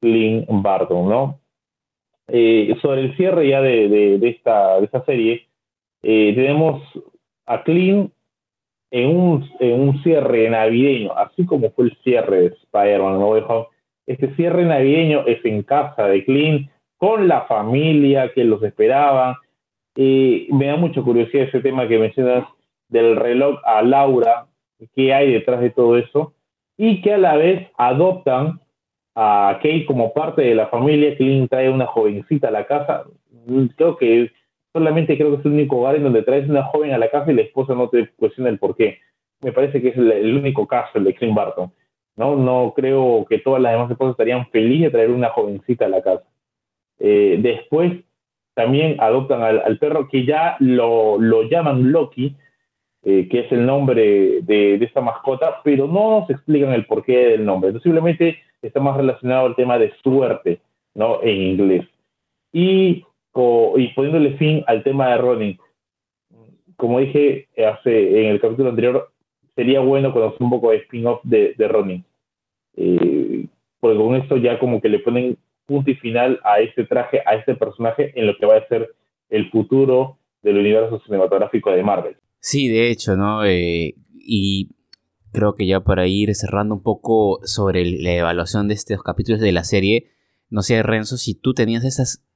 Clint 0.00 0.46
Barton, 0.48 1.08
¿no? 1.08 1.40
Eh, 2.28 2.76
sobre 2.82 3.02
el 3.02 3.16
cierre 3.16 3.48
ya 3.48 3.60
de, 3.60 4.18
esta, 4.28 4.78
de 4.78 4.84
esta 4.84 5.04
serie, 5.04 5.46
eh, 6.02 6.32
tenemos 6.34 6.82
a 7.46 7.62
Clint 7.62 8.12
en 8.90 9.16
un, 9.16 9.50
en 9.60 9.80
un 9.80 10.02
cierre 10.02 10.48
navideño, 10.50 11.12
así 11.16 11.46
como 11.46 11.70
fue 11.70 11.86
el 11.86 11.96
cierre 12.02 12.40
de 12.40 12.46
Spider-Man 12.46 13.18
No 13.18 13.36
Este 14.06 14.34
cierre 14.34 14.64
navideño 14.64 15.26
es 15.26 15.44
en 15.44 15.62
casa 15.62 16.06
de 16.06 16.24
Clint, 16.24 16.70
con 16.96 17.28
la 17.28 17.42
familia 17.42 18.32
que 18.32 18.44
los 18.44 18.62
esperaban, 18.62 19.36
me 20.50 20.66
da 20.66 20.76
mucha 20.76 21.02
curiosidad 21.02 21.48
ese 21.48 21.60
tema 21.60 21.86
que 21.86 21.98
mencionas 21.98 22.46
del 22.88 23.16
reloj 23.16 23.60
a 23.64 23.82
Laura, 23.82 24.46
qué 24.94 25.12
hay 25.12 25.32
detrás 25.32 25.60
de 25.60 25.70
todo 25.70 25.98
eso, 25.98 26.34
y 26.76 27.02
que 27.02 27.14
a 27.14 27.18
la 27.18 27.36
vez 27.36 27.68
adoptan 27.76 28.60
a 29.14 29.58
Kate 29.62 29.84
como 29.86 30.14
parte 30.14 30.42
de 30.42 30.54
la 30.54 30.68
familia. 30.68 31.16
Clint 31.16 31.50
trae 31.50 31.68
una 31.68 31.86
jovencita 31.86 32.48
a 32.48 32.52
la 32.52 32.66
casa. 32.66 33.04
Creo 33.76 33.96
que 33.96 34.30
solamente 34.72 35.16
creo 35.16 35.32
que 35.32 35.40
es 35.40 35.44
el 35.44 35.52
único 35.52 35.78
hogar 35.78 35.96
en 35.96 36.04
donde 36.04 36.22
traes 36.22 36.48
una 36.48 36.64
joven 36.64 36.92
a 36.92 36.98
la 36.98 37.10
casa 37.10 37.30
y 37.30 37.34
la 37.34 37.42
esposa 37.42 37.74
no 37.74 37.88
te 37.88 38.08
cuestiona 38.16 38.48
el 38.48 38.58
por 38.58 38.76
qué. 38.76 38.98
Me 39.42 39.52
parece 39.52 39.82
que 39.82 39.88
es 39.88 39.96
el, 39.96 40.36
único 40.36 40.66
caso, 40.66 40.92
el 40.94 41.04
de 41.04 41.14
Clint 41.14 41.34
Barton. 41.34 41.72
¿no? 42.16 42.36
no 42.36 42.72
creo 42.74 43.26
que 43.28 43.38
todas 43.38 43.60
las 43.60 43.72
demás 43.72 43.90
esposas 43.90 44.12
estarían 44.12 44.46
felices 44.48 44.84
de 44.84 44.90
traer 44.90 45.10
una 45.10 45.30
jovencita 45.30 45.84
a 45.84 45.88
la 45.88 46.02
casa. 46.02 46.24
Eh, 46.98 47.38
después 47.40 47.92
también 48.60 48.96
adoptan 48.98 49.42
al, 49.42 49.78
perro 49.78 50.08
que 50.08 50.26
ya 50.26 50.56
lo, 50.60 51.18
lo 51.18 51.44
llaman 51.44 51.92
Loki, 51.92 52.36
eh, 53.04 53.26
que 53.28 53.40
es 53.40 53.52
el 53.52 53.64
nombre 53.64 54.42
de, 54.42 54.76
de, 54.78 54.84
esta 54.84 55.00
mascota, 55.00 55.60
pero 55.64 55.86
no 55.86 56.20
nos 56.20 56.30
explican 56.30 56.72
el 56.72 56.84
porqué 56.84 57.16
del 57.30 57.46
nombre. 57.46 57.72
simplemente 57.80 58.38
está 58.60 58.80
más 58.80 58.96
relacionado 58.96 59.46
al 59.46 59.56
tema 59.56 59.78
de 59.78 59.92
suerte, 60.02 60.60
¿no? 60.94 61.22
En 61.22 61.40
inglés. 61.40 61.86
Y 62.52 63.04
y 63.76 63.88
poniéndole 63.94 64.36
fin 64.36 64.64
al 64.66 64.82
tema 64.82 65.10
de 65.10 65.18
Ronin. 65.18 65.58
Como 66.76 66.98
dije 66.98 67.48
hace 67.56 68.22
en 68.22 68.32
el 68.32 68.40
capítulo 68.40 68.70
anterior, 68.70 69.10
sería 69.54 69.80
bueno 69.80 70.12
conocer 70.12 70.42
un 70.42 70.50
poco 70.50 70.70
de 70.70 70.78
spin-off 70.78 71.20
de, 71.22 71.54
de 71.56 71.68
Ronin. 71.68 72.04
Eh, 72.76 73.46
porque 73.78 73.98
con 73.98 74.16
esto 74.16 74.36
ya 74.36 74.58
como 74.58 74.80
que 74.80 74.88
le 74.88 74.98
ponen 74.98 75.38
punto 75.70 75.92
y 75.92 75.94
final 75.94 76.40
a 76.42 76.58
este 76.58 76.84
traje, 76.84 77.20
a 77.24 77.36
este 77.36 77.54
personaje 77.54 78.12
en 78.18 78.26
lo 78.26 78.36
que 78.36 78.44
va 78.44 78.56
a 78.56 78.66
ser 78.66 78.92
el 79.28 79.48
futuro 79.50 80.18
del 80.42 80.58
universo 80.58 81.00
cinematográfico 81.06 81.70
de 81.70 81.84
Marvel. 81.84 82.16
Sí, 82.40 82.66
de 82.66 82.90
hecho, 82.90 83.16
¿no? 83.16 83.44
Eh, 83.44 83.94
y 84.14 84.70
creo 85.30 85.54
que 85.54 85.68
ya 85.68 85.80
para 85.80 86.08
ir 86.08 86.34
cerrando 86.34 86.74
un 86.74 86.82
poco 86.82 87.38
sobre 87.44 87.84
la 87.84 88.14
evaluación 88.16 88.66
de 88.66 88.74
estos 88.74 89.00
capítulos 89.04 89.40
de 89.40 89.52
la 89.52 89.62
serie, 89.62 90.10
no 90.48 90.62
sé, 90.62 90.82
Renzo, 90.82 91.16
si 91.16 91.34
tú 91.34 91.54
tenías 91.54 91.84
estas... 91.84 92.26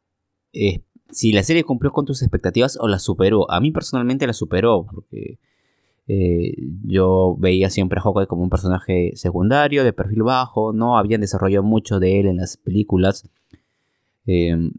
Eh, 0.53 0.85
si 1.11 1.32
la 1.32 1.43
serie 1.43 1.64
cumplió 1.64 1.91
con 1.91 2.07
tus 2.07 2.22
expectativas 2.22 2.78
o 2.80 2.87
la 2.87 3.01
superó. 3.01 3.51
A 3.51 3.61
mí 3.61 3.72
personalmente 3.72 4.28
la 4.28 4.32
superó, 4.32 4.87
porque 4.87 5.41
eh, 6.07 6.55
yo 6.85 7.37
veía 7.39 7.71
siempre 7.71 7.99
a 7.99 8.03
Hawkeye 8.03 8.27
como 8.27 8.43
un 8.43 8.51
personaje 8.51 9.13
secundario, 9.15 9.85
de 9.85 9.93
perfil 9.93 10.23
bajo, 10.23 10.73
no 10.73 10.99
habían 10.99 11.21
desarrollado 11.21 11.65
mucho 11.65 11.99
de 11.99 12.21
él 12.21 12.27
en 12.27 12.37
las 12.37 12.57
películas. 12.57 13.29
Em, 14.27 14.73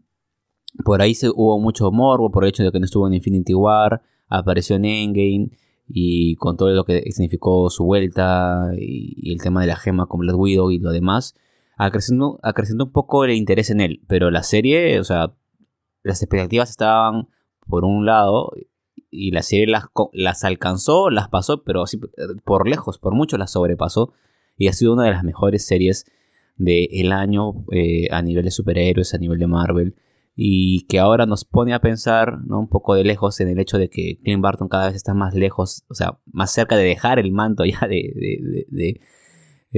por 0.84 1.02
ahí 1.02 1.14
se, 1.14 1.28
hubo 1.30 1.58
mucho 1.58 1.90
morbo 1.90 2.30
por 2.30 2.44
el 2.44 2.50
hecho 2.50 2.62
de 2.62 2.72
que 2.72 2.78
no 2.78 2.84
estuvo 2.84 3.06
en 3.06 3.14
Infinity 3.14 3.54
War, 3.54 4.02
apareció 4.28 4.76
en 4.76 4.84
Endgame 4.84 5.50
y 5.88 6.36
con 6.36 6.56
todo 6.56 6.70
lo 6.70 6.84
que 6.84 7.02
significó 7.12 7.70
su 7.70 7.84
vuelta 7.84 8.70
y, 8.78 9.32
el 9.32 9.40
tema 9.40 9.60
de 9.60 9.68
la 9.68 9.76
gema 9.76 10.06
con 10.06 10.20
Black 10.20 10.36
Widow 10.36 10.70
y 10.70 10.78
lo 10.78 10.90
demás, 10.90 11.34
acrecentó, 11.76 12.38
acrecentó 12.42 12.84
un 12.84 12.92
poco 12.92 13.24
el 13.24 13.32
interés 13.32 13.70
en 13.70 13.80
él. 13.80 14.02
Pero 14.06 14.30
la 14.30 14.42
serie, 14.42 15.00
o 15.00 15.04
sea, 15.04 15.32
las 16.02 16.22
expectativas 16.22 16.70
estaban 16.70 17.28
por 17.68 17.84
un 17.84 18.06
lado 18.06 18.52
y 19.16 19.30
la 19.30 19.42
serie 19.42 19.66
las, 19.66 19.84
las 20.12 20.44
alcanzó, 20.44 21.10
las 21.10 21.28
pasó, 21.28 21.64
pero 21.64 21.82
así 21.82 21.98
por 22.44 22.68
lejos, 22.68 22.98
por 22.98 23.14
mucho 23.14 23.38
las 23.38 23.52
sobrepasó. 23.52 24.12
Y 24.56 24.68
ha 24.68 24.72
sido 24.72 24.92
una 24.92 25.04
de 25.04 25.10
las 25.10 25.24
mejores 25.24 25.66
series 25.66 26.06
del 26.56 27.12
año 27.12 27.64
eh, 27.72 28.08
a 28.10 28.22
nivel 28.22 28.44
de 28.44 28.50
superhéroes, 28.50 29.14
a 29.14 29.18
nivel 29.18 29.38
de 29.38 29.46
Marvel. 29.46 29.94
Y 30.34 30.86
que 30.86 30.98
ahora 30.98 31.24
nos 31.24 31.44
pone 31.44 31.72
a 31.72 31.80
pensar 31.80 32.38
¿no? 32.46 32.60
un 32.60 32.68
poco 32.68 32.94
de 32.94 33.04
lejos 33.04 33.40
en 33.40 33.48
el 33.48 33.58
hecho 33.58 33.78
de 33.78 33.88
que 33.88 34.18
Clint 34.22 34.42
Barton 34.42 34.68
cada 34.68 34.86
vez 34.86 34.96
está 34.96 35.14
más 35.14 35.34
lejos, 35.34 35.84
o 35.88 35.94
sea, 35.94 36.18
más 36.26 36.52
cerca 36.52 36.76
de 36.76 36.84
dejar 36.84 37.18
el 37.18 37.32
manto 37.32 37.64
ya 37.64 37.80
de, 37.88 38.12
de, 38.14 38.66
de, 38.68 39.00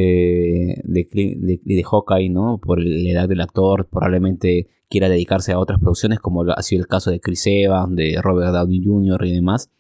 eh, 0.01 0.81
de, 0.85 1.61
de, 1.65 1.83
Hawkeye, 1.83 2.31
¿no? 2.31 2.61
Por 2.63 2.81
la 2.81 3.11
edad 3.11 3.29
del 3.29 3.41
actor, 3.41 3.89
probablemente 3.91 4.69
quiera 4.89 5.09
dedicarse 5.09 5.53
a 5.53 5.59
otras 5.59 5.81
producciones, 5.81 6.21
como 6.21 6.43
ha 6.43 6.63
sido 6.63 6.83
el 6.83 6.87
caso 6.87 7.11
de 7.11 7.21
Chris 7.21 7.47
Evans, 7.47 7.97
de 7.97 8.19
Robert 8.23 8.53
Downey 8.53 8.81
Jr. 8.85 9.27
y 9.27 9.33
demás. 9.33 9.73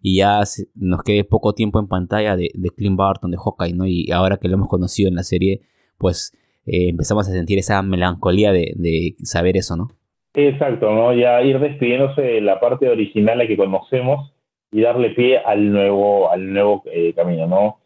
Y 0.00 0.18
ya 0.18 0.40
nos 0.74 1.02
quede 1.02 1.24
poco 1.24 1.52
tiempo 1.52 1.80
en 1.80 1.88
pantalla 1.88 2.36
de, 2.36 2.50
de 2.54 2.70
Clint 2.70 2.96
Barton, 2.96 3.30
de 3.30 3.36
Hawkeye, 3.36 3.74
¿no? 3.74 3.86
Y 3.86 4.10
ahora 4.10 4.38
que 4.38 4.48
lo 4.48 4.54
hemos 4.54 4.68
conocido 4.68 5.08
en 5.08 5.16
la 5.16 5.22
serie, 5.22 5.60
pues 5.98 6.32
eh, 6.66 6.88
empezamos 6.88 7.28
a 7.28 7.32
sentir 7.32 7.58
esa 7.58 7.82
melancolía 7.82 8.52
de, 8.52 9.14
saber 9.22 9.56
eso, 9.56 9.76
¿no? 9.76 9.88
Exacto, 10.34 10.90
¿no? 10.90 11.12
Ya 11.14 11.42
ir 11.42 11.58
despidiéndose 11.58 12.22
de 12.22 12.40
la 12.40 12.60
parte 12.60 12.88
original 12.88 13.40
a 13.40 13.46
que 13.46 13.56
conocemos 13.56 14.32
y 14.70 14.82
darle 14.82 15.10
pie 15.10 15.38
al 15.38 15.72
nuevo, 15.72 16.30
al 16.30 16.52
nuevo 16.52 16.82
eh, 16.92 17.12
camino, 17.14 17.46
¿no? 17.46 17.78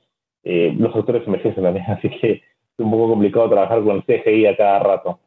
Eh, 0.44 0.74
los 0.78 0.94
autores 0.94 1.22
envejecen 1.26 1.62
también, 1.62 1.86
así 1.88 2.08
que 2.08 2.32
es 2.32 2.78
un 2.78 2.90
poco 2.90 3.10
complicado 3.10 3.50
trabajar 3.50 3.82
con 3.82 4.02
CGI 4.02 4.46
a 4.46 4.56
cada 4.56 4.78
rato. 4.80 5.20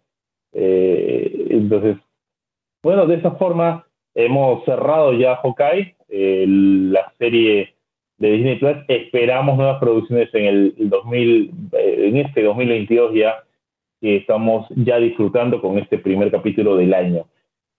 Eh, 0.53 1.47
entonces, 1.49 1.97
bueno, 2.81 3.05
de 3.05 3.15
esa 3.15 3.31
forma 3.31 3.85
hemos 4.13 4.63
cerrado 4.65 5.13
ya 5.13 5.35
Hawkeye, 5.37 5.95
la 6.07 7.11
serie 7.17 7.75
de 8.17 8.31
Disney 8.31 8.55
Plus. 8.57 8.77
Esperamos 8.87 9.57
nuevas 9.57 9.79
producciones 9.79 10.33
en 10.33 10.45
el 10.45 10.73
2000, 10.77 11.51
eh, 11.73 12.07
en 12.07 12.17
este 12.17 12.43
2022 12.43 13.13
ya 13.13 13.43
que 14.01 14.17
estamos 14.17 14.67
ya 14.75 14.97
disfrutando 14.97 15.61
con 15.61 15.77
este 15.77 15.97
primer 15.97 16.31
capítulo 16.31 16.77
del 16.77 16.93
año. 16.93 17.25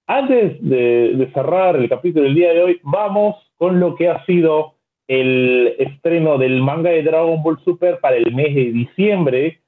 Antes 0.07 0.57
de, 0.61 1.30
cerrar 1.34 1.76
el 1.76 1.89
capítulo 1.89 2.24
del 2.24 2.34
día 2.34 2.53
de 2.53 2.62
hoy, 2.62 2.80
vamos 2.82 3.37
con 3.57 3.80
lo 3.80 3.97
que 3.97 4.09
ha 4.09 4.24
sido 4.24 4.74
el 5.09 5.74
estreno 5.78 6.38
del 6.38 6.61
manga 6.61 6.90
de 6.90 7.02
Dragon 7.02 7.42
Ball 7.42 7.59
Super 7.64 8.00
para 8.00 8.16
el 8.16 8.34
mes 8.34 8.54
de 8.54 8.72
diciembre, 8.72 9.61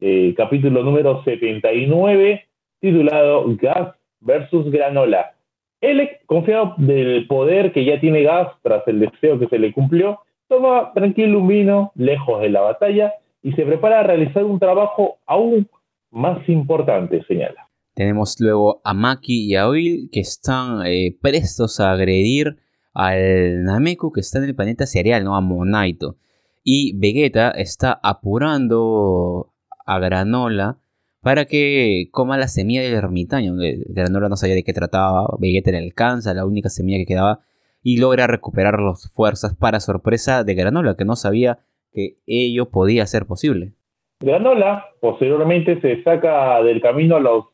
eh, 0.00 0.34
capítulo 0.36 0.82
número 0.82 1.22
79, 1.24 2.44
titulado 2.80 3.44
Gas 3.56 3.94
versus 4.20 4.70
Granola. 4.70 5.32
Él, 5.80 6.08
confiado 6.26 6.74
del 6.78 7.26
poder 7.26 7.72
que 7.72 7.84
ya 7.84 8.00
tiene 8.00 8.22
Gas 8.22 8.48
tras 8.62 8.86
el 8.88 9.00
deseo 9.00 9.38
que 9.38 9.48
se 9.48 9.58
le 9.58 9.72
cumplió, 9.72 10.20
toma 10.48 10.92
tranquilo 10.94 11.40
un 11.40 11.48
vino, 11.48 11.92
lejos 11.94 12.40
de 12.40 12.50
la 12.50 12.60
batalla, 12.60 13.14
y 13.42 13.52
se 13.52 13.64
prepara 13.64 14.00
a 14.00 14.02
realizar 14.02 14.44
un 14.44 14.58
trabajo 14.58 15.18
aún 15.26 15.68
más 16.10 16.46
importante, 16.48 17.22
señala. 17.24 17.68
Tenemos 17.94 18.36
luego 18.40 18.80
a 18.84 18.94
Maki 18.94 19.46
y 19.46 19.56
a 19.56 19.68
Oil 19.68 20.08
que 20.12 20.20
están 20.20 20.86
eh, 20.86 21.16
prestos 21.20 21.80
a 21.80 21.92
agredir 21.92 22.56
al 22.94 23.64
Nameku 23.64 24.12
que 24.12 24.20
está 24.20 24.38
en 24.38 24.44
el 24.44 24.54
planeta 24.54 24.86
cereal, 24.86 25.24
¿no? 25.24 25.36
A 25.36 25.40
Monaito. 25.40 26.16
Y 26.62 26.98
Vegeta 26.98 27.50
está 27.50 27.98
apurando 28.02 29.52
a 29.86 29.98
Granola 29.98 30.78
para 31.22 31.44
que 31.44 32.08
coma 32.12 32.38
la 32.38 32.48
semilla 32.48 32.82
del 32.82 32.94
ermitaño. 32.94 33.54
Granola 33.88 34.28
no 34.28 34.36
sabía 34.36 34.54
de 34.54 34.62
qué 34.62 34.72
trataba, 34.72 35.26
Vegeta 35.38 35.70
le 35.70 35.78
alcanza, 35.78 36.34
la 36.34 36.46
única 36.46 36.68
semilla 36.68 36.98
que 36.98 37.06
quedaba, 37.06 37.40
y 37.82 37.98
logra 37.98 38.26
recuperar 38.26 38.78
las 38.80 39.10
fuerzas 39.10 39.54
para 39.54 39.80
sorpresa 39.80 40.44
de 40.44 40.54
Granola, 40.54 40.96
que 40.96 41.04
no 41.04 41.16
sabía 41.16 41.60
que 41.92 42.18
ello 42.26 42.70
podía 42.70 43.06
ser 43.06 43.26
posible. 43.26 43.72
Granola 44.20 44.84
posteriormente 45.00 45.80
se 45.80 46.02
saca 46.02 46.62
del 46.62 46.80
camino 46.82 47.16
a 47.16 47.20
los 47.20 47.44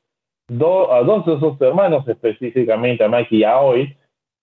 dos 0.49 1.27
de 1.27 1.39
sus 1.39 1.61
hermanos, 1.61 2.07
específicamente 2.09 3.05
a 3.05 3.09
Maki 3.09 3.39
y 3.39 3.45
a 3.45 3.53
Aoi, 3.53 3.97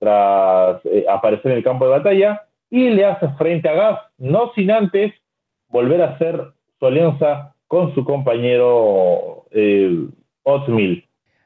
tras 0.03 0.85
eh, 0.85 1.05
aparecer 1.09 1.51
en 1.51 1.57
el 1.57 1.63
campo 1.63 1.85
de 1.85 1.91
batalla, 1.91 2.41
y 2.69 2.89
le 2.89 3.05
hace 3.05 3.29
frente 3.37 3.69
a 3.69 3.73
Gas, 3.73 3.99
no 4.17 4.51
sin 4.53 4.69
antes 4.69 5.13
volver 5.69 6.01
a 6.01 6.15
hacer 6.15 6.41
su 6.77 6.85
alianza 6.85 7.55
con 7.67 7.95
su 7.95 8.03
compañero 8.03 9.45
eh, 9.51 10.07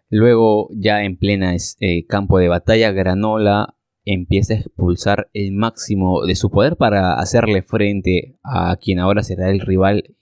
Luego, 0.10 0.70
ya 0.72 1.04
en 1.04 1.18
plena 1.18 1.54
eh, 1.80 2.06
campo 2.08 2.40
de 2.40 2.48
batalla, 2.48 2.92
Granola 2.92 3.76
empieza 4.06 4.54
a 4.54 4.58
expulsar 4.58 5.28
el 5.34 5.52
máximo 5.52 6.26
de 6.26 6.36
su 6.36 6.50
poder 6.50 6.78
para 6.78 7.14
hacerle 7.20 7.62
frente 7.62 8.36
a 8.42 8.76
quien 8.78 9.00
ahora 9.00 9.22
será 9.22 9.52
el 9.52 9.60
rival, 9.60 10.16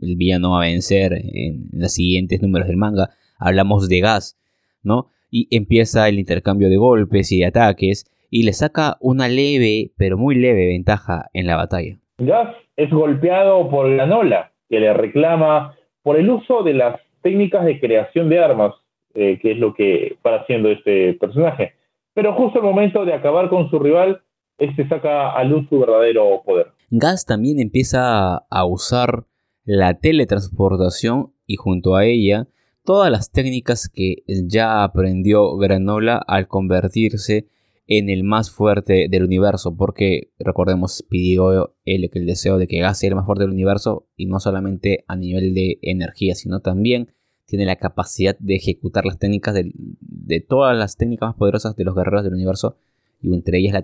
el 0.00 0.16
villano 0.16 0.56
a 0.56 0.60
vencer 0.60 1.12
en 1.12 1.68
los 1.72 1.92
siguientes 1.92 2.40
números 2.40 2.68
del 2.68 2.76
manga. 2.76 3.10
Hablamos 3.38 3.88
de 3.88 4.00
Gas, 4.00 4.38
¿no? 4.82 5.10
Y 5.32 5.48
empieza 5.50 6.08
el 6.08 6.20
intercambio 6.20 6.68
de 6.68 6.76
golpes 6.76 7.32
y 7.32 7.40
de 7.40 7.46
ataques 7.46 8.04
y 8.30 8.44
le 8.44 8.52
saca 8.52 8.96
una 9.00 9.26
leve, 9.26 9.90
pero 9.96 10.16
muy 10.16 10.36
leve 10.36 10.68
ventaja 10.68 11.26
en 11.32 11.48
la 11.48 11.56
batalla. 11.56 11.98
Gas 12.18 12.54
es 12.76 12.90
golpeado 12.90 13.68
por 13.68 13.90
Granola, 13.90 14.52
que 14.68 14.78
le 14.78 14.94
reclama 14.94 15.74
por 16.02 16.16
el 16.16 16.30
uso 16.30 16.62
de 16.62 16.74
las 16.74 17.00
técnicas 17.22 17.64
de 17.64 17.80
creación 17.80 18.28
de 18.28 18.38
armas, 18.38 18.74
eh, 19.14 19.38
que 19.40 19.52
es 19.52 19.58
lo 19.58 19.74
que 19.74 20.16
va 20.24 20.36
haciendo 20.36 20.70
este 20.70 21.14
personaje. 21.14 21.72
Pero 22.14 22.34
justo 22.34 22.58
al 22.60 22.64
momento 22.64 23.04
de 23.04 23.14
acabar 23.14 23.48
con 23.48 23.70
su 23.70 23.78
rival, 23.78 24.22
este 24.58 24.86
saca 24.88 25.32
a 25.32 25.44
luz 25.44 25.66
su 25.68 25.80
verdadero 25.80 26.42
poder. 26.44 26.68
Gas 26.90 27.24
también 27.26 27.58
empieza 27.58 28.36
a 28.36 28.64
usar 28.66 29.24
la 29.64 29.98
teletransportación 29.98 31.32
y 31.46 31.56
junto 31.56 31.96
a 31.96 32.04
ella 32.04 32.48
todas 32.84 33.10
las 33.10 33.30
técnicas 33.30 33.88
que 33.88 34.22
ya 34.26 34.84
aprendió 34.84 35.56
Granola 35.56 36.16
al 36.26 36.48
convertirse 36.48 37.46
en 37.86 38.08
el 38.08 38.24
más 38.24 38.50
fuerte 38.50 39.08
del 39.10 39.24
universo, 39.24 39.76
porque 39.76 40.30
recordemos, 40.38 41.04
pidió 41.08 41.74
él 41.84 42.08
el 42.12 42.26
deseo 42.26 42.58
de 42.58 42.66
que 42.66 42.78
Gas 42.78 42.98
sea 42.98 43.08
el 43.08 43.16
más 43.16 43.26
fuerte 43.26 43.44
del 43.44 43.52
universo, 43.52 44.06
y 44.16 44.26
no 44.26 44.38
solamente 44.38 45.04
a 45.08 45.16
nivel 45.16 45.52
de 45.52 45.78
energía, 45.82 46.34
sino 46.34 46.60
también 46.60 47.08
tiene 47.46 47.66
la 47.66 47.76
capacidad 47.76 48.36
de 48.38 48.54
ejecutar 48.54 49.04
las 49.04 49.18
técnicas 49.18 49.54
de, 49.54 50.40
todas 50.40 50.76
las 50.76 50.96
técnicas 50.96 51.30
más 51.30 51.36
poderosas 51.36 51.76
de 51.76 51.84
los 51.84 51.94
guerreros 51.94 52.24
del 52.24 52.34
universo, 52.34 52.76
y 53.20 53.34
entre 53.34 53.58
ellas 53.58 53.74
la 53.74 53.82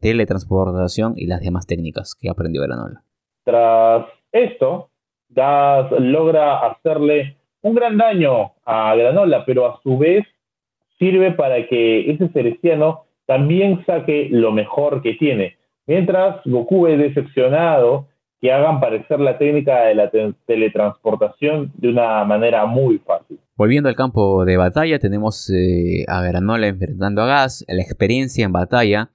teletransportación 0.00 1.14
y 1.16 1.26
las 1.26 1.40
demás 1.40 1.66
técnicas 1.66 2.14
que 2.14 2.30
aprendió 2.30 2.62
Granola. 2.62 3.02
Tras 3.44 4.06
esto, 4.30 4.90
Gas 5.30 5.90
logra 5.98 6.66
hacerle 6.66 7.37
un 7.62 7.74
gran 7.74 7.98
daño 7.98 8.52
a 8.64 8.94
Granola, 8.94 9.44
pero 9.44 9.66
a 9.66 9.80
su 9.82 9.98
vez 9.98 10.26
sirve 10.98 11.32
para 11.32 11.66
que 11.66 12.10
ese 12.10 12.28
cereciano 12.28 13.04
también 13.26 13.84
saque 13.86 14.28
lo 14.30 14.52
mejor 14.52 15.02
que 15.02 15.14
tiene. 15.14 15.56
Mientras 15.86 16.40
Goku 16.44 16.86
es 16.86 16.98
decepcionado 16.98 18.06
que 18.40 18.52
hagan 18.52 18.80
parecer 18.80 19.18
la 19.20 19.36
técnica 19.36 19.86
de 19.86 19.94
la 19.94 20.10
teletransportación 20.46 21.72
de 21.76 21.88
una 21.88 22.24
manera 22.24 22.66
muy 22.66 22.98
fácil. 22.98 23.38
Volviendo 23.56 23.88
al 23.88 23.96
campo 23.96 24.44
de 24.44 24.56
batalla, 24.56 24.98
tenemos 24.98 25.50
eh, 25.50 26.04
a 26.06 26.22
Granola 26.22 26.68
enfrentando 26.68 27.22
a 27.22 27.26
Gas. 27.26 27.64
La 27.68 27.82
experiencia 27.82 28.44
en 28.44 28.52
batalla 28.52 29.10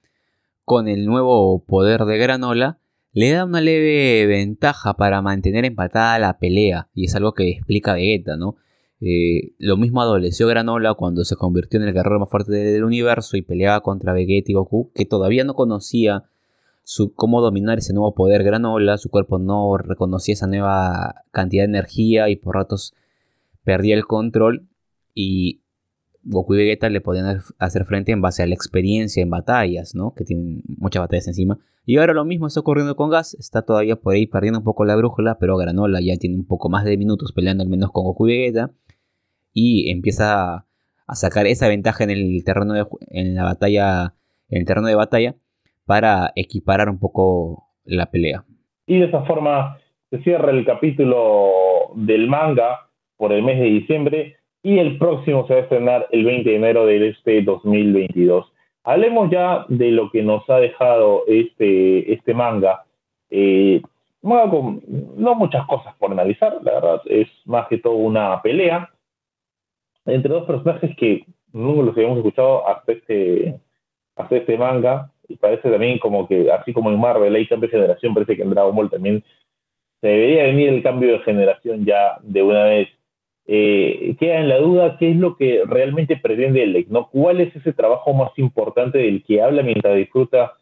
con 0.64 0.88
el 0.88 1.06
nuevo 1.06 1.64
poder 1.64 2.00
de 2.04 2.18
Granola 2.18 2.78
le 3.14 3.30
da 3.30 3.44
una 3.44 3.60
leve 3.60 4.26
ventaja 4.26 4.94
para 4.94 5.22
mantener 5.22 5.64
empatada 5.64 6.18
la 6.18 6.38
pelea. 6.38 6.88
Y 6.94 7.06
es 7.06 7.14
algo 7.14 7.32
que 7.32 7.48
explica 7.48 7.94
Vegeta, 7.94 8.36
¿no? 8.36 8.56
Eh, 9.00 9.52
lo 9.58 9.76
mismo 9.76 10.02
adoleció 10.02 10.48
Granola 10.48 10.94
cuando 10.94 11.24
se 11.24 11.36
convirtió 11.36 11.80
en 11.80 11.86
el 11.86 11.94
guerrero 11.94 12.18
más 12.18 12.28
fuerte 12.28 12.52
del 12.52 12.84
universo 12.84 13.36
y 13.36 13.42
peleaba 13.42 13.80
contra 13.82 14.12
Vegeta 14.12 14.50
y 14.50 14.54
Goku, 14.54 14.90
que 14.94 15.04
todavía 15.04 15.44
no 15.44 15.54
conocía 15.54 16.24
cómo 17.14 17.40
dominar 17.40 17.78
ese 17.78 17.94
nuevo 17.94 18.14
poder 18.14 18.42
Granola. 18.42 18.98
Su 18.98 19.10
cuerpo 19.10 19.38
no 19.38 19.76
reconocía 19.78 20.34
esa 20.34 20.48
nueva 20.48 21.22
cantidad 21.30 21.62
de 21.62 21.68
energía 21.70 22.28
y 22.28 22.36
por 22.36 22.56
ratos 22.56 22.94
perdía 23.62 23.94
el 23.94 24.06
control 24.06 24.66
y 25.14 25.60
Goku 26.24 26.54
y 26.54 26.58
Vegeta 26.58 26.88
le 26.88 27.00
podían 27.00 27.40
hacer 27.58 27.84
frente 27.84 28.12
en 28.12 28.20
base 28.20 28.42
a 28.42 28.46
la 28.46 28.54
experiencia 28.54 29.22
en 29.22 29.30
batallas, 29.30 29.94
¿no? 29.94 30.14
Que 30.14 30.24
tienen 30.24 30.62
muchas 30.66 31.02
batallas 31.02 31.28
encima. 31.28 31.58
Y 31.86 31.98
ahora 31.98 32.14
lo 32.14 32.24
mismo 32.24 32.46
está 32.46 32.60
ocurriendo 32.60 32.96
con 32.96 33.10
Gas, 33.10 33.34
está 33.34 33.62
todavía 33.62 33.96
por 33.96 34.14
ahí 34.14 34.26
perdiendo 34.26 34.60
un 34.60 34.64
poco 34.64 34.84
la 34.84 34.96
brújula, 34.96 35.38
pero 35.38 35.56
Granola 35.56 36.00
ya 36.00 36.16
tiene 36.16 36.36
un 36.36 36.46
poco 36.46 36.70
más 36.70 36.84
de 36.84 36.96
minutos 36.96 37.32
peleando 37.32 37.62
al 37.62 37.68
menos 37.68 37.90
con 37.92 38.04
Goku 38.04 38.28
y 38.28 38.38
Vegeta 38.38 38.70
y 39.52 39.90
empieza 39.90 40.66
a 41.06 41.14
sacar 41.14 41.46
esa 41.46 41.68
ventaja 41.68 42.04
en 42.04 42.10
el 42.10 42.42
terreno 42.44 42.72
de 42.72 42.86
en 43.10 43.34
la 43.34 43.44
batalla 43.44 44.14
en 44.48 44.60
el 44.60 44.66
terreno 44.66 44.88
de 44.88 44.94
batalla 44.94 45.36
para 45.84 46.32
equiparar 46.34 46.88
un 46.88 46.98
poco 46.98 47.68
la 47.84 48.10
pelea. 48.10 48.44
Y 48.86 49.00
de 49.00 49.06
esa 49.06 49.22
forma 49.24 49.78
se 50.10 50.22
cierra 50.22 50.50
el 50.50 50.64
capítulo 50.64 51.50
del 51.94 52.28
manga 52.28 52.88
por 53.16 53.32
el 53.32 53.42
mes 53.42 53.58
de 53.58 53.66
diciembre 53.66 54.36
y 54.64 54.78
el 54.78 54.96
próximo 54.98 55.46
se 55.46 55.52
va 55.52 55.60
a 55.60 55.62
estrenar 55.62 56.08
el 56.10 56.24
20 56.24 56.48
de 56.48 56.56
enero 56.56 56.86
de 56.86 57.10
este 57.10 57.42
2022. 57.42 58.50
Hablemos 58.82 59.30
ya 59.30 59.66
de 59.68 59.90
lo 59.90 60.10
que 60.10 60.22
nos 60.22 60.48
ha 60.48 60.56
dejado 60.56 61.22
este, 61.28 62.12
este 62.12 62.32
manga. 62.32 62.84
Eh, 63.30 63.82
con 64.22 64.82
no 65.16 65.34
muchas 65.34 65.66
cosas 65.66 65.94
por 65.96 66.10
analizar, 66.10 66.58
la 66.62 66.72
verdad, 66.72 67.02
es 67.04 67.28
más 67.44 67.68
que 67.68 67.76
todo 67.76 67.92
una 67.92 68.40
pelea 68.40 68.90
entre 70.06 70.32
dos 70.32 70.46
personajes 70.46 70.96
que 70.96 71.26
nunca 71.52 71.82
los 71.82 71.96
habíamos 71.96 72.18
escuchado 72.18 72.66
hasta 72.66 72.92
este, 72.92 73.60
hasta 74.16 74.36
este 74.36 74.56
manga, 74.56 75.10
y 75.28 75.36
parece 75.36 75.70
también 75.70 75.98
como 75.98 76.26
que, 76.26 76.50
así 76.50 76.72
como 76.72 76.90
en 76.90 76.98
Marvel 76.98 77.34
hay 77.34 77.46
cambio 77.46 77.68
de 77.68 77.76
generación, 77.76 78.14
parece 78.14 78.34
que 78.34 78.42
en 78.42 78.50
Dragon 78.50 78.74
Ball 78.74 78.90
también 78.90 79.22
se 80.00 80.08
debería 80.08 80.44
venir 80.44 80.70
el 80.70 80.82
cambio 80.82 81.12
de 81.12 81.18
generación 81.20 81.84
ya 81.84 82.18
de 82.22 82.42
una 82.42 82.64
vez 82.64 82.88
eh, 83.46 84.16
queda 84.18 84.40
en 84.40 84.48
la 84.48 84.58
duda 84.58 84.96
qué 84.98 85.10
es 85.10 85.16
lo 85.16 85.36
que 85.36 85.62
realmente 85.66 86.16
pretende 86.16 86.62
el 86.62 86.86
¿no? 86.88 87.08
¿Cuál 87.10 87.40
es 87.40 87.54
ese 87.54 87.72
trabajo 87.72 88.14
más 88.14 88.30
importante 88.38 88.98
del 88.98 89.22
que 89.22 89.42
habla 89.42 89.62
mientras 89.62 89.96
disfruta 89.96 90.54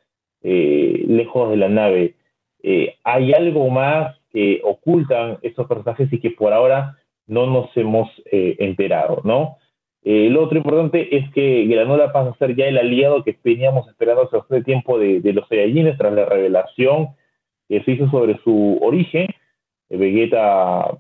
eh, 0.43 1.05
lejos 1.07 1.51
de 1.51 1.57
la 1.57 1.69
nave? 1.69 2.17
Eh, 2.63 2.97
¿Hay 3.05 3.33
algo 3.33 3.69
más 3.71 4.17
que 4.33 4.61
ocultan 4.65 5.39
esos 5.43 5.67
personajes 5.69 6.13
y 6.13 6.19
que 6.19 6.31
por 6.31 6.53
ahora 6.53 6.99
no 7.27 7.47
nos 7.47 7.75
hemos 7.77 8.11
enterado, 8.31 9.21
¿no? 9.25 9.59
lo 10.05 10.43
otro 10.43 10.59
importante 10.59 11.17
es 11.17 11.31
que 11.31 11.65
Granola 11.67 12.13
pasa 12.13 12.31
a 12.31 12.37
ser 12.37 12.57
ya 12.57 12.67
el 12.67 12.77
aliado 12.77 13.23
que 13.23 13.39
veníamos 13.45 13.89
esperando 13.89 14.23
hace 14.23 14.37
bastante 14.37 14.65
tiempo 14.65 14.99
de, 14.99 15.21
de 15.21 15.33
los 15.33 15.47
Saiyajines 15.47 15.97
tras 15.97 16.13
la 16.13 16.25
revelación 16.25 17.11
que 17.69 17.85
se 17.85 17.93
hizo 17.93 18.11
sobre 18.11 18.37
su 18.43 18.81
origen. 18.83 19.29
Vegeta 19.89 20.99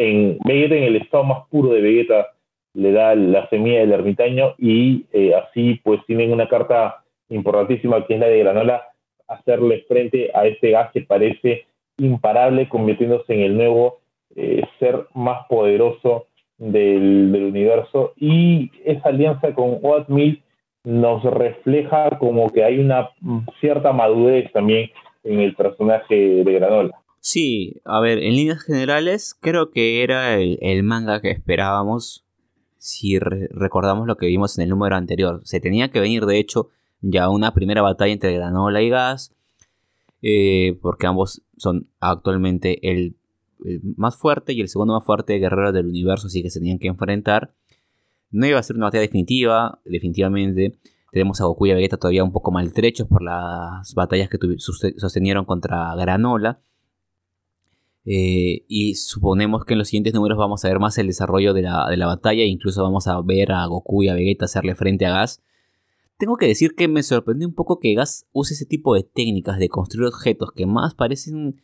en 0.00 0.38
Vegeta, 0.44 0.76
en 0.76 0.84
el 0.84 0.96
estado 0.96 1.24
más 1.24 1.46
puro 1.50 1.68
de 1.74 1.82
Vegeta, 1.82 2.28
le 2.72 2.92
da 2.92 3.14
la 3.14 3.46
semilla 3.50 3.80
del 3.80 3.92
ermitaño 3.92 4.54
y 4.56 5.04
eh, 5.12 5.34
así 5.34 5.78
pues 5.84 6.00
tienen 6.06 6.32
una 6.32 6.48
carta 6.48 7.04
importantísima 7.28 8.06
que 8.06 8.14
es 8.14 8.20
la 8.20 8.28
de 8.28 8.38
Granola, 8.38 8.82
hacerle 9.28 9.84
frente 9.86 10.30
a 10.34 10.46
este 10.46 10.70
gas 10.70 10.90
que 10.92 11.02
parece 11.02 11.66
imparable, 11.98 12.66
convirtiéndose 12.68 13.34
en 13.34 13.40
el 13.40 13.56
nuevo 13.56 13.98
eh, 14.36 14.62
ser 14.78 15.06
más 15.14 15.46
poderoso 15.48 16.28
del, 16.56 17.30
universo. 17.34 18.14
Y 18.16 18.70
esa 18.84 19.10
alianza 19.10 19.54
con 19.54 19.80
Oatmeal 19.82 20.40
nos 20.84 21.22
refleja 21.24 22.18
como 22.18 22.48
que 22.48 22.64
hay 22.64 22.78
una 22.78 23.10
cierta 23.60 23.92
madurez 23.92 24.50
también 24.52 24.90
en 25.24 25.40
el 25.40 25.54
personaje 25.54 26.42
de 26.42 26.52
Granola. 26.54 26.99
Sí, 27.20 27.82
a 27.84 28.00
ver, 28.00 28.18
en 28.18 28.34
líneas 28.34 28.62
generales 28.62 29.36
creo 29.38 29.70
que 29.70 30.02
era 30.02 30.38
el, 30.40 30.82
manga 30.82 31.20
que 31.20 31.30
esperábamos 31.30 32.24
si 32.78 33.18
recordamos 33.18 34.06
lo 34.06 34.16
que 34.16 34.26
vimos 34.26 34.58
en 34.58 34.64
el 34.64 34.70
número 34.70 34.96
anterior. 34.96 35.42
Se 35.44 35.60
tenía 35.60 35.90
que 35.90 36.00
venir, 36.00 36.24
de 36.24 36.38
hecho, 36.38 36.70
ya 37.02 37.28
una 37.28 37.52
primera 37.52 37.82
batalla 37.82 38.12
entre 38.12 38.32
Granola 38.32 38.80
y 38.80 38.88
Gas, 38.88 39.34
eh, 40.22 40.78
porque 40.80 41.06
ambos 41.06 41.42
son 41.58 41.88
actualmente 42.00 42.90
el, 42.90 43.16
más 43.96 44.16
fuerte 44.16 44.54
y 44.54 44.62
el 44.62 44.68
segundo 44.68 44.94
más 44.94 45.04
fuerte 45.04 45.38
guerrero 45.38 45.72
del 45.72 45.86
universo, 45.88 46.28
así 46.28 46.42
que 46.42 46.48
se 46.48 46.60
tenían 46.60 46.78
que 46.78 46.88
enfrentar. 46.88 47.52
No 48.30 48.46
iba 48.46 48.58
a 48.58 48.62
ser 48.62 48.76
una 48.76 48.86
batalla 48.86 49.02
definitiva, 49.02 49.80
definitivamente. 49.84 50.78
Tenemos 51.12 51.40
a 51.42 51.44
Goku 51.44 51.66
y 51.66 51.72
a 51.72 51.74
Vegeta 51.74 51.98
todavía 51.98 52.24
un 52.24 52.32
poco 52.32 52.50
maltrechos 52.50 53.08
por 53.08 53.22
las 53.22 53.92
batallas 53.94 54.30
que 54.30 54.38
sostenieron 54.58 55.44
contra 55.44 55.94
Granola. 55.96 56.60
Eh, 58.04 58.64
y 58.66 58.94
suponemos 58.94 59.64
que 59.64 59.74
en 59.74 59.78
los 59.78 59.88
siguientes 59.88 60.14
números 60.14 60.38
vamos 60.38 60.64
a 60.64 60.68
ver 60.68 60.78
más 60.78 60.96
el 60.98 61.06
desarrollo 61.06 61.52
de 61.52 61.62
la, 61.62 61.86
de 61.88 61.96
la 61.96 62.06
batalla. 62.06 62.44
Incluso 62.44 62.82
vamos 62.82 63.06
a 63.06 63.20
ver 63.20 63.52
a 63.52 63.66
Goku 63.66 64.02
y 64.02 64.08
a 64.08 64.14
Vegeta 64.14 64.46
hacerle 64.46 64.74
frente 64.74 65.06
a 65.06 65.10
Gas. 65.10 65.42
Tengo 66.18 66.36
que 66.36 66.46
decir 66.46 66.74
que 66.74 66.88
me 66.88 67.02
sorprendió 67.02 67.48
un 67.48 67.54
poco 67.54 67.78
que 67.78 67.94
Gas 67.94 68.26
use 68.32 68.54
ese 68.54 68.66
tipo 68.66 68.94
de 68.94 69.02
técnicas 69.02 69.58
de 69.58 69.68
construir 69.68 70.08
objetos 70.08 70.52
que 70.52 70.66
más 70.66 70.94
parecen 70.94 71.60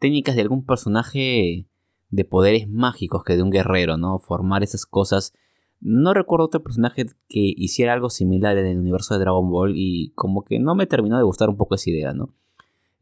técnicas 0.00 0.36
de 0.36 0.42
algún 0.42 0.64
personaje 0.64 1.66
de 2.10 2.24
poderes 2.24 2.68
mágicos 2.68 3.24
que 3.24 3.36
de 3.36 3.42
un 3.42 3.50
guerrero, 3.50 3.96
¿no? 3.96 4.18
Formar 4.18 4.62
esas 4.62 4.86
cosas. 4.86 5.32
No 5.80 6.14
recuerdo 6.14 6.46
otro 6.46 6.62
personaje 6.62 7.06
que 7.28 7.54
hiciera 7.56 7.92
algo 7.92 8.10
similar 8.10 8.56
en 8.58 8.66
el 8.66 8.78
universo 8.78 9.14
de 9.14 9.20
Dragon 9.20 9.50
Ball 9.50 9.72
y 9.76 10.12
como 10.14 10.44
que 10.44 10.58
no 10.58 10.74
me 10.74 10.86
terminó 10.86 11.16
de 11.16 11.24
gustar 11.24 11.48
un 11.48 11.56
poco 11.56 11.74
esa 11.74 11.90
idea, 11.90 12.12
¿no? 12.12 12.34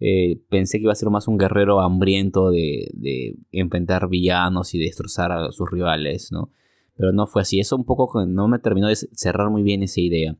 Eh, 0.01 0.40
pensé 0.49 0.78
que 0.78 0.84
iba 0.84 0.92
a 0.92 0.97
ser 0.97 1.11
más 1.11 1.28
un 1.28 1.38
guerrero 1.38 1.80
hambriento 1.80 2.51
de, 2.51 3.36
enfrentar 3.53 4.09
villanos 4.09 4.74
y 4.74 4.78
destrozar 4.78 5.32
a 5.32 5.53
sus 5.53 5.70
rivales, 5.70 6.32
¿no? 6.32 6.51
Pero 6.97 7.12
no 7.12 7.26
fue 7.26 7.42
así. 7.42 7.61
Eso 7.61 7.76
un 7.76 7.84
poco 7.84 8.24
no 8.26 8.49
me 8.49 8.59
terminó 8.59 8.88
de 8.88 8.97
cerrar 8.97 9.51
muy 9.51 9.62
bien 9.62 9.82
esa 9.82 10.01
idea. 10.01 10.36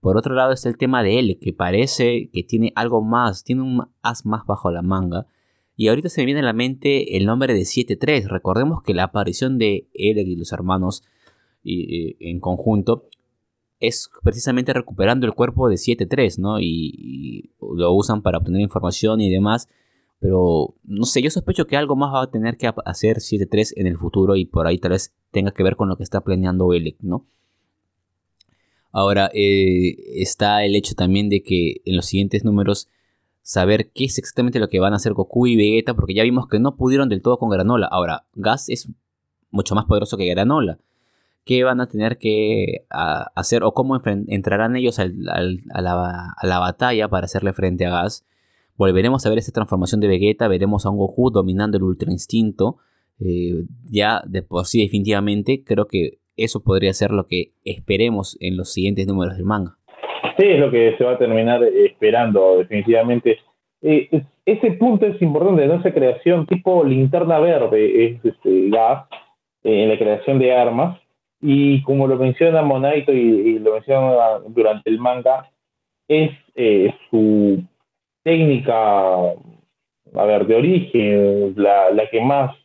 Por 0.00 0.16
otro 0.16 0.34
lado 0.34 0.52
está 0.52 0.68
el 0.68 0.76
tema 0.76 1.02
de 1.02 1.18
él, 1.18 1.38
que 1.40 1.52
parece 1.52 2.28
que 2.32 2.42
tiene 2.42 2.72
algo 2.74 3.02
más, 3.02 3.44
tiene 3.44 3.62
un 3.62 3.86
as 4.02 4.26
más 4.26 4.44
bajo 4.46 4.70
la 4.70 4.82
manga. 4.82 5.26
Y 5.76 5.88
ahorita 5.88 6.08
se 6.08 6.20
me 6.20 6.26
viene 6.26 6.40
a 6.40 6.44
la 6.44 6.52
mente 6.52 7.16
el 7.16 7.24
nombre 7.24 7.54
de 7.54 7.62
7-3. 7.62 8.28
Recordemos 8.28 8.82
que 8.82 8.94
la 8.94 9.04
aparición 9.04 9.58
de 9.58 9.88
él 9.94 10.18
y 10.18 10.36
los 10.36 10.52
hermanos 10.52 11.04
en 11.64 12.40
conjunto 12.40 13.08
es 13.82 14.08
precisamente 14.22 14.72
recuperando 14.72 15.26
el 15.26 15.34
cuerpo 15.34 15.68
de 15.68 15.74
7-3, 15.74 16.38
¿no? 16.38 16.60
Y, 16.60 17.50
lo 17.60 17.92
usan 17.92 18.22
para 18.22 18.38
obtener 18.38 18.60
información 18.60 19.20
y 19.20 19.28
demás. 19.30 19.68
Pero 20.20 20.74
no 20.84 21.04
sé, 21.04 21.20
yo 21.20 21.30
sospecho 21.30 21.66
que 21.66 21.76
algo 21.76 21.96
más 21.96 22.14
va 22.14 22.22
a 22.22 22.30
tener 22.30 22.56
que 22.56 22.70
hacer 22.84 23.16
7-3 23.16 23.72
en 23.76 23.88
el 23.88 23.98
futuro 23.98 24.36
y 24.36 24.44
por 24.44 24.68
ahí 24.68 24.78
tal 24.78 24.92
vez 24.92 25.12
tenga 25.32 25.50
que 25.50 25.64
ver 25.64 25.74
con 25.74 25.88
lo 25.88 25.96
que 25.96 26.04
está 26.04 26.20
planeando 26.20 26.72
Elec, 26.72 26.96
¿no? 27.00 27.26
Ahora, 28.92 29.30
eh, 29.34 29.96
está 30.20 30.64
el 30.64 30.76
hecho 30.76 30.94
también 30.94 31.28
de 31.28 31.42
que 31.42 31.80
en 31.84 31.96
los 31.96 32.06
siguientes 32.06 32.44
números 32.44 32.88
saber 33.40 33.90
qué 33.90 34.04
es 34.04 34.18
exactamente 34.18 34.60
lo 34.60 34.68
que 34.68 34.78
van 34.78 34.92
a 34.92 34.96
hacer 34.96 35.14
Goku 35.14 35.48
y 35.48 35.56
Vegeta, 35.56 35.94
porque 35.94 36.14
ya 36.14 36.22
vimos 36.22 36.46
que 36.46 36.60
no 36.60 36.76
pudieron 36.76 37.08
del 37.08 37.22
todo 37.22 37.38
con 37.38 37.50
Granola. 37.50 37.88
Ahora, 37.90 38.26
Gas 38.34 38.68
es 38.68 38.88
mucho 39.50 39.74
más 39.74 39.86
poderoso 39.86 40.16
que 40.16 40.26
Granola 40.26 40.78
qué 41.44 41.64
van 41.64 41.80
a 41.80 41.86
tener 41.86 42.18
que 42.18 42.84
hacer 42.90 43.64
o 43.64 43.72
cómo 43.72 44.00
entrarán 44.28 44.76
ellos 44.76 44.98
a, 44.98 45.06
la, 45.08 46.58
batalla 46.58 47.08
para 47.08 47.24
hacerle 47.24 47.52
frente 47.52 47.86
a 47.86 47.90
Gas. 47.90 48.26
Volveremos 48.76 49.26
a 49.26 49.28
ver 49.28 49.38
esta 49.38 49.52
transformación 49.52 50.00
de 50.00 50.08
Vegeta, 50.08 50.48
veremos 50.48 50.86
a 50.86 50.90
un 50.90 50.96
Goku 50.96 51.30
dominando 51.30 51.76
el 51.76 51.84
Ultra 51.84 52.10
Instinto. 52.10 52.76
Eh, 53.20 53.64
ya 53.84 54.22
de 54.26 54.42
por 54.42 54.64
sí 54.64 54.82
definitivamente 54.82 55.62
creo 55.64 55.86
que 55.86 56.18
eso 56.36 56.62
podría 56.64 56.92
ser 56.92 57.10
lo 57.10 57.26
que 57.26 57.52
esperemos 57.64 58.36
en 58.40 58.56
los 58.56 58.72
siguientes 58.72 59.06
números 59.06 59.36
del 59.36 59.44
manga. 59.44 59.76
Sí, 60.38 60.46
es 60.46 60.58
lo 60.58 60.70
que 60.70 60.96
se 60.96 61.04
va 61.04 61.12
a 61.12 61.18
terminar 61.18 61.62
esperando 61.62 62.58
definitivamente. 62.58 63.38
Eh, 63.82 64.08
ese 64.46 64.72
punto 64.72 65.06
es 65.06 65.20
importante, 65.20 65.66
¿no? 65.66 65.74
Esa 65.74 65.92
creación 65.92 66.46
tipo 66.46 66.84
linterna 66.84 67.38
verde 67.38 68.06
es 68.06 68.24
este, 68.24 68.70
gas 68.70 69.06
eh, 69.62 69.82
en 69.82 69.88
la 69.90 69.98
creación 69.98 70.38
de 70.38 70.52
armas 70.54 70.98
y 71.42 71.82
como 71.82 72.06
lo 72.06 72.16
menciona 72.16 72.62
Monaito 72.62 73.12
y, 73.12 73.58
lo 73.58 73.74
menciona 73.74 74.38
durante 74.48 74.88
el 74.88 74.98
manga, 74.98 75.50
es 76.08 76.30
eh, 76.54 76.94
su 77.10 77.62
técnica, 78.22 79.14
a 80.14 80.24
ver, 80.24 80.46
de 80.46 80.54
origen, 80.54 81.54
la, 81.56 81.90
la 81.90 82.08
que 82.08 82.20
más 82.20 82.56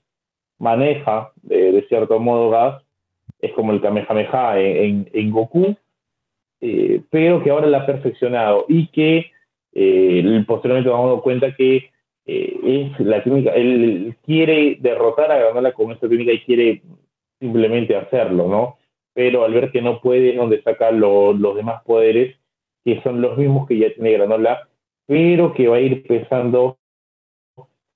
maneja, 0.59 1.31
de, 1.41 1.83
cierto 1.89 2.19
modo, 2.19 2.51
Gas, 2.51 2.83
es 3.39 3.51
como 3.53 3.71
el 3.71 3.81
Kamehameha 3.81 4.59
en, 4.59 5.31
Goku, 5.31 5.75
eh, 6.61 7.01
pero 7.09 7.43
que 7.43 7.49
ahora 7.49 7.67
la 7.67 7.79
ha 7.79 7.85
perfeccionado 7.85 8.65
y 8.67 8.87
que 8.87 9.31
eh, 9.73 10.43
posteriormente 10.47 10.91
a 10.91 11.07
dar 11.07 11.21
cuenta 11.21 11.55
que 11.55 11.91
eh, 12.25 12.91
es 12.97 12.99
la 13.05 13.23
técnica, 13.23 13.51
él 13.51 14.15
quiere 14.25 14.77
derrotar 14.79 15.31
a 15.31 15.37
Granola 15.37 15.71
con 15.71 15.91
esta 15.91 16.09
técnica 16.09 16.33
y 16.33 16.41
quiere 16.41 16.81
simplemente 17.39 17.95
hacerlo, 17.95 18.47
¿no? 18.47 18.77
Pero 19.13 19.43
al 19.43 19.53
ver 19.53 19.71
que 19.71 19.81
no 19.81 19.99
puede, 20.01 20.35
donde 20.35 20.61
saca 20.61 20.91
los 20.91 21.55
demás 21.55 21.83
poderes, 21.83 22.35
que 22.83 23.01
son 23.01 23.21
los 23.21 23.37
mismos 23.37 23.67
que 23.67 23.77
ya 23.77 23.93
tiene 23.93 24.13
Granola, 24.13 24.67
pero 25.05 25.53
que 25.53 25.67
va 25.67 25.77
a 25.77 25.81
ir 25.81 26.05
pesando 26.07 26.77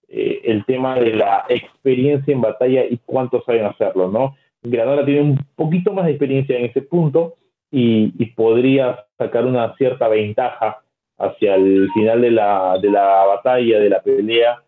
eh, 0.07 0.41
el 0.43 0.65
tema 0.65 0.99
de 0.99 1.13
la 1.15 1.45
experiencia 1.47 2.33
en 2.33 2.41
batalla 2.41 2.83
y 2.85 2.97
cuánto 3.05 3.41
saben 3.43 3.65
hacerlo, 3.65 4.09
¿no? 4.09 4.35
Granola 4.63 5.05
tiene 5.05 5.21
un 5.21 5.39
poquito 5.55 5.93
más 5.93 6.05
de 6.05 6.11
experiencia 6.11 6.57
en 6.57 6.65
ese 6.65 6.81
punto 6.81 7.35
y, 7.71 8.25
podría 8.35 9.05
sacar 9.17 9.45
una 9.45 9.75
cierta 9.77 10.07
ventaja 10.07 10.81
hacia 11.17 11.55
el 11.55 11.89
final 11.93 12.21
de 12.21 12.31
la, 12.31 12.77
de 12.81 12.89
la 12.89 13.25
batalla, 13.25 13.79
de 13.79 13.89
la 13.89 14.01
pelea 14.01 14.61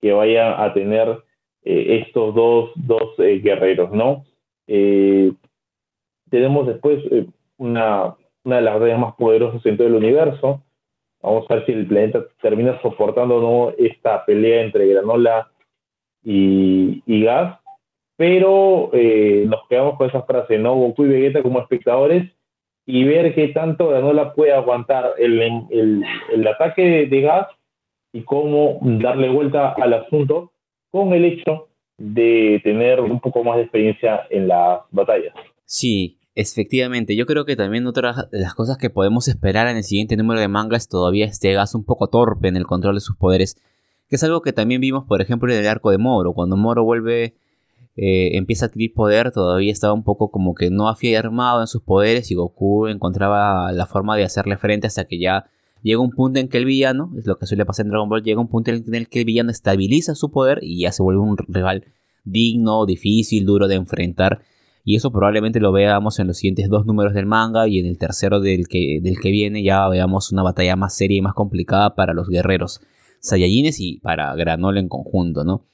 que 0.00 0.12
vaya 0.12 0.62
a 0.62 0.72
tener 0.72 1.22
eh, 1.64 2.04
estos 2.06 2.34
dos, 2.34 2.70
dos 2.76 3.18
eh, 3.18 3.40
guerreros, 3.40 3.90
¿no? 3.92 4.24
tenemos 6.30 6.66
después 6.66 7.02
una, 7.56 8.14
una 8.44 8.56
de 8.56 8.62
las 8.62 8.74
batallas 8.74 8.98
más 8.98 9.14
poderosas 9.14 9.64
en 9.64 9.78
todo 9.78 9.86
el 9.86 9.94
universo, 9.94 10.62
Vamos 11.20 11.50
a 11.50 11.54
ver 11.54 11.66
si 11.66 11.72
el 11.72 11.86
planeta 11.86 12.24
termina 12.40 12.80
soportando 12.80 13.36
o 13.36 13.40
no 13.40 13.74
esta 13.76 14.24
pelea 14.24 14.62
entre 14.62 14.86
granola 14.86 15.50
y, 16.22 17.02
gas. 17.06 17.58
Pero 18.16 18.90
eh, 18.92 19.44
nos 19.46 19.66
quedamos 19.68 19.96
con 19.96 20.08
esa 20.08 20.22
frase, 20.22 20.58
¿no? 20.58 20.74
Goku 20.74 21.04
y 21.04 21.08
Vegeta 21.08 21.42
como 21.42 21.60
espectadores 21.60 22.30
y 22.84 23.04
ver 23.04 23.34
qué 23.34 23.48
tanto 23.48 23.88
Granola 23.88 24.32
puede 24.32 24.52
aguantar 24.52 25.14
el, 25.18 25.40
el, 25.70 26.48
ataque 26.48 27.06
de, 27.06 27.20
gas 27.20 27.48
y 28.12 28.22
cómo 28.22 28.78
darle 28.80 29.28
vuelta 29.28 29.72
al 29.72 29.92
asunto 29.92 30.52
con 30.90 31.12
el 31.12 31.24
hecho 31.24 31.68
de 31.96 32.60
tener 32.62 33.00
un 33.00 33.20
poco 33.20 33.42
más 33.42 33.56
de 33.56 33.62
experiencia 33.62 34.26
en 34.30 34.48
las 34.48 34.80
batallas. 34.90 35.34
Sí, 35.64 36.18
Efectivamente, 36.40 37.16
yo 37.16 37.26
creo 37.26 37.44
que 37.44 37.56
también 37.56 37.84
otra 37.88 38.28
de 38.30 38.38
las 38.38 38.54
cosas 38.54 38.78
que 38.78 38.90
podemos 38.90 39.26
esperar 39.26 39.66
en 39.66 39.76
el 39.76 39.82
siguiente 39.82 40.16
número 40.16 40.38
de 40.38 40.46
manga 40.46 40.76
es 40.76 40.86
todavía 40.86 41.26
este 41.26 41.52
gas 41.52 41.74
un 41.74 41.82
poco 41.82 42.06
torpe 42.06 42.46
en 42.46 42.56
el 42.56 42.64
control 42.64 42.94
de 42.94 43.00
sus 43.00 43.16
poderes, 43.16 43.56
que 44.08 44.14
es 44.14 44.22
algo 44.22 44.40
que 44.40 44.52
también 44.52 44.80
vimos, 44.80 45.04
por 45.04 45.20
ejemplo, 45.20 45.52
en 45.52 45.58
el 45.58 45.66
arco 45.66 45.90
de 45.90 45.98
Moro. 45.98 46.34
Cuando 46.34 46.56
Moro 46.56 46.84
vuelve, 46.84 47.34
eh, 47.96 48.36
empieza 48.36 48.66
a 48.66 48.68
adquirir 48.68 48.94
poder, 48.94 49.32
todavía 49.32 49.72
estaba 49.72 49.92
un 49.92 50.04
poco 50.04 50.30
como 50.30 50.54
que 50.54 50.70
no 50.70 50.88
armado 50.88 51.60
en 51.60 51.66
sus 51.66 51.82
poderes 51.82 52.30
y 52.30 52.36
Goku 52.36 52.86
encontraba 52.86 53.72
la 53.72 53.86
forma 53.86 54.16
de 54.16 54.22
hacerle 54.22 54.56
frente 54.58 54.86
hasta 54.86 55.06
que 55.06 55.18
ya 55.18 55.46
llega 55.82 56.00
un 56.00 56.10
punto 56.10 56.40
en 56.40 56.48
que 56.48 56.58
el 56.58 56.64
villano, 56.64 57.12
es 57.18 57.26
lo 57.26 57.36
que 57.38 57.46
suele 57.46 57.64
pasar 57.66 57.86
en 57.86 57.90
Dragon 57.90 58.08
Ball, 58.08 58.22
llega 58.22 58.40
un 58.40 58.48
punto 58.48 58.70
en 58.70 58.94
el 58.94 59.08
que 59.08 59.20
el 59.20 59.24
villano 59.24 59.50
estabiliza 59.50 60.14
su 60.14 60.30
poder 60.30 60.60
y 60.62 60.80
ya 60.80 60.92
se 60.92 61.02
vuelve 61.02 61.20
un 61.20 61.36
rival 61.36 61.84
digno, 62.24 62.86
difícil, 62.86 63.46
duro 63.46 63.68
de 63.68 63.76
enfrentar 63.76 64.42
y 64.84 64.96
eso 64.96 65.10
probablemente 65.10 65.60
lo 65.60 65.70
veamos 65.70 66.18
en 66.18 66.28
los 66.28 66.38
siguientes 66.38 66.70
dos 66.70 66.86
números 66.86 67.12
del 67.12 67.26
manga 67.26 67.68
y 67.68 67.78
en 67.78 67.84
el 67.84 67.98
tercero 67.98 68.40
del 68.40 68.68
que, 68.68 69.00
del 69.02 69.20
que 69.20 69.30
viene 69.30 69.62
ya 69.62 69.86
veamos 69.86 70.32
una 70.32 70.42
batalla 70.42 70.76
más 70.76 70.96
seria 70.96 71.18
y 71.18 71.20
más 71.20 71.34
complicada 71.34 71.94
para 71.94 72.14
los 72.14 72.28
guerreros 72.28 72.80
Saiyajines 73.20 73.80
y 73.80 73.98
para 73.98 74.34
Granola 74.34 74.80
en 74.80 74.88
conjunto, 74.88 75.44
¿no? 75.44 75.64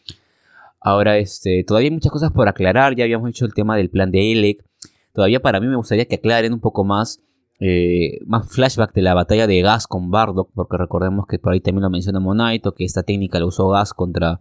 Ahora, 0.80 1.18
este, 1.18 1.62
todavía 1.64 1.88
hay 1.88 1.94
muchas 1.94 2.10
cosas 2.10 2.32
por 2.32 2.48
aclarar, 2.48 2.96
ya 2.96 3.04
habíamos 3.04 3.28
dicho 3.28 3.44
el 3.44 3.54
tema 3.54 3.76
del 3.76 3.88
plan 3.88 4.10
de 4.10 4.32
Elec, 4.32 4.64
todavía 5.12 5.40
para 5.40 5.60
mí 5.60 5.66
me 5.66 5.76
gustaría 5.76 6.06
que 6.06 6.16
aclaren 6.16 6.52
un 6.52 6.60
poco 6.60 6.84
más, 6.84 7.20
eh, 7.60 8.18
más 8.26 8.50
flashback 8.50 8.92
de 8.94 9.02
la 9.02 9.14
batalla 9.14 9.46
de 9.46 9.60
Gas 9.62 9.86
con 9.86 10.10
Bardock, 10.10 10.50
porque 10.54 10.76
recordemos 10.76 11.26
que 11.26 11.38
por 11.38 11.52
ahí 11.52 11.60
también 11.60 11.82
lo 11.82 11.90
menciona 11.90 12.20
Monaito, 12.20 12.74
que 12.74 12.84
esta 12.84 13.02
técnica 13.02 13.38
la 13.38 13.46
usó 13.46 13.68
Gas 13.68 13.92
contra, 13.94 14.40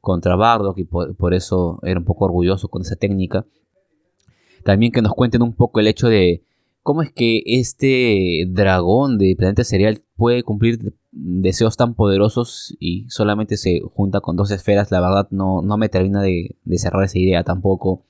contra 0.00 0.36
Bardock 0.36 0.78
y 0.78 0.84
por 0.84 1.34
eso 1.34 1.80
era 1.82 1.98
un 1.98 2.04
poco 2.04 2.24
orgulloso 2.24 2.68
con 2.68 2.82
esa 2.82 2.96
técnica. 2.96 3.44
También 4.64 4.92
que 4.92 5.02
nos 5.02 5.14
cuenten 5.14 5.42
un 5.42 5.54
poco 5.54 5.80
el 5.80 5.88
hecho 5.88 6.08
de 6.08 6.44
cómo 6.82 7.02
es 7.02 7.12
que 7.12 7.42
este 7.46 8.44
dragón 8.48 9.18
de 9.18 9.34
planeta 9.36 9.64
cereal 9.64 10.02
puede 10.16 10.42
cumplir 10.42 10.94
deseos 11.10 11.76
tan 11.76 11.94
poderosos 11.94 12.76
y 12.80 13.06
solamente 13.08 13.56
se 13.56 13.80
junta 13.94 14.20
con 14.20 14.36
dos 14.36 14.50
esferas. 14.50 14.90
La 14.90 15.00
verdad 15.00 15.28
no, 15.30 15.62
no 15.62 15.76
me 15.76 15.88
termina 15.88 16.22
de, 16.22 16.56
cerrar 16.76 17.04
esa 17.04 17.18
idea 17.18 17.44
tampoco. 17.44 18.04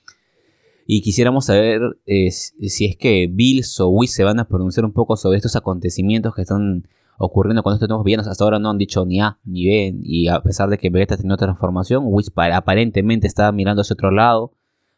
Y 0.86 1.02
quisiéramos 1.02 1.46
saber 1.46 1.80
eh, 2.06 2.30
si 2.30 2.86
es 2.86 2.96
que 2.96 3.28
Bills 3.30 3.80
o 3.80 3.88
Whis 3.88 4.12
se 4.12 4.24
van 4.24 4.40
a 4.40 4.48
pronunciar 4.48 4.84
un 4.84 4.92
poco 4.92 5.16
sobre 5.16 5.36
estos 5.36 5.56
acontecimientos 5.56 6.34
que 6.34 6.42
están 6.42 6.88
ocurriendo 7.18 7.62
con 7.62 7.74
estos 7.74 7.88
nuevos 7.88 8.04
villanos. 8.04 8.26
Hasta 8.26 8.44
ahora 8.44 8.58
no 8.58 8.70
han 8.70 8.78
dicho 8.78 9.04
ni 9.06 9.20
A 9.20 9.38
ni 9.44 9.66
B. 9.66 9.98
Y 10.02 10.28
a 10.28 10.42
pesar 10.42 10.68
de 10.68 10.78
que 10.78 10.90
Vegeta 10.90 11.16
tiene 11.16 11.34
otra 11.34 11.46
transformación, 11.46 12.04
Whis 12.06 12.32
aparentemente 12.34 13.26
está 13.26 13.50
mirando 13.52 13.82
hacia 13.82 13.94
otro 13.94 14.10
lado. 14.10 14.52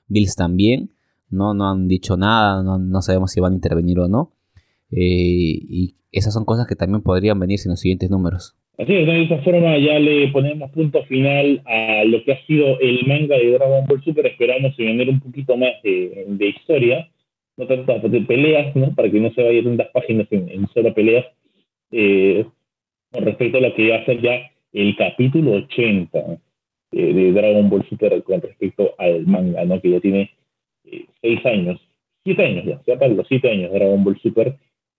Bills 0.08 0.36
también. 0.36 0.94
¿no? 1.34 1.54
No 1.54 1.70
han 1.70 1.88
dicho 1.88 2.16
nada, 2.16 2.62
no, 2.62 3.02
sabemos 3.02 3.32
si 3.32 3.40
van 3.40 3.52
a 3.52 3.56
intervenir 3.56 4.00
o 4.00 4.08
no. 4.08 4.32
Eh, 4.90 4.96
y 5.00 5.96
esas 6.12 6.32
son 6.32 6.44
cosas 6.44 6.66
que 6.66 6.76
también 6.76 7.02
podrían 7.02 7.38
venirse 7.38 7.68
en 7.68 7.72
los 7.72 7.80
siguientes 7.80 8.10
números. 8.10 8.54
Así 8.76 8.92
es, 8.92 9.06
de 9.06 9.22
esta 9.22 9.38
forma 9.38 9.78
ya 9.78 10.00
le 10.00 10.28
ponemos 10.28 10.68
punto 10.72 11.04
final 11.04 11.62
a 11.64 12.02
lo 12.04 12.24
que 12.24 12.32
ha 12.32 12.44
sido 12.44 12.80
el 12.80 13.06
manga 13.06 13.36
de 13.38 13.52
Dragon 13.52 13.86
Ball 13.86 14.02
Super. 14.02 14.26
Esperamos 14.26 14.74
tener 14.74 15.08
un 15.08 15.20
poquito 15.20 15.56
más 15.56 15.80
de, 15.84 16.48
historia, 16.48 17.08
no 17.56 17.66
tantas 17.68 18.02
de 18.10 18.20
peleas, 18.22 18.74
¿no? 18.74 18.92
para 18.92 19.08
que 19.08 19.20
no 19.20 19.32
se 19.32 19.44
vayan 19.44 19.64
tantas 19.64 19.88
páginas 19.90 20.26
en, 20.32 20.66
solo 20.74 20.92
peleas, 20.92 21.24
eh, 21.92 22.44
con 23.12 23.24
respecto 23.24 23.58
a 23.58 23.60
lo 23.60 23.74
que 23.74 23.90
va 23.90 23.96
a 23.96 24.04
ser 24.06 24.20
ya 24.20 24.50
el 24.72 24.96
capítulo 24.96 25.52
80 25.52 26.18
eh, 26.18 27.14
de 27.14 27.32
Dragon 27.32 27.70
Ball 27.70 27.88
Super 27.88 28.20
con 28.24 28.42
respecto 28.42 28.96
al 28.98 29.24
manga, 29.24 29.64
¿no? 29.64 29.80
que 29.80 29.90
ya 29.90 30.00
tiene 30.00 30.32
seis 31.22 31.46
años, 31.46 31.80
siete 32.24 32.44
años 32.44 32.64
ya, 32.64 32.80
ya 32.84 32.98
para 32.98 33.14
los 33.14 33.28
siete 33.28 33.50
años 33.50 33.70
de 33.70 33.78
Dragon 33.78 34.02
Ball 34.02 34.18
Super, 34.20 34.56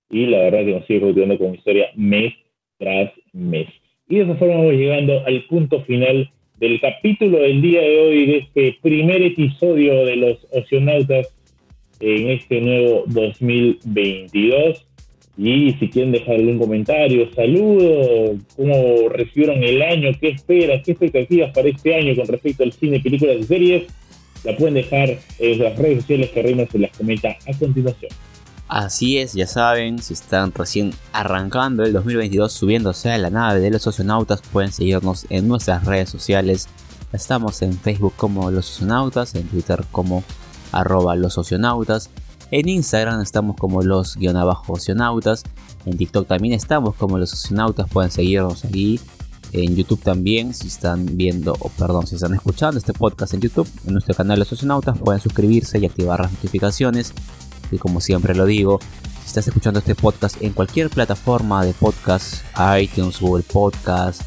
y 0.10 0.28
la 0.28 0.44
verdad 0.44 0.60
que 0.60 0.76
nos 0.76 0.86
sigue 0.86 1.02
continuando 1.02 1.38
con 1.38 1.56
historia 1.56 1.90
mes 1.96 2.34
tras 2.78 3.12
mes. 3.34 3.68
Y 4.08 4.18
de 4.18 4.24
esa 4.24 4.36
forma 4.36 4.56
vamos 4.56 4.74
llegando 4.74 5.26
al 5.26 5.44
punto 5.46 5.82
final 5.82 6.30
del 6.60 6.80
capítulo 6.80 7.40
del 7.40 7.62
día 7.62 7.82
de 7.82 8.00
hoy, 8.00 8.26
de 8.26 8.38
este 8.38 8.78
primer 8.82 9.22
episodio 9.22 10.06
de 10.06 10.16
los 10.16 10.48
Oceanautas 10.52 11.34
en 12.00 12.30
este 12.30 12.62
nuevo 12.62 13.04
2022. 13.08 14.86
Y 15.38 15.74
si 15.74 15.90
quieren 15.90 16.14
dejar 16.14 16.36
algún 16.36 16.60
comentario, 16.60 17.30
saludo, 17.34 18.38
cómo 18.56 19.10
recibieron 19.10 19.62
el 19.64 19.82
año, 19.82 20.12
qué 20.22 20.30
esperas, 20.30 20.82
qué 20.84 20.92
expectativas 20.92 21.52
para 21.52 21.68
este 21.68 21.94
año 21.94 22.16
con 22.16 22.28
respecto 22.28 22.64
al 22.64 22.72
cine, 22.72 23.02
películas 23.02 23.38
y 23.42 23.44
series, 23.44 23.84
la 24.46 24.56
pueden 24.56 24.76
dejar 24.76 25.18
en 25.40 25.60
las 25.60 25.78
redes 25.78 26.02
sociales 26.02 26.30
que 26.30 26.42
Reina 26.42 26.66
se 26.68 26.80
las 26.80 26.98
comenta 26.98 27.36
a 27.48 27.58
continuación. 27.58 28.12
Así 28.68 29.20
es, 29.20 29.34
ya 29.34 29.46
saben, 29.46 30.00
si 30.02 30.14
están 30.14 30.52
recién 30.52 30.92
arrancando 31.14 31.84
el 31.84 31.94
2022 31.94 32.52
subiéndose 32.52 33.12
a 33.12 33.18
la 33.20 33.30
nave 33.30 33.60
de 33.60 33.70
los 33.70 33.84
socionautas, 33.84 34.42
pueden 34.42 34.72
seguirnos 34.72 35.28
en 35.30 35.48
nuestras 35.48 35.86
redes 35.86 36.10
sociales. 36.10 36.68
Estamos 37.14 37.62
en 37.62 37.78
Facebook 37.78 38.14
como 38.18 38.50
los 38.50 38.66
socionautas, 38.66 39.36
en 39.36 39.48
Twitter 39.48 39.86
como 39.92 40.24
arroba 40.72 41.16
los 41.16 41.34
socionautas, 41.34 42.10
en 42.50 42.68
Instagram 42.68 43.22
estamos 43.22 43.56
como 43.56 43.84
los 43.84 44.18
guion 44.18 44.36
abajo 44.36 44.76
socionautas, 44.76 45.44
en 45.86 45.98
TikTok 45.98 46.28
también 46.28 46.56
estamos 46.56 46.96
como 46.96 47.20
los 47.20 47.30
socionautas, 47.30 47.88
pueden 47.88 48.10
seguirnos 48.10 48.66
ahí 48.66 49.00
en 49.52 49.76
YouTube 49.76 50.02
también, 50.02 50.54
si 50.54 50.68
están 50.68 51.06
viendo, 51.18 51.56
o 51.60 51.70
perdón, 51.70 52.08
si 52.08 52.16
están 52.16 52.34
escuchando 52.34 52.78
este 52.78 52.94
podcast 52.94 53.34
en 53.34 53.42
YouTube, 53.42 53.70
en 53.86 53.94
nuestro 53.94 54.14
canal 54.16 54.40
de 54.40 54.46
Socionautas, 54.46 54.98
pueden 55.00 55.22
suscribirse 55.22 55.80
y 55.80 55.86
activar 55.86 56.20
las 56.20 56.32
notificaciones. 56.32 57.14
Y 57.72 57.78
como 57.78 58.02
siempre 58.02 58.36
lo 58.36 58.46
digo, 58.46 58.80
si 59.22 59.28
estás 59.28 59.48
escuchando 59.48 59.80
este 59.80 59.96
podcast 59.96 60.42
en 60.42 60.54
cualquier 60.54 60.90
plataforma 60.90 61.66
de 61.66 61.74
podcast, 61.74 62.44
iTunes, 62.80 63.20
Google 63.20 63.44
Podcast, 63.44 64.22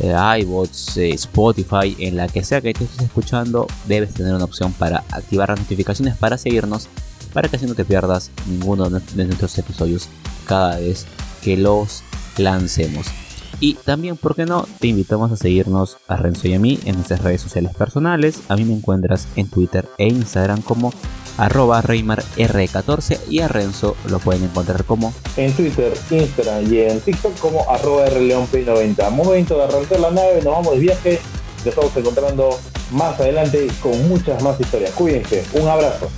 eh, 0.00 0.14
iBots, 0.40 0.96
eh, 0.96 1.10
Spotify, 1.10 1.96
en 1.98 2.16
la 2.16 2.28
que 2.28 2.44
sea 2.44 2.60
que 2.60 2.74
te 2.74 2.84
estés 2.84 3.02
escuchando, 3.02 3.66
debes 3.86 4.14
tener 4.14 4.34
una 4.34 4.44
opción 4.44 4.72
para 4.72 5.04
activar 5.10 5.50
las 5.50 5.60
notificaciones 5.60 6.16
para 6.16 6.38
seguirnos, 6.38 6.88
para 7.32 7.48
que 7.48 7.56
así 7.56 7.66
no 7.66 7.74
te 7.74 7.84
pierdas 7.84 8.30
ninguno 8.46 8.88
de 8.90 9.24
nuestros 9.24 9.56
episodios 9.58 10.08
cada 10.46 10.78
vez 10.78 11.06
que 11.42 11.56
los 11.56 12.02
lancemos. 12.36 13.06
Y 13.60 13.74
también, 13.74 14.16
¿por 14.16 14.34
qué 14.34 14.44
no? 14.44 14.66
Te 14.80 14.88
invitamos 14.88 15.30
a 15.30 15.36
seguirnos 15.36 15.98
a 16.08 16.16
Renzo 16.16 16.48
y 16.48 16.54
a 16.54 16.58
mí 16.58 16.80
en 16.84 16.96
nuestras 16.96 17.22
redes 17.22 17.42
sociales 17.42 17.72
personales. 17.74 18.40
A 18.48 18.56
mí 18.56 18.64
me 18.64 18.74
encuentras 18.74 19.28
en 19.36 19.48
Twitter 19.48 19.88
e 19.98 20.08
Instagram 20.08 20.62
como 20.62 20.92
arroba 21.38 21.82
ReymarR14 21.82 23.20
y 23.28 23.40
a 23.40 23.48
Renzo 23.48 23.96
lo 24.08 24.18
pueden 24.18 24.44
encontrar 24.44 24.84
como 24.84 25.12
en 25.36 25.52
Twitter, 25.52 25.92
Instagram 26.10 26.72
y 26.72 26.80
en 26.80 27.00
TikTok 27.00 27.38
como 27.38 27.68
arroba 27.70 28.06
RLeonP90. 28.06 29.10
Momento 29.10 29.56
de 29.56 29.64
arrancar 29.64 30.00
la 30.00 30.10
nave, 30.10 30.40
nos 30.42 30.54
vamos 30.54 30.74
de 30.74 30.80
viaje. 30.80 31.20
Nos 31.58 31.66
estamos 31.66 31.96
encontrando 31.96 32.58
más 32.90 33.18
adelante 33.20 33.68
con 33.80 34.08
muchas 34.08 34.42
más 34.42 34.60
historias. 34.60 34.90
Cuídense, 34.92 35.44
un 35.54 35.68
abrazo. 35.68 36.10